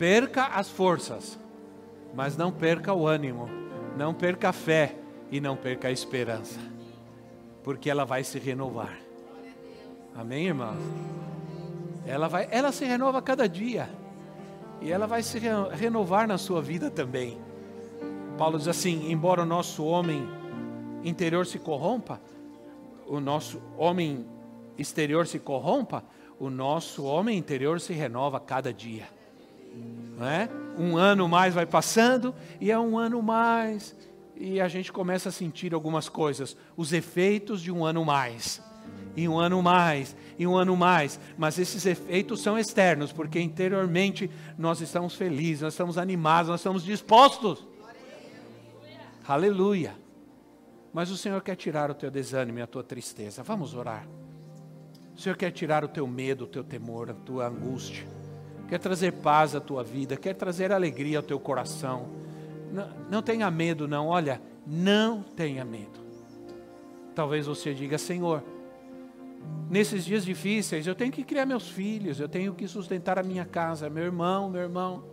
perca 0.00 0.46
as 0.46 0.66
forças, 0.66 1.38
mas 2.14 2.34
não 2.34 2.50
perca 2.50 2.94
o 2.94 3.06
ânimo, 3.06 3.50
não 3.98 4.14
perca 4.14 4.48
a 4.48 4.52
fé 4.52 4.96
e 5.30 5.42
não 5.42 5.54
perca 5.54 5.88
a 5.88 5.92
esperança, 5.92 6.58
porque 7.62 7.90
ela 7.90 8.06
vai 8.06 8.24
se 8.24 8.38
renovar. 8.38 8.96
Amém, 10.16 10.46
irmãos? 10.46 10.80
Ela 12.06 12.28
vai, 12.28 12.48
ela 12.50 12.72
se 12.72 12.86
renova 12.86 13.20
cada 13.20 13.46
dia. 13.46 13.90
E 14.80 14.90
ela 14.90 15.06
vai 15.06 15.22
se 15.22 15.38
renovar 15.72 16.26
na 16.26 16.38
sua 16.38 16.62
vida 16.62 16.90
também. 16.90 17.38
Paulo 18.38 18.58
diz 18.58 18.68
assim: 18.68 19.10
embora 19.10 19.42
o 19.42 19.46
nosso 19.46 19.84
homem 19.84 20.26
interior 21.04 21.46
se 21.46 21.58
corrompa, 21.58 22.20
o 23.06 23.20
nosso 23.20 23.60
homem 23.76 24.26
exterior 24.78 25.26
se 25.26 25.38
corrompa, 25.38 26.04
o 26.38 26.48
nosso 26.48 27.04
homem 27.04 27.36
interior 27.36 27.80
se 27.80 27.92
renova 27.92 28.40
cada 28.40 28.72
dia 28.72 29.06
não 30.20 30.26
é? 30.26 30.48
Um 30.76 30.96
ano 30.96 31.28
mais 31.28 31.54
vai 31.54 31.66
passando 31.66 32.34
e 32.60 32.70
é 32.70 32.78
um 32.78 32.98
ano 32.98 33.22
mais 33.22 33.96
e 34.36 34.60
a 34.60 34.68
gente 34.68 34.90
começa 34.90 35.28
a 35.28 35.32
sentir 35.32 35.74
algumas 35.74 36.08
coisas, 36.08 36.56
os 36.74 36.94
efeitos 36.94 37.60
de 37.60 37.70
um 37.70 37.84
ano 37.84 38.04
mais. 38.06 38.62
E 39.16 39.28
um 39.28 39.38
ano 39.38 39.62
mais, 39.62 40.16
e 40.38 40.46
um 40.46 40.56
ano 40.56 40.76
mais, 40.76 41.18
mas 41.36 41.58
esses 41.58 41.84
efeitos 41.84 42.40
são 42.40 42.58
externos, 42.58 43.12
porque 43.12 43.40
interiormente 43.40 44.30
nós 44.56 44.80
estamos 44.80 45.14
felizes, 45.14 45.62
nós 45.62 45.72
estamos 45.72 45.98
animados, 45.98 46.48
nós 46.48 46.60
estamos 46.60 46.84
dispostos. 46.84 47.66
Aleluia. 49.26 49.94
Mas 50.92 51.10
o 51.10 51.16
Senhor 51.16 51.40
quer 51.42 51.56
tirar 51.56 51.90
o 51.90 51.94
teu 51.94 52.10
desânimo 52.10 52.58
e 52.58 52.62
a 52.62 52.66
tua 52.66 52.82
tristeza. 52.82 53.42
Vamos 53.42 53.74
orar. 53.74 54.06
O 55.16 55.20
Senhor 55.20 55.36
quer 55.36 55.50
tirar 55.50 55.84
o 55.84 55.88
teu 55.88 56.06
medo, 56.06 56.44
o 56.44 56.48
teu 56.48 56.64
temor, 56.64 57.10
a 57.10 57.14
tua 57.14 57.46
angústia 57.46 58.06
quer 58.70 58.78
trazer 58.78 59.14
paz 59.14 59.56
à 59.56 59.60
tua 59.60 59.82
vida, 59.82 60.16
quer 60.16 60.32
trazer 60.34 60.70
alegria 60.70 61.18
ao 61.18 61.24
teu 61.24 61.40
coração. 61.40 62.06
Não, 62.72 62.88
não 63.10 63.22
tenha 63.22 63.50
medo, 63.50 63.88
não, 63.88 64.06
olha, 64.06 64.40
não 64.64 65.24
tenha 65.24 65.64
medo. 65.64 65.98
Talvez 67.12 67.46
você 67.46 67.74
diga, 67.74 67.98
Senhor, 67.98 68.44
nesses 69.68 70.04
dias 70.04 70.24
difíceis 70.24 70.86
eu 70.86 70.94
tenho 70.94 71.12
que 71.12 71.22
criar 71.22 71.46
meus 71.46 71.68
filhos, 71.68 72.18
eu 72.18 72.28
tenho 72.28 72.54
que 72.54 72.66
sustentar 72.66 73.18
a 73.18 73.22
minha 73.22 73.44
casa, 73.44 73.88
meu 73.88 74.04
irmão, 74.04 74.50
meu 74.50 74.62
irmão. 74.62 75.04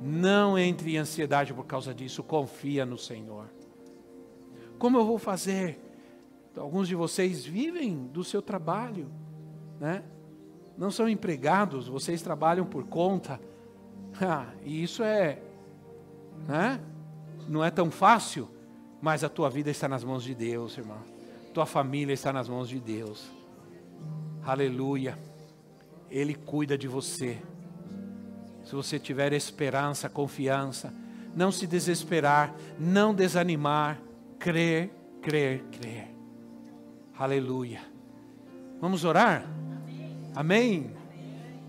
Não 0.00 0.58
entre 0.58 0.94
em 0.94 0.98
ansiedade 0.98 1.54
por 1.54 1.64
causa 1.64 1.94
disso, 1.94 2.22
confia 2.22 2.84
no 2.84 2.98
Senhor. 2.98 3.48
Como 4.78 4.96
eu 4.96 5.06
vou 5.06 5.18
fazer? 5.18 5.78
Alguns 6.56 6.88
de 6.88 6.94
vocês 6.94 7.44
vivem 7.44 8.06
do 8.08 8.24
seu 8.24 8.42
trabalho, 8.42 9.08
né? 9.78 10.02
não 10.76 10.90
são 10.90 11.08
empregados, 11.08 11.86
vocês 11.86 12.22
trabalham 12.22 12.66
por 12.66 12.84
conta. 12.84 13.40
Ah, 14.20 14.52
e 14.62 14.82
isso 14.82 15.02
é, 15.02 15.40
né? 16.46 16.78
não 17.48 17.64
é 17.64 17.70
tão 17.70 17.90
fácil, 17.90 18.46
mas 19.00 19.24
a 19.24 19.28
tua 19.30 19.48
vida 19.48 19.70
está 19.70 19.88
nas 19.88 20.04
mãos 20.04 20.22
de 20.22 20.34
Deus, 20.34 20.76
irmão. 20.76 21.11
Tua 21.52 21.66
família 21.66 22.12
está 22.12 22.32
nas 22.32 22.48
mãos 22.48 22.68
de 22.68 22.78
Deus. 22.80 23.30
Aleluia. 24.44 25.18
Ele 26.10 26.34
cuida 26.34 26.76
de 26.76 26.88
você. 26.88 27.38
Se 28.64 28.74
você 28.74 28.98
tiver 28.98 29.32
esperança, 29.32 30.08
confiança, 30.08 30.92
não 31.34 31.50
se 31.50 31.66
desesperar, 31.66 32.54
não 32.78 33.14
desanimar, 33.14 33.98
crer, 34.38 34.90
crer, 35.20 35.62
crer. 35.70 36.08
Aleluia. 37.18 37.80
Vamos 38.80 39.04
orar? 39.04 39.46
Amém? 40.34 40.90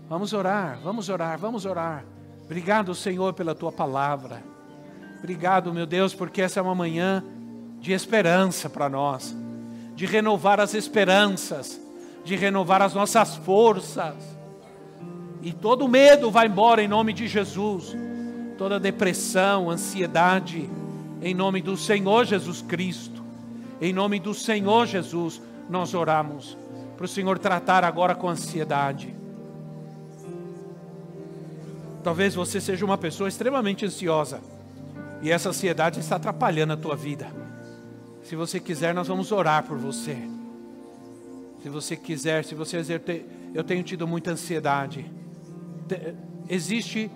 Vamos 0.08 0.32
orar, 0.32 0.78
vamos 0.82 1.08
orar, 1.08 1.38
vamos 1.38 1.64
orar. 1.64 2.04
Obrigado, 2.44 2.94
Senhor, 2.94 3.32
pela 3.32 3.54
tua 3.54 3.72
palavra. 3.72 4.42
Obrigado, 5.18 5.72
meu 5.72 5.86
Deus, 5.86 6.14
porque 6.14 6.42
essa 6.42 6.60
é 6.60 6.62
uma 6.62 6.74
manhã 6.74 7.24
de 7.80 7.92
esperança 7.92 8.68
para 8.68 8.88
nós, 8.88 9.34
de 9.94 10.06
renovar 10.06 10.60
as 10.60 10.74
esperanças, 10.74 11.80
de 12.24 12.36
renovar 12.36 12.82
as 12.82 12.94
nossas 12.94 13.36
forças. 13.36 14.14
E 15.42 15.52
todo 15.52 15.88
medo 15.88 16.30
vai 16.30 16.46
embora 16.46 16.82
em 16.82 16.88
nome 16.88 17.12
de 17.12 17.28
Jesus. 17.28 17.96
Toda 18.56 18.80
depressão, 18.80 19.70
ansiedade, 19.70 20.70
em 21.20 21.34
nome 21.34 21.60
do 21.60 21.76
Senhor 21.76 22.24
Jesus 22.24 22.62
Cristo. 22.62 23.22
Em 23.80 23.92
nome 23.92 24.18
do 24.20 24.32
Senhor 24.32 24.86
Jesus, 24.86 25.40
nós 25.68 25.94
oramos. 25.94 26.56
para 26.96 27.04
o 27.04 27.08
Senhor 27.08 27.38
tratar 27.40 27.82
agora 27.82 28.14
com 28.14 28.28
ansiedade. 28.28 29.14
Talvez 32.04 32.34
você 32.34 32.60
seja 32.60 32.84
uma 32.84 32.96
pessoa 32.96 33.28
extremamente 33.28 33.84
ansiosa 33.84 34.40
e 35.20 35.30
essa 35.30 35.48
ansiedade 35.48 35.98
está 35.98 36.16
atrapalhando 36.16 36.74
a 36.74 36.76
tua 36.76 36.94
vida. 36.94 37.43
Se 38.24 38.34
você 38.34 38.58
quiser, 38.58 38.94
nós 38.94 39.06
vamos 39.06 39.30
orar 39.30 39.64
por 39.64 39.76
você. 39.76 40.16
Se 41.62 41.68
você 41.68 41.94
quiser, 41.94 42.42
se 42.42 42.54
você 42.54 42.78
eu 43.54 43.62
tenho 43.62 43.84
tido 43.84 44.08
muita 44.08 44.30
ansiedade. 44.30 45.10
Existe 46.48 47.10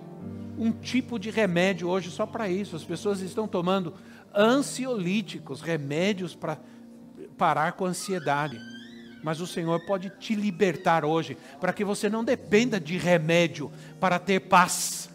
um 0.57 0.71
tipo 0.71 1.17
de 1.17 1.31
remédio 1.31 1.89
hoje 1.89 2.11
só 2.11 2.27
para 2.27 2.47
isso. 2.47 2.75
As 2.75 2.83
pessoas 2.83 3.21
estão 3.21 3.47
tomando 3.47 3.95
ansiolíticos, 4.35 5.61
remédios 5.61 6.35
para 6.35 6.59
parar 7.37 7.73
com 7.73 7.85
a 7.85 7.89
ansiedade. 7.89 8.59
Mas 9.23 9.41
o 9.41 9.47
Senhor 9.47 9.83
pode 9.87 10.11
te 10.19 10.35
libertar 10.35 11.03
hoje, 11.03 11.35
para 11.59 11.73
que 11.73 11.83
você 11.83 12.07
não 12.07 12.23
dependa 12.23 12.79
de 12.79 12.97
remédio 12.97 13.71
para 13.99 14.19
ter 14.19 14.41
paz. 14.41 15.09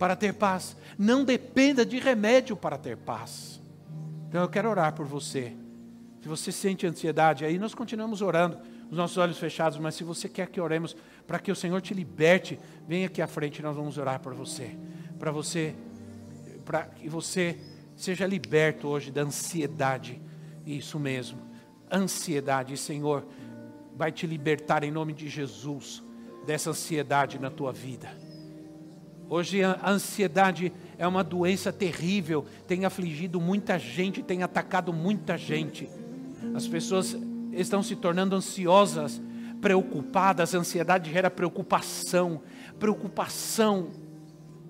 Para 0.00 0.16
ter 0.16 0.34
paz. 0.34 0.76
Não 0.98 1.24
dependa 1.24 1.86
de 1.86 2.00
remédio 2.00 2.56
para 2.56 2.76
ter 2.76 2.96
paz. 2.96 3.61
Então 4.32 4.40
eu 4.40 4.48
quero 4.48 4.70
orar 4.70 4.94
por 4.94 5.04
você. 5.04 5.54
Se 6.22 6.26
você 6.26 6.50
sente 6.50 6.86
ansiedade, 6.86 7.44
aí 7.44 7.58
nós 7.58 7.74
continuamos 7.74 8.22
orando, 8.22 8.56
os 8.90 8.96
nossos 8.96 9.18
olhos 9.18 9.36
fechados, 9.36 9.76
mas 9.76 9.94
se 9.94 10.04
você 10.04 10.26
quer 10.26 10.48
que 10.48 10.58
oremos 10.58 10.96
para 11.26 11.38
que 11.38 11.52
o 11.52 11.54
Senhor 11.54 11.78
te 11.82 11.92
liberte, 11.92 12.58
vem 12.88 13.04
aqui 13.04 13.20
à 13.20 13.26
frente, 13.26 13.60
nós 13.60 13.76
vamos 13.76 13.98
orar 13.98 14.20
por 14.20 14.32
você. 14.32 14.74
Para 15.18 15.30
você, 15.30 15.74
para 16.64 16.84
que 16.86 17.10
você 17.10 17.58
seja 17.94 18.26
liberto 18.26 18.88
hoje 18.88 19.10
da 19.10 19.20
ansiedade. 19.20 20.18
Isso 20.64 20.98
mesmo 20.98 21.38
ansiedade. 21.92 22.74
Senhor, 22.78 23.26
vai 23.94 24.10
te 24.10 24.26
libertar 24.26 24.82
em 24.82 24.90
nome 24.90 25.12
de 25.12 25.28
Jesus 25.28 26.02
dessa 26.46 26.70
ansiedade 26.70 27.38
na 27.38 27.50
tua 27.50 27.70
vida. 27.70 28.08
Hoje 29.28 29.62
a 29.62 29.90
ansiedade 29.90 30.72
é 30.98 31.06
uma 31.06 31.24
doença 31.24 31.72
terrível, 31.72 32.44
tem 32.66 32.84
afligido 32.84 33.40
muita 33.40 33.78
gente, 33.78 34.22
tem 34.22 34.42
atacado 34.42 34.92
muita 34.92 35.36
gente. 35.36 35.88
As 36.54 36.66
pessoas 36.66 37.16
estão 37.52 37.82
se 37.82 37.96
tornando 37.96 38.34
ansiosas, 38.34 39.20
preocupadas, 39.60 40.54
a 40.54 40.58
ansiedade 40.58 41.10
gera 41.12 41.30
preocupação, 41.30 42.42
preocupação 42.78 43.90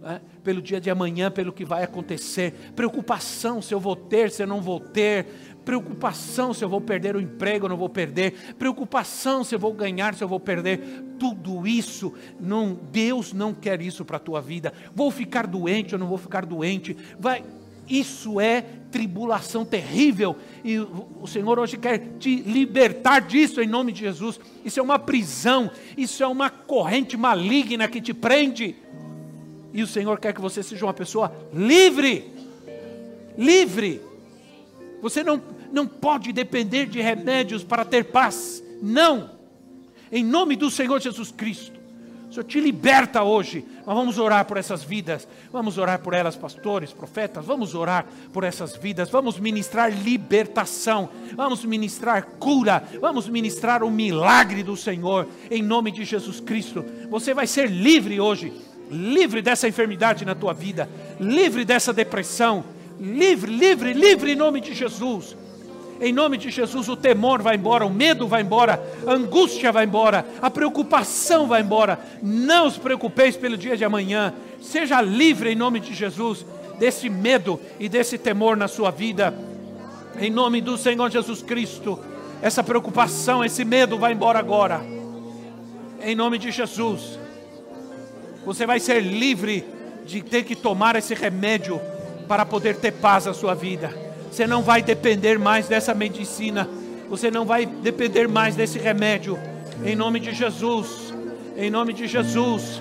né, 0.03 0.21
pelo 0.43 0.61
dia 0.61 0.81
de 0.81 0.91
amanhã, 0.91 1.31
pelo 1.31 1.53
que 1.53 1.65
vai 1.65 1.83
acontecer, 1.83 2.53
preocupação 2.77 3.63
se 3.63 3.73
eu 3.73 3.81
vou 3.81 3.97
ter, 3.97 4.31
se 4.31 4.43
eu 4.43 4.47
não 4.47 4.61
vou 4.61 4.81
ter, 4.81 5.27
preocupação 5.65 6.53
se 6.53 6.65
eu 6.65 6.69
vou 6.69 6.81
perder 6.81 7.17
o 7.17 7.21
emprego 7.21 7.67
ou 7.67 7.71
não 7.71 7.77
vou 7.77 7.89
perder, 7.89 8.55
preocupação 8.59 9.45
se 9.45 9.55
eu 9.55 9.59
vou 9.59 9.73
ganhar, 9.73 10.15
se 10.15 10.23
eu 10.23 10.29
vou 10.29 10.41
perder, 10.41 10.81
tudo 11.19 11.67
isso, 11.67 12.13
não, 12.41 12.79
Deus 12.91 13.33
não 13.33 13.55
quer 13.55 13.81
isso 13.81 14.05
para 14.05 14.17
a 14.17 14.21
tua 14.21 14.41
vida. 14.41 14.73
Vou 14.95 15.11
ficar 15.11 15.47
doente 15.47 15.95
ou 15.95 15.99
não 15.99 16.07
vou 16.07 16.19
ficar 16.19 16.45
doente, 16.45 16.97
vai, 17.19 17.45
isso 17.89 18.41
é 18.41 18.65
tribulação 18.91 19.65
terrível 19.65 20.37
e 20.65 20.79
o 20.79 21.27
Senhor 21.27 21.59
hoje 21.59 21.77
quer 21.77 21.99
te 22.19 22.37
libertar 22.37 23.21
disso 23.21 23.61
em 23.61 23.67
nome 23.67 23.93
de 23.93 24.01
Jesus. 24.01 24.39
Isso 24.65 24.79
é 24.79 24.83
uma 24.83 24.99
prisão, 24.99 25.71
isso 25.97 26.23
é 26.23 26.27
uma 26.27 26.51
corrente 26.51 27.17
maligna 27.17 27.89
que 27.89 28.01
te 28.01 28.15
prende. 28.15 28.77
E 29.73 29.83
o 29.83 29.87
Senhor 29.87 30.19
quer 30.21 30.35
que 30.35 30.41
você 30.41 30.63
seja 30.63 30.85
uma 30.85 30.95
pessoa 30.95 31.33
livre. 31.53 32.31
Livre 33.37 34.12
você 35.03 35.25
não, 35.25 35.43
não 35.73 35.85
pode 35.85 36.33
depender 36.33 36.87
de 36.87 37.01
remédios 37.01 37.65
para 37.65 37.85
ter 37.85 38.05
paz. 38.05 38.63
Não. 38.81 39.33
Em 40.13 40.25
nome 40.25 40.55
do 40.55 40.71
Senhor 40.71 41.01
Jesus 41.01 41.33
Cristo. 41.33 41.83
O 42.31 42.33
Senhor 42.33 42.45
te 42.45 42.61
liberta 42.61 43.25
hoje. 43.25 43.65
Nós 43.85 43.97
vamos 43.97 44.17
orar 44.17 44.45
por 44.45 44.57
essas 44.57 44.85
vidas. 44.85 45.27
Vamos 45.51 45.77
orar 45.77 45.99
por 45.99 46.15
elas, 46.15 46.37
pastores, 46.37 46.93
profetas. 46.93 47.45
Vamos 47.45 47.75
orar 47.75 48.07
por 48.33 48.45
essas 48.45 48.77
vidas. 48.77 49.11
Vamos 49.11 49.41
ministrar 49.41 49.93
libertação. 49.93 51.11
Vamos 51.35 51.65
ministrar 51.65 52.25
cura. 52.39 52.85
Vamos 53.01 53.29
ministrar 53.29 53.83
o 53.83 53.91
milagre 53.91 54.63
do 54.63 54.77
Senhor. 54.77 55.27
Em 55.51 55.63
nome 55.63 55.91
de 55.91 56.05
Jesus 56.05 56.39
Cristo. 56.39 56.85
Você 57.11 57.35
vai 57.35 57.49
ser 57.49 57.69
livre 57.69 58.21
hoje. 58.21 58.53
Livre 58.89 59.43
dessa 59.43 59.67
enfermidade 59.67 60.25
na 60.25 60.35
tua 60.37 60.55
vida. 60.55 60.89
Livre 61.19 61.65
dessa 61.65 61.93
depressão 61.93 62.65
livre, 63.03 63.51
livre, 63.51 63.93
livre 63.93 64.33
em 64.33 64.37
nome 64.37 64.61
de 64.61 64.73
Jesus. 64.73 65.37
Em 66.01 66.13
nome 66.13 66.37
de 66.37 66.51
Jesus, 66.51 66.89
o 66.89 66.97
temor 66.97 67.43
vai 67.43 67.57
embora, 67.57 67.85
o 67.85 67.91
medo 67.91 68.27
vai 68.27 68.43
embora, 68.43 68.83
a 69.07 69.13
angústia 69.13 69.71
vai 69.71 69.85
embora, 69.85 70.27
a 70.41 70.51
preocupação 70.51 71.47
vai 71.47 71.63
embora. 71.63 71.99
Não 72.23 72.67
os 72.67 72.77
preocupeis 72.77 73.37
pelo 73.37 73.57
dia 73.57 73.77
de 73.77 73.85
amanhã. 73.85 74.33
Seja 74.61 75.01
livre 75.01 75.51
em 75.51 75.57
nome 75.57 75.81
de 75.81 75.95
Jesus 75.95 76.47
desse 76.79 77.09
medo 77.09 77.61
e 77.79 77.89
desse 77.89 78.19
temor 78.19 78.57
na 78.57 78.69
sua 78.69 78.91
vida. 78.91 79.35
Em 80.19 80.31
nome 80.31 80.61
do 80.61 80.77
Senhor 80.77 81.11
Jesus 81.11 81.43
Cristo, 81.43 81.99
essa 82.41 82.63
preocupação, 82.63 83.45
esse 83.45 83.65
medo 83.65 83.99
vai 83.99 84.13
embora 84.13 84.39
agora. 84.39 84.81
Em 86.03 86.15
nome 86.15 86.39
de 86.39 86.51
Jesus, 86.51 87.19
você 88.45 88.67
vai 88.67 88.81
ser 88.81 89.01
livre 89.01 89.65
de 90.05 90.21
ter 90.21 90.45
que 90.45 90.57
tomar 90.57 90.97
esse 90.97 91.15
remédio 91.15 91.81
para 92.33 92.47
poder 92.47 92.77
ter 92.77 92.93
paz 92.93 93.27
na 93.27 93.35
sua 93.35 93.55
vida. 93.55 93.93
Você 94.31 94.47
não 94.47 94.63
vai 94.63 94.83
depender 94.83 95.39
mais 95.39 95.69
dessa 95.69 95.93
medicina, 95.93 96.67
você 97.07 97.31
não 97.31 97.45
vai 97.45 97.67
depender 97.67 98.27
mais 98.27 98.57
desse 98.57 98.79
remédio. 98.79 99.39
Em 99.85 99.95
nome 99.95 100.19
de 100.19 100.33
Jesus, 100.33 101.13
em 101.59 101.69
nome 101.69 101.93
de 101.93 102.07
Jesus. 102.07 102.81